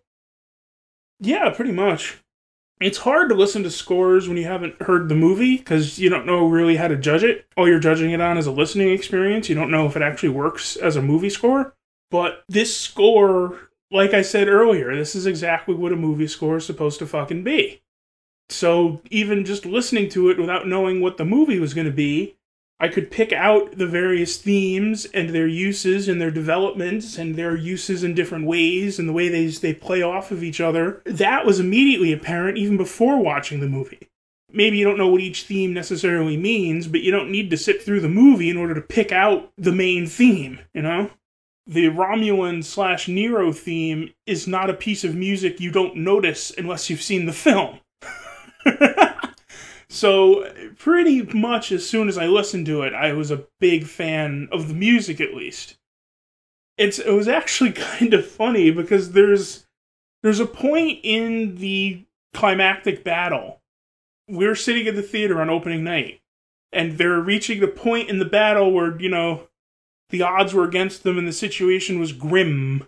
Yeah, 1.18 1.50
pretty 1.50 1.72
much. 1.72 2.22
It's 2.80 2.98
hard 2.98 3.28
to 3.28 3.34
listen 3.34 3.62
to 3.64 3.70
scores 3.70 4.26
when 4.26 4.38
you 4.38 4.44
haven't 4.44 4.80
heard 4.80 5.08
the 5.08 5.14
movie 5.14 5.58
because 5.58 5.98
you 5.98 6.08
don't 6.08 6.24
know 6.24 6.46
really 6.46 6.76
how 6.76 6.88
to 6.88 6.96
judge 6.96 7.22
it. 7.22 7.46
All 7.56 7.68
you're 7.68 7.78
judging 7.78 8.10
it 8.10 8.22
on 8.22 8.38
is 8.38 8.46
a 8.46 8.50
listening 8.52 8.90
experience. 8.90 9.50
You 9.50 9.54
don't 9.54 9.70
know 9.70 9.86
if 9.86 9.96
it 9.96 10.02
actually 10.02 10.30
works 10.30 10.76
as 10.76 10.96
a 10.96 11.02
movie 11.02 11.28
score. 11.28 11.74
But 12.10 12.42
this 12.48 12.74
score, 12.74 13.70
like 13.90 14.14
I 14.14 14.22
said 14.22 14.48
earlier, 14.48 14.96
this 14.96 15.14
is 15.14 15.26
exactly 15.26 15.74
what 15.74 15.92
a 15.92 15.96
movie 15.96 16.26
score 16.26 16.56
is 16.56 16.64
supposed 16.64 16.98
to 17.00 17.06
fucking 17.06 17.44
be. 17.44 17.82
So 18.48 19.02
even 19.10 19.44
just 19.44 19.66
listening 19.66 20.08
to 20.10 20.30
it 20.30 20.38
without 20.38 20.66
knowing 20.66 21.02
what 21.02 21.18
the 21.18 21.24
movie 21.24 21.60
was 21.60 21.74
going 21.74 21.86
to 21.86 21.92
be, 21.92 22.36
I 22.80 22.88
could 22.88 23.10
pick 23.10 23.30
out 23.30 23.76
the 23.76 23.86
various 23.86 24.38
themes 24.38 25.04
and 25.04 25.30
their 25.30 25.46
uses 25.46 26.08
and 26.08 26.18
their 26.18 26.30
developments 26.30 27.18
and 27.18 27.36
their 27.36 27.54
uses 27.54 28.02
in 28.02 28.14
different 28.14 28.46
ways 28.46 28.98
and 28.98 29.06
the 29.06 29.12
way 29.12 29.28
they 29.28 29.48
they 29.48 29.74
play 29.74 30.00
off 30.00 30.30
of 30.30 30.42
each 30.42 30.62
other. 30.62 31.02
That 31.04 31.44
was 31.44 31.60
immediately 31.60 32.10
apparent 32.10 32.56
even 32.56 32.78
before 32.78 33.22
watching 33.22 33.60
the 33.60 33.68
movie. 33.68 34.08
Maybe 34.50 34.78
you 34.78 34.84
don't 34.84 34.98
know 34.98 35.08
what 35.08 35.20
each 35.20 35.42
theme 35.42 35.74
necessarily 35.74 36.38
means, 36.38 36.88
but 36.88 37.02
you 37.02 37.10
don't 37.12 37.30
need 37.30 37.50
to 37.50 37.56
sit 37.58 37.82
through 37.82 38.00
the 38.00 38.08
movie 38.08 38.48
in 38.48 38.56
order 38.56 38.74
to 38.74 38.80
pick 38.80 39.12
out 39.12 39.52
the 39.58 39.72
main 39.72 40.06
theme, 40.06 40.60
you 40.72 40.82
know? 40.82 41.10
The 41.66 41.86
Romulan 41.86 42.64
slash 42.64 43.06
Nero 43.06 43.52
theme 43.52 44.12
is 44.26 44.48
not 44.48 44.70
a 44.70 44.74
piece 44.74 45.04
of 45.04 45.14
music 45.14 45.60
you 45.60 45.70
don't 45.70 45.96
notice 45.96 46.50
unless 46.56 46.88
you've 46.90 47.02
seen 47.02 47.26
the 47.26 47.32
film. 47.32 47.78
So, 49.92 50.48
pretty 50.78 51.22
much 51.22 51.72
as 51.72 51.86
soon 51.86 52.08
as 52.08 52.16
I 52.16 52.26
listened 52.26 52.64
to 52.66 52.82
it, 52.82 52.94
I 52.94 53.12
was 53.12 53.32
a 53.32 53.46
big 53.58 53.86
fan 53.88 54.48
of 54.52 54.68
the 54.68 54.74
music 54.74 55.20
at 55.20 55.34
least. 55.34 55.78
It's 56.78 57.00
it 57.00 57.10
was 57.10 57.26
actually 57.26 57.72
kind 57.98 58.14
of 58.14 58.24
funny 58.24 58.70
because 58.70 59.12
there's 59.12 59.66
there's 60.22 60.38
a 60.38 60.46
point 60.46 61.00
in 61.02 61.56
the 61.56 62.06
climactic 62.32 63.02
battle. 63.02 63.62
We're 64.28 64.54
sitting 64.54 64.86
at 64.86 64.94
the 64.94 65.02
theater 65.02 65.40
on 65.40 65.50
opening 65.50 65.82
night 65.82 66.20
and 66.72 66.96
they're 66.96 67.18
reaching 67.18 67.58
the 67.58 67.66
point 67.66 68.08
in 68.08 68.20
the 68.20 68.24
battle 68.24 68.70
where, 68.70 68.96
you 69.00 69.08
know, 69.08 69.48
the 70.10 70.22
odds 70.22 70.54
were 70.54 70.64
against 70.64 71.02
them 71.02 71.18
and 71.18 71.26
the 71.26 71.32
situation 71.32 71.98
was 71.98 72.12
grim. 72.12 72.86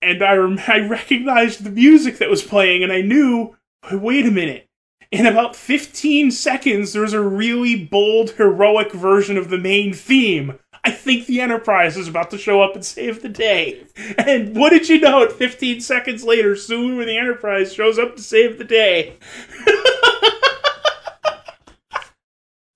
And 0.00 0.24
I 0.24 0.34
rem- 0.34 0.58
I 0.66 0.80
recognized 0.80 1.62
the 1.62 1.70
music 1.70 2.18
that 2.18 2.30
was 2.30 2.42
playing 2.42 2.82
and 2.82 2.90
I 2.90 3.00
knew, 3.00 3.56
wait 3.92 4.26
a 4.26 4.32
minute 4.32 4.68
in 5.12 5.26
about 5.26 5.54
15 5.54 6.30
seconds, 6.30 6.94
there's 6.94 7.12
a 7.12 7.20
really 7.20 7.84
bold, 7.84 8.30
heroic 8.30 8.92
version 8.92 9.36
of 9.36 9.50
the 9.50 9.58
main 9.58 9.92
theme. 9.92 10.58
I 10.84 10.90
think 10.90 11.26
the 11.26 11.42
Enterprise 11.42 11.98
is 11.98 12.08
about 12.08 12.30
to 12.30 12.38
show 12.38 12.62
up 12.62 12.74
and 12.74 12.84
save 12.84 13.20
the 13.20 13.28
day. 13.28 13.84
And 14.18 14.56
what 14.56 14.70
did 14.70 14.88
you 14.88 14.98
know? 14.98 15.22
At 15.22 15.30
15 15.30 15.82
seconds 15.82 16.24
later, 16.24 16.56
soon 16.56 16.96
when 16.96 17.06
the 17.06 17.18
Enterprise 17.18 17.74
shows 17.74 17.98
up 17.98 18.16
to 18.16 18.22
save 18.22 18.56
the 18.56 18.64
day. 18.64 19.18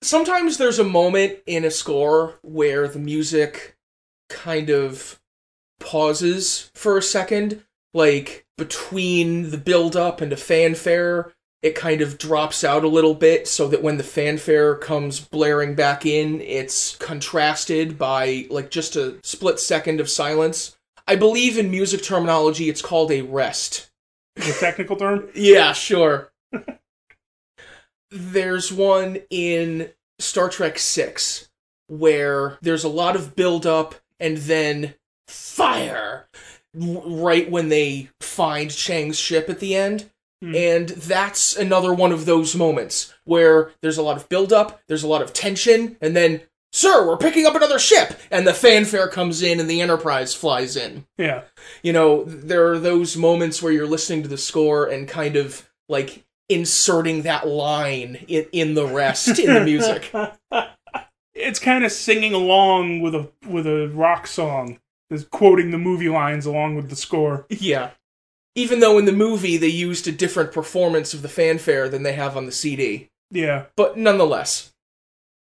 Sometimes 0.03 0.57
there's 0.57 0.79
a 0.79 0.85
moment 0.85 1.39
in 1.47 1.65
a 1.65 1.71
score 1.71 2.35
where 2.43 2.87
the 2.87 2.99
music 2.99 3.75
kind 4.29 4.69
of 4.69 5.19
pauses 5.79 6.69
for 6.75 6.97
a 6.97 7.01
second, 7.01 7.63
like 7.93 8.45
between 8.57 9.49
the 9.49 9.57
build 9.57 9.97
up 9.97 10.21
and 10.21 10.31
a 10.31 10.37
fanfare 10.37 11.33
it 11.61 11.75
kind 11.75 12.01
of 12.01 12.17
drops 12.17 12.63
out 12.63 12.83
a 12.83 12.89
little 12.89 13.15
bit 13.15 13.47
so 13.47 13.67
that 13.67 13.81
when 13.81 13.97
the 13.97 14.03
fanfare 14.03 14.75
comes 14.75 15.19
blaring 15.19 15.75
back 15.75 16.05
in, 16.05 16.39
it's 16.41 16.95
contrasted 16.97 17.97
by 17.97 18.45
like 18.49 18.69
just 18.69 18.95
a 18.95 19.17
split 19.23 19.59
second 19.59 19.99
of 19.99 20.09
silence. 20.09 20.77
I 21.07 21.15
believe 21.15 21.57
in 21.57 21.71
music 21.71 22.03
terminology, 22.03 22.69
it's 22.69 22.81
called 22.81 23.11
a 23.11 23.21
rest. 23.21 23.89
The 24.35 24.55
technical 24.59 24.95
term? 24.95 25.29
Yeah, 25.35 25.73
sure. 25.73 26.31
there's 28.11 28.71
one 28.71 29.19
in 29.29 29.89
Star 30.19 30.49
Trek 30.49 30.77
6 30.77 31.49
where 31.87 32.57
there's 32.61 32.83
a 32.83 32.89
lot 32.89 33.15
of 33.15 33.35
build 33.35 33.65
up 33.65 33.95
and 34.19 34.37
then 34.37 34.93
fire 35.27 36.27
right 36.75 37.49
when 37.49 37.69
they 37.69 38.09
find 38.19 38.69
Chang's 38.69 39.17
ship 39.17 39.49
at 39.49 39.59
the 39.59 39.75
end. 39.75 40.09
Hmm. 40.41 40.55
And 40.55 40.89
that's 40.89 41.55
another 41.55 41.93
one 41.93 42.11
of 42.11 42.25
those 42.25 42.55
moments 42.55 43.13
where 43.23 43.71
there's 43.81 43.97
a 43.97 44.03
lot 44.03 44.17
of 44.17 44.29
buildup, 44.29 44.81
there's 44.87 45.03
a 45.03 45.07
lot 45.07 45.21
of 45.21 45.33
tension, 45.33 45.97
and 45.99 46.15
then, 46.15 46.41
sir, 46.71 47.07
we're 47.07 47.17
picking 47.17 47.45
up 47.45 47.55
another 47.55 47.79
ship! 47.79 48.19
And 48.29 48.45
the 48.45 48.53
fanfare 48.53 49.07
comes 49.07 49.41
in 49.41 49.59
and 49.59 49.69
the 49.69 49.81
Enterprise 49.81 50.35
flies 50.35 50.75
in. 50.75 51.05
Yeah. 51.17 51.43
You 51.81 51.93
know, 51.93 52.23
there 52.23 52.71
are 52.71 52.79
those 52.79 53.17
moments 53.17 53.61
where 53.63 53.71
you're 53.73 53.87
listening 53.87 54.21
to 54.23 54.29
the 54.29 54.37
score 54.37 54.85
and 54.85 55.07
kind 55.07 55.35
of 55.35 55.67
like 55.89 56.25
inserting 56.49 57.23
that 57.23 57.47
line 57.47 58.25
in, 58.27 58.45
in 58.51 58.73
the 58.73 58.85
rest 58.85 59.39
in 59.39 59.53
the 59.53 59.61
music. 59.61 60.11
It's 61.39 61.59
kind 61.59 61.85
of 61.85 61.91
singing 61.91 62.33
along 62.33 63.01
with 63.01 63.13
a 63.13 63.29
with 63.47 63.67
a 63.67 63.89
rock 63.89 64.25
song. 64.25 64.79
Is 65.09 65.23
quoting 65.23 65.71
the 65.71 65.77
movie 65.77 66.09
lines 66.09 66.45
along 66.45 66.75
with 66.75 66.89
the 66.89 66.95
score. 66.95 67.45
Yeah. 67.49 67.91
Even 68.57 68.79
though 68.79 68.97
in 68.97 69.05
the 69.05 69.11
movie 69.13 69.55
they 69.55 69.67
used 69.67 70.07
a 70.07 70.11
different 70.11 70.51
performance 70.51 71.13
of 71.13 71.21
the 71.21 71.29
fanfare 71.29 71.87
than 71.87 72.01
they 72.01 72.13
have 72.13 72.35
on 72.35 72.47
the 72.47 72.51
CD. 72.51 73.07
Yeah. 73.29 73.65
But 73.75 73.97
nonetheless. 73.97 74.73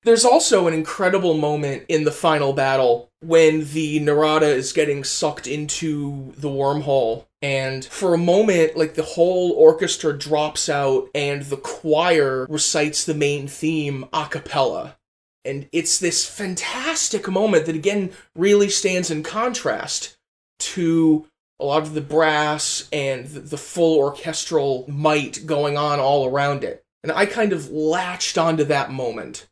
There's 0.04 0.26
also 0.26 0.68
an 0.68 0.74
incredible 0.74 1.36
moment 1.36 1.84
in 1.88 2.06
the 2.06 2.12
final 2.12 2.54
battle 2.54 3.10
when 3.22 3.66
the 3.74 4.00
Narada 4.00 4.48
is 4.48 4.74
getting 4.74 5.04
sucked 5.04 5.46
into 5.46 6.34
the 6.38 6.50
wormhole. 6.50 7.26
And 7.42 7.86
for 7.86 8.14
a 8.14 8.18
moment, 8.18 8.76
like 8.76 8.96
the 8.96 9.04
whole 9.04 9.52
orchestra 9.52 10.18
drops 10.18 10.70
out 10.70 11.10
and 11.14 11.44
the 11.44 11.58
choir 11.58 12.48
recites 12.50 13.04
the 13.04 13.14
main 13.14 13.48
theme 13.48 14.06
a 14.12 14.26
cappella. 14.26 14.98
And 15.46 15.70
it's 15.72 16.00
this 16.00 16.28
fantastic 16.28 17.28
moment 17.28 17.68
that 17.68 17.76
again 17.76 18.12
really 18.36 18.70
stands 18.70 19.12
in 19.12 19.24
contrast 19.24 20.18
to 20.60 21.26
a 21.60 21.66
lot 21.66 21.82
of 21.82 21.94
the 21.94 22.02
brass 22.02 22.88
and 22.92 23.26
the, 23.26 23.58
full 23.58 23.98
orchestral 23.98 24.86
might 24.88 25.46
going 25.46 25.78
on 25.78 26.00
all 26.00 26.28
around 26.28 26.64
it. 26.64 26.84
And 27.04 27.12
I 27.12 27.26
kind 27.26 27.54
of 27.54 27.72
latched 27.72 28.38
onto 28.38 28.64
that 28.66 28.92
moment. 28.92 29.48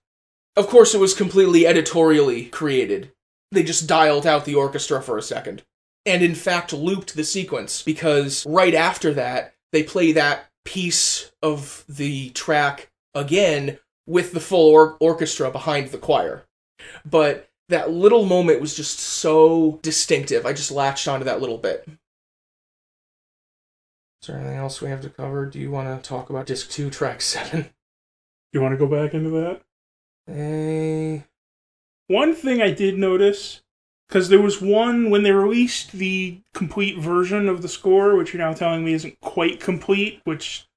Of 0.56 0.68
course, 0.68 0.94
it 0.94 1.00
was 1.00 1.14
completely 1.14 1.66
editorially 1.66 2.46
created. 2.46 3.12
They 3.52 3.64
just 3.64 3.88
dialed 3.88 4.28
out 4.28 4.46
the 4.46 4.56
orchestra 4.56 5.02
for 5.02 5.18
a 5.18 5.24
second. 5.24 5.64
And 6.06 6.22
in 6.22 6.36
fact, 6.36 6.74
looped 6.74 7.16
the 7.16 7.24
sequence 7.24 7.82
because 7.82 8.46
right 8.46 8.76
after 8.76 9.14
that, 9.14 9.56
they 9.72 9.84
play 9.84 10.12
that 10.12 10.50
piece 10.64 11.32
of 11.42 11.84
the 11.90 12.30
track 12.32 12.90
again 13.14 13.80
with 14.06 14.34
the 14.34 14.40
full 14.40 14.70
or- 14.70 14.98
orchestra 15.00 15.50
behind 15.50 15.90
the 15.90 15.98
choir. 15.98 16.46
But 17.04 17.50
that 17.70 17.92
little 17.92 18.26
moment 18.26 18.62
was 18.62 18.76
just 18.76 19.00
so 19.00 19.80
distinctive. 19.82 20.46
I 20.46 20.54
just 20.54 20.72
latched 20.72 21.08
onto 21.08 21.26
that 21.26 21.42
little 21.42 21.58
bit. 21.58 21.88
Is 24.22 24.28
there 24.28 24.38
anything 24.38 24.58
else 24.58 24.82
we 24.82 24.90
have 24.90 25.02
to 25.02 25.10
cover? 25.10 25.46
Do 25.46 25.60
you 25.60 25.72
want 25.72 26.04
to 26.04 26.08
talk 26.08 26.30
about 26.30 26.46
disc 26.48 26.70
2, 26.72 26.90
track 26.90 27.22
7? 27.22 27.70
You 28.54 28.62
want 28.62 28.72
to 28.72 28.78
go 28.78 28.88
back 28.88 29.14
into 29.14 29.30
that? 29.32 29.62
Hey. 30.28 31.26
One 32.08 32.34
thing 32.34 32.62
I 32.62 32.72
did 32.72 32.98
notice, 32.98 33.62
because 34.08 34.30
there 34.30 34.42
was 34.42 34.62
one 34.62 35.10
when 35.10 35.24
they 35.24 35.32
released 35.32 35.92
the 35.92 36.40
complete 36.54 36.98
version 36.98 37.50
of 37.50 37.62
the 37.62 37.68
score, 37.68 38.16
which 38.16 38.34
you're 38.34 38.42
now 38.42 38.54
telling 38.54 38.86
me 38.86 38.94
isn't 38.94 39.20
quite 39.20 39.60
complete, 39.60 40.22
which 40.24 40.68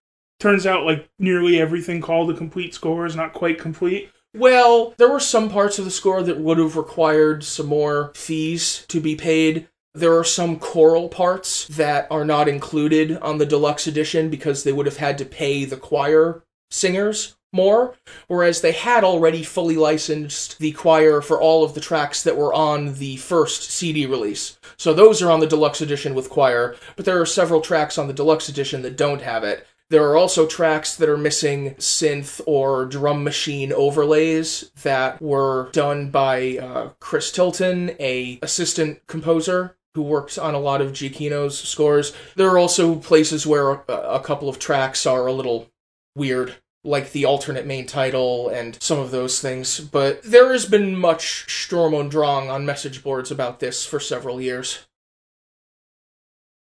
turns 0.41 0.67
out 0.67 0.85
like 0.85 1.09
nearly 1.19 1.61
everything 1.61 2.01
called 2.01 2.31
a 2.31 2.35
complete 2.35 2.75
score 2.75 3.07
is 3.07 3.17
not 3.17 3.33
quite 3.33 3.59
complete. 3.59 4.11
Well, 4.39 4.95
there 4.99 5.11
were 5.11 5.19
some 5.19 5.51
parts 5.51 5.81
of 5.81 5.85
the 5.85 5.91
score 5.91 6.23
that 6.23 6.39
would 6.39 6.59
have 6.59 6.77
required 6.77 7.43
some 7.43 7.67
more 7.67 8.13
fees 8.15 8.85
to 8.87 9.01
be 9.01 9.17
paid. 9.17 9.67
There 9.95 10.17
are 10.17 10.23
some 10.23 10.61
choral 10.61 11.09
parts 11.09 11.67
that 11.67 12.07
are 12.09 12.25
not 12.25 12.47
included 12.47 13.19
on 13.19 13.39
the 13.39 13.47
deluxe 13.47 13.89
edition 13.89 14.31
because 14.31 14.63
they 14.63 14.73
would 14.73 14.87
have 14.87 14.99
had 14.99 15.19
to 15.19 15.25
pay 15.25 15.65
the 15.65 15.77
choir 15.77 16.45
singers 16.71 17.37
more, 17.53 17.97
whereas 18.29 18.61
they 18.61 18.71
had 18.71 19.03
already 19.03 19.43
fully 19.43 19.75
licensed 19.75 20.61
the 20.61 20.71
choir 20.71 21.21
for 21.21 21.41
all 21.41 21.65
of 21.65 21.75
the 21.75 21.81
tracks 21.81 22.23
that 22.23 22.37
were 22.37 22.55
on 22.55 22.95
the 22.95 23.17
first 23.17 23.65
CD 23.65 24.07
release. 24.07 24.57
So 24.77 24.95
those 24.95 25.21
are 25.21 25.33
on 25.33 25.41
the 25.41 25.49
deluxe 25.49 25.81
edition 25.81 26.15
with 26.15 26.31
choir, 26.31 26.77
but 26.95 27.07
there 27.07 27.21
are 27.21 27.27
several 27.27 27.61
tracks 27.61 27.99
on 27.99 28.07
the 28.07 28.13
deluxe 28.13 28.49
edition 28.49 28.83
that 28.83 28.97
don't 28.97 29.23
have 29.23 29.43
it. 29.43 29.67
There 29.91 30.05
are 30.11 30.17
also 30.17 30.47
tracks 30.47 30.95
that 30.97 31.09
are 31.09 31.17
missing 31.17 31.75
synth 31.77 32.43
or 32.47 32.85
drum 32.85 33.25
machine 33.25 33.73
overlays 33.73 34.71
that 34.83 35.21
were 35.23 35.71
done 35.73 36.11
by 36.11 36.59
uh, 36.59 36.91
Chris 37.01 37.33
Tilton, 37.33 37.97
a 37.99 38.39
assistant 38.43 39.07
composer 39.07 39.77
who 39.95 40.03
works 40.03 40.37
on 40.37 40.55
a 40.55 40.61
lot 40.61 40.83
of 40.83 40.93
Giacchino's 40.93 41.59
scores. 41.59 42.13
There 42.37 42.51
are 42.51 42.59
also 42.59 42.97
places 42.97 43.47
where 43.47 43.71
a, 43.71 43.81
a 43.89 44.21
couple 44.21 44.51
of 44.51 44.59
tracks 44.59 45.07
are 45.07 45.27
a 45.27 45.33
little 45.33 45.71
weird, 46.15 46.57
like 46.85 47.13
the 47.13 47.25
alternate 47.25 47.67
main 47.67 47.87
title 47.87 48.51
and 48.51 48.77
some 48.83 48.99
of 48.99 49.11
those 49.11 49.41
things. 49.41 49.81
But 49.81 50.23
there 50.23 50.53
has 50.53 50.67
been 50.67 50.97
much 50.97 51.47
Sturm 51.49 51.95
und 51.95 52.11
Drang 52.11 52.51
on 52.51 52.67
message 52.67 53.03
boards 53.03 53.31
about 53.31 53.61
this 53.61 53.87
for 53.87 53.99
several 53.99 54.39
years. 54.39 54.87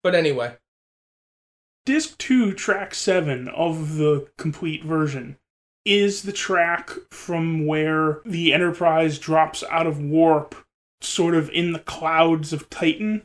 But 0.01 0.16
anyway, 0.16 0.55
Disc 1.86 2.15
2, 2.19 2.53
track 2.53 2.93
7 2.93 3.47
of 3.47 3.97
the 3.97 4.27
complete 4.38 4.84
version 4.84 5.38
is 5.84 6.21
the 6.21 6.32
track 6.32 6.91
from 7.09 7.65
where 7.65 8.21
the 8.23 8.53
Enterprise 8.53 9.17
drops 9.17 9.63
out 9.69 9.88
of 9.88 9.99
warp, 9.99 10.53
sort 11.01 11.34
of 11.34 11.49
in 11.49 11.71
the 11.71 11.79
clouds 11.79 12.53
of 12.53 12.69
Titan. 12.69 13.23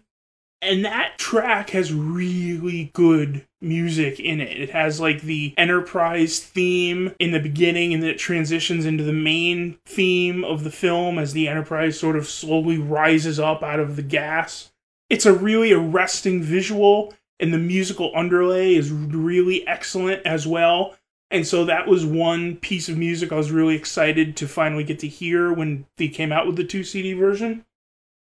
And 0.62 0.82
that 0.86 1.18
track 1.18 1.70
has 1.70 1.92
really 1.92 2.90
good 2.94 3.46
music 3.61 4.18
in 4.18 4.40
it. 4.40 4.59
It 4.59 4.70
has 4.70 5.00
like 5.00 5.20
the 5.20 5.52
Enterprise 5.59 6.40
theme 6.40 7.14
in 7.20 7.32
the 7.32 7.40
beginning, 7.40 7.92
and 7.92 8.02
then 8.02 8.09
it 8.09 8.18
transitions 8.18 8.86
into 8.86 9.04
the 9.04 9.12
main 9.12 9.78
theme 9.84 10.44
of 10.44 10.64
the 10.64 10.70
film 10.70 11.18
as 11.18 11.34
the 11.34 11.46
Enterprise 11.46 12.00
sort 12.00 12.16
of 12.16 12.26
slowly 12.26 12.78
rises 12.78 13.38
up 13.38 13.62
out 13.62 13.80
of 13.80 13.96
the 13.96 14.02
gas. 14.02 14.72
It's 15.11 15.26
a 15.26 15.34
really 15.34 15.72
arresting 15.72 16.42
visual, 16.42 17.12
and 17.39 17.53
the 17.53 17.59
musical 17.59 18.12
underlay 18.14 18.74
is 18.74 18.91
really 18.91 19.66
excellent 19.66 20.24
as 20.26 20.47
well. 20.47 20.97
And 21.30 21.47
so 21.47 21.64
that 21.64 21.89
was 21.89 22.07
one 22.07 22.57
piece 22.57 22.89
of 22.89 22.97
music 22.97 23.32
I 23.32 23.37
was 23.37 23.51
really 23.51 23.74
excited 23.74 24.37
to 24.37 24.49
finally 24.49 24.84
get 24.84 25.01
to 25.01 25.09
hear 25.09 25.53
when 25.53 25.87
they 25.97 26.09
came 26.09 26.32
out 26.32 26.47
with 26.47 26.57
the 26.57 26.64
2 26.64 26.84
CD 26.84 27.12
version. 27.14 27.64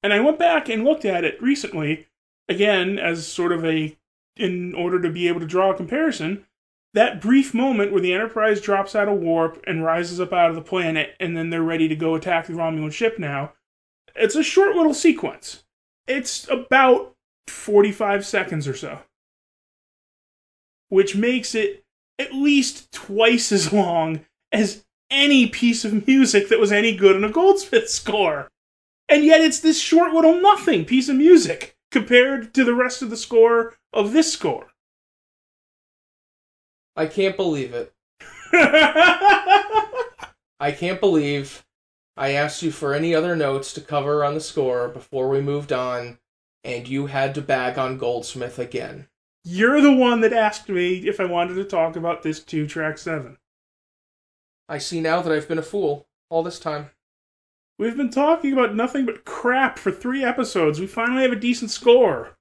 And 0.03 0.13
I 0.13 0.21
went 0.21 0.39
back 0.39 0.69
and 0.69 0.85
looked 0.85 1.05
at 1.05 1.25
it 1.25 1.41
recently, 1.41 2.07
again, 2.49 2.99
as 2.99 3.27
sort 3.27 3.53
of 3.53 3.65
a, 3.65 3.97
in 4.37 4.75
order 4.75 5.01
to 5.01 5.11
be 5.11 5.29
able 5.29 5.41
to 5.41 5.47
draw 5.47 5.71
a 5.71 5.77
comparison. 5.77 6.47
That 6.95 7.21
brief 7.21 7.53
moment 7.53 7.93
where 7.93 8.01
the 8.01 8.13
Enterprise 8.13 8.61
drops 8.61 8.95
out 8.95 9.09
of 9.09 9.19
warp 9.19 9.63
and 9.67 9.85
rises 9.85 10.21
up 10.21 10.33
out 10.33 10.51
of 10.51 10.55
the 10.55 10.63
planet, 10.63 11.15
and 11.19 11.37
then 11.37 11.51
they're 11.51 11.63
ready 11.63 11.89
to 11.89 11.97
go 11.97 12.15
attack 12.15 12.47
the 12.47 12.53
Romulan 12.53 12.93
ship 12.93 13.19
now. 13.19 13.53
It's 14.15 14.37
a 14.37 14.43
short 14.43 14.77
little 14.77 14.95
sequence. 14.95 15.65
It's 16.07 16.49
about 16.49 17.14
45 17.49 18.25
seconds 18.27 18.69
or 18.69 18.75
so. 18.75 19.01
Which 20.89 21.17
makes 21.17 21.55
it 21.55 21.85
at 22.19 22.33
least 22.35 22.93
twice 22.93 23.51
as 23.53 23.73
long 23.73 24.25
as 24.53 24.85
any 25.11 25.47
piece 25.49 25.85
of 25.85 26.07
music 26.07 26.49
that 26.49 26.61
was 26.61 26.73
any 26.73 26.95
good 26.97 27.17
in 27.17 27.25
a 27.25 27.31
Goldsmith 27.31 27.89
score. 27.89 28.49
And 29.09 29.25
yet 29.25 29.41
it's 29.41 29.61
this 29.61 29.81
short 29.81 30.13
little 30.13 30.41
nothing 30.41 30.85
piece 30.85 31.09
of 31.09 31.17
music 31.17 31.77
compared 31.91 32.55
to 32.55 32.65
the 32.65 32.75
rest 32.75 33.03
of 33.03 33.11
the 33.11 33.17
score 33.17 33.77
of 33.93 34.13
this 34.13 34.33
score. 34.33 34.73
I 36.97 37.07
can't 37.07 37.37
believe 37.37 37.75
it. 37.75 37.93
I 40.61 40.73
can't 40.73 41.01
believe 41.01 41.65
I 42.17 42.31
asked 42.31 42.63
you 42.63 42.71
for 42.71 42.95
any 42.95 43.15
other 43.15 43.35
notes 43.35 43.73
to 43.75 43.81
cover 43.81 44.25
on 44.25 44.35
the 44.35 44.41
score 44.41 44.89
before 44.89 45.29
we 45.29 45.41
moved 45.41 45.73
on, 45.73 46.19
and 46.65 46.89
you 46.89 47.07
had 47.07 47.35
to 47.35 47.43
bag 47.43 47.79
on 47.79 47.99
Goldsmith 47.99 48.59
again. 48.59 49.07
You're 49.45 49.83
the 49.83 49.93
one 49.93 50.23
that 50.23 50.33
asked 50.33 50.71
me 50.71 51.07
if 51.07 51.21
I 51.21 51.27
wanted 51.27 51.55
to 51.55 51.65
talk 51.65 51.97
about 51.97 52.23
this 52.23 52.43
2 52.43 52.67
track 52.67 52.97
7. 52.97 53.37
I 54.69 54.79
see 54.79 55.01
now 55.01 55.21
that 55.21 55.33
I've 55.33 55.47
been 55.47 55.59
a 55.59 55.63
fool 55.63 56.07
all 56.31 56.43
this 56.43 56.59
time. 56.59 56.91
We've 57.79 57.97
been 57.97 58.11
talking 58.11 58.53
about 58.53 58.75
nothing 58.75 59.05
but 59.05 59.25
crap 59.25 59.79
for 59.79 59.93
three 59.93 60.25
episodes. 60.25 60.81
We 60.81 60.87
finally 60.87 61.23
have 61.23 61.33
a 61.33 61.37
decent 61.37 61.71
score. 61.71 62.39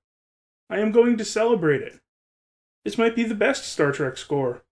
I 0.70 0.80
am 0.80 0.92
going 0.92 1.18
to 1.18 1.26
celebrate 1.26 1.82
it. 1.82 2.00
This 2.86 2.98
might 2.98 3.16
be 3.16 3.24
the 3.24 3.36
best 3.36 3.66
Star 3.66 3.92
Trek 3.92 4.18
score. 4.18 4.64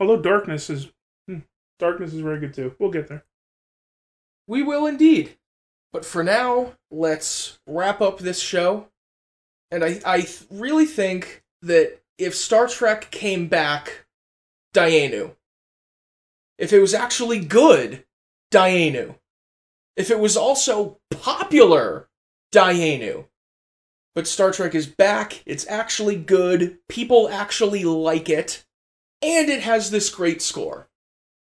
Although 0.00 0.22
Darkness 0.22 0.70
is. 0.70 0.88
Hmm, 1.28 1.40
Darkness 1.78 2.14
is 2.14 2.20
very 2.20 2.38
good 2.38 2.54
too. 2.54 2.74
We'll 2.78 2.90
get 2.90 3.08
there. 3.08 3.24
We 4.46 4.62
will 4.62 4.86
indeed. 4.86 5.36
But 5.92 6.04
for 6.04 6.22
now, 6.22 6.74
let's 6.90 7.58
wrap 7.66 8.00
up 8.00 8.18
this 8.18 8.40
show. 8.40 8.88
And 9.70 9.84
I, 9.84 10.00
I 10.04 10.28
really 10.50 10.86
think 10.86 11.42
that 11.62 12.00
if 12.18 12.34
Star 12.34 12.66
Trek 12.66 13.10
came 13.10 13.48
back, 13.48 14.06
Dayenu. 14.74 15.34
If 16.58 16.72
it 16.72 16.80
was 16.80 16.94
actually 16.94 17.40
good, 17.40 18.04
Dayenu. 18.52 19.16
If 19.96 20.10
it 20.10 20.20
was 20.20 20.36
also 20.36 20.98
popular, 21.10 22.08
Dayenu. 22.52 23.26
But 24.14 24.26
Star 24.26 24.52
Trek 24.52 24.74
is 24.74 24.86
back, 24.86 25.42
it's 25.44 25.66
actually 25.66 26.16
good, 26.16 26.78
people 26.88 27.28
actually 27.28 27.84
like 27.84 28.28
it, 28.28 28.64
and 29.22 29.48
it 29.48 29.62
has 29.62 29.90
this 29.90 30.10
great 30.10 30.40
score. 30.40 30.88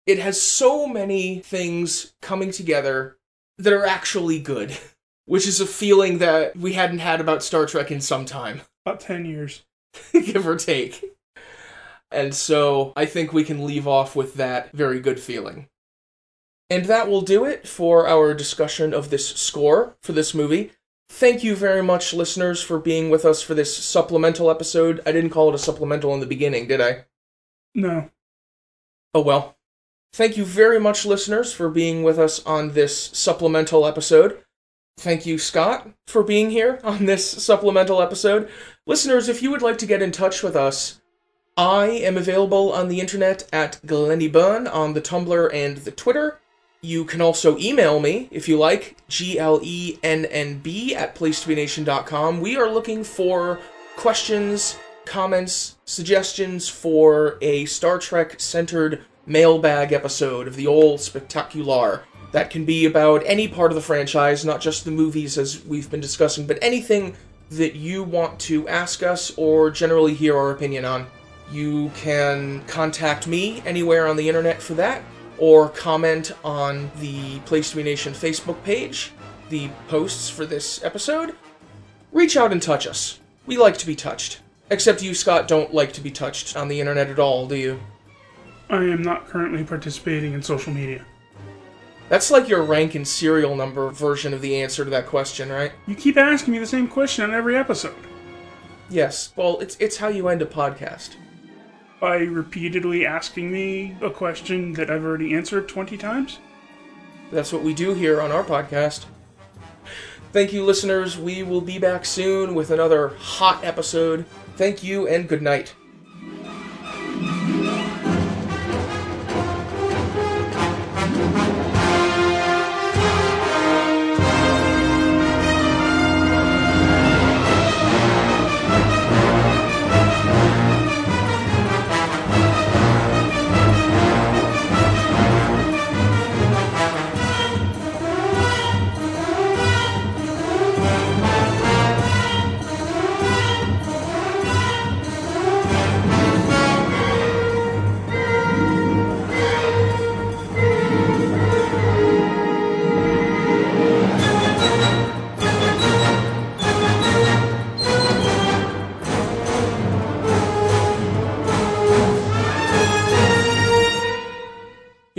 It 0.05 0.19
has 0.19 0.41
so 0.41 0.87
many 0.87 1.39
things 1.39 2.13
coming 2.21 2.51
together 2.51 3.17
that 3.59 3.73
are 3.73 3.85
actually 3.85 4.39
good, 4.39 4.75
which 5.25 5.47
is 5.47 5.61
a 5.61 5.65
feeling 5.67 6.17
that 6.17 6.55
we 6.55 6.73
hadn't 6.73 6.99
had 6.99 7.21
about 7.21 7.43
Star 7.43 7.65
Trek 7.65 7.91
in 7.91 8.01
some 8.01 8.25
time, 8.25 8.61
About 8.85 8.99
10 8.99 9.25
years. 9.25 9.63
give 10.13 10.47
or 10.47 10.55
take. 10.55 11.03
And 12.11 12.33
so 12.33 12.93
I 12.95 13.05
think 13.05 13.31
we 13.31 13.43
can 13.43 13.65
leave 13.65 13.87
off 13.87 14.15
with 14.15 14.33
that 14.35 14.71
very 14.71 14.99
good 14.99 15.19
feeling. 15.19 15.67
And 16.71 16.85
that 16.85 17.07
will 17.07 17.21
do 17.21 17.45
it 17.45 17.67
for 17.67 18.07
our 18.07 18.33
discussion 18.33 18.93
of 18.93 19.09
this 19.09 19.27
score 19.27 19.95
for 20.01 20.13
this 20.13 20.33
movie. 20.33 20.71
Thank 21.09 21.43
you 21.43 21.55
very 21.55 21.81
much, 21.81 22.13
listeners, 22.13 22.61
for 22.61 22.79
being 22.79 23.09
with 23.09 23.25
us 23.25 23.41
for 23.41 23.55
this 23.55 23.75
supplemental 23.75 24.49
episode. 24.51 25.01
I 25.05 25.11
didn't 25.11 25.31
call 25.31 25.49
it 25.49 25.55
a 25.55 25.59
supplemental 25.59 26.13
in 26.13 26.19
the 26.19 26.27
beginning, 26.27 26.67
did 26.67 26.79
I? 26.81 27.05
No. 27.75 28.09
Oh 29.13 29.21
well. 29.21 29.57
Thank 30.13 30.37
you 30.37 30.45
very 30.45 30.79
much, 30.79 31.05
listeners, 31.05 31.53
for 31.53 31.69
being 31.69 32.03
with 32.03 32.17
us 32.17 32.43
on 32.45 32.73
this 32.73 33.05
supplemental 33.13 33.85
episode. 33.85 34.39
Thank 34.97 35.25
you, 35.25 35.37
Scott, 35.37 35.87
for 36.07 36.23
being 36.23 36.49
here 36.49 36.79
on 36.83 37.05
this 37.05 37.29
supplemental 37.43 38.01
episode. 38.01 38.49
Listeners, 38.85 39.29
if 39.29 39.41
you 39.41 39.51
would 39.51 39.61
like 39.61 39.77
to 39.79 39.85
get 39.85 40.01
in 40.01 40.11
touch 40.11 40.43
with 40.43 40.55
us, 40.55 40.99
I 41.55 41.87
am 41.87 42.17
available 42.17 42.71
on 42.71 42.87
the 42.87 42.99
internet 42.99 43.47
at 43.51 43.79
Glenny 43.85 44.27
Byrne 44.27 44.67
on 44.67 44.93
the 44.93 45.01
Tumblr 45.01 45.53
and 45.53 45.77
the 45.77 45.91
Twitter. 45.91 46.39
You 46.81 47.03
can 47.03 47.19
also 47.19 47.57
email 47.57 47.99
me 47.99 48.29
if 48.31 48.47
you 48.47 48.57
like, 48.57 48.95
G 49.09 49.37
L 49.37 49.59
E 49.61 49.99
N 50.01 50.25
N 50.25 50.59
B 50.59 50.95
at 50.95 51.15
placetobenation.com. 51.15 52.39
We 52.39 52.55
are 52.55 52.71
looking 52.71 53.03
for 53.03 53.59
questions, 53.97 54.77
comments, 55.05 55.75
suggestions 55.83 56.69
for 56.69 57.37
a 57.41 57.65
Star 57.65 57.99
Trek 57.99 58.39
centered 58.39 59.03
mailbag 59.25 59.91
episode 59.91 60.47
of 60.47 60.55
the 60.55 60.67
old 60.67 61.01
spectacular. 61.01 62.03
That 62.31 62.49
can 62.49 62.65
be 62.65 62.85
about 62.85 63.23
any 63.25 63.47
part 63.47 63.71
of 63.71 63.75
the 63.75 63.81
franchise, 63.81 64.45
not 64.45 64.61
just 64.61 64.85
the 64.85 64.91
movies 64.91 65.37
as 65.37 65.63
we've 65.65 65.89
been 65.89 65.99
discussing, 65.99 66.45
but 66.45 66.59
anything 66.61 67.15
that 67.51 67.75
you 67.75 68.03
want 68.03 68.39
to 68.39 68.67
ask 68.67 69.01
us 69.01 69.31
or 69.35 69.71
generally 69.71 70.13
hear 70.13 70.37
our 70.37 70.51
opinion 70.51 70.85
on. 70.85 71.07
You 71.51 71.89
can 71.95 72.63
contact 72.65 73.25
me 73.25 73.63
anywhere 73.65 74.07
on 74.07 74.15
the 74.15 74.27
internet 74.27 74.61
for 74.61 74.75
that, 74.75 75.03
or 75.39 75.69
comment 75.69 76.31
on 76.43 76.91
the 76.99 77.39
Place 77.41 77.71
to 77.71 77.77
Be 77.77 77.83
Nation 77.83 78.13
Facebook 78.13 78.61
page, 78.63 79.11
the 79.49 79.69
posts 79.87 80.29
for 80.29 80.45
this 80.45 80.83
episode. 80.83 81.35
Reach 82.11 82.37
out 82.37 82.51
and 82.51 82.61
touch 82.61 82.85
us. 82.85 83.19
We 83.47 83.57
like 83.57 83.77
to 83.79 83.87
be 83.87 83.95
touched. 83.95 84.41
Except 84.69 85.01
you, 85.01 85.15
Scott, 85.15 85.47
don't 85.47 85.73
like 85.73 85.93
to 85.93 86.01
be 86.01 86.11
touched 86.11 86.55
on 86.55 86.67
the 86.67 86.79
internet 86.79 87.09
at 87.09 87.17
all, 87.17 87.47
do 87.47 87.55
you? 87.55 87.79
I 88.69 88.83
am 88.83 89.01
not 89.01 89.27
currently 89.27 89.63
participating 89.63 90.33
in 90.33 90.43
social 90.43 90.71
media. 90.71 91.03
That's 92.07 92.31
like 92.31 92.47
your 92.47 92.63
rank 92.63 92.95
and 92.95 93.07
serial 93.07 93.55
number 93.55 93.89
version 93.89 94.33
of 94.33 94.41
the 94.41 94.61
answer 94.61 94.83
to 94.83 94.89
that 94.91 95.07
question, 95.07 95.49
right? 95.49 95.71
You 95.87 95.95
keep 95.95 96.17
asking 96.17 96.53
me 96.53 96.59
the 96.59 96.65
same 96.65 96.87
question 96.87 97.23
on 97.23 97.33
every 97.33 97.55
episode. 97.55 97.95
Yes. 98.89 99.31
Well, 99.35 99.59
it's 99.59 99.75
it's 99.79 99.97
how 99.97 100.07
you 100.07 100.27
end 100.27 100.41
a 100.41 100.45
podcast. 100.45 101.15
By 101.99 102.17
repeatedly 102.17 103.05
asking 103.05 103.51
me 103.51 103.95
a 104.01 104.09
question 104.09 104.73
that 104.73 104.89
I've 104.89 105.03
already 105.03 105.33
answered 105.33 105.67
20 105.67 105.97
times? 105.97 106.39
That's 107.31 107.53
what 107.53 107.61
we 107.63 107.73
do 107.73 107.93
here 107.93 108.21
on 108.21 108.31
our 108.31 108.43
podcast. 108.43 109.05
Thank 110.31 110.53
you, 110.53 110.63
listeners. 110.63 111.17
We 111.17 111.43
will 111.43 111.61
be 111.61 111.77
back 111.77 112.05
soon 112.05 112.55
with 112.55 112.71
another 112.71 113.09
hot 113.19 113.63
episode. 113.63 114.25
Thank 114.55 114.83
you 114.83 115.07
and 115.07 115.27
good 115.27 115.41
night. 115.41 115.73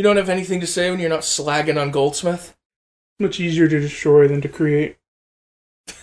You 0.01 0.05
don't 0.05 0.16
have 0.16 0.30
anything 0.30 0.61
to 0.61 0.66
say 0.66 0.90
when 0.90 0.98
you're 0.98 1.11
not 1.11 1.20
slagging 1.20 1.78
on 1.78 1.90
Goldsmith? 1.90 2.57
Much 3.18 3.38
easier 3.38 3.68
to 3.68 3.80
destroy 3.80 4.26
than 4.28 4.40
to 4.40 4.48
create. 4.48 4.96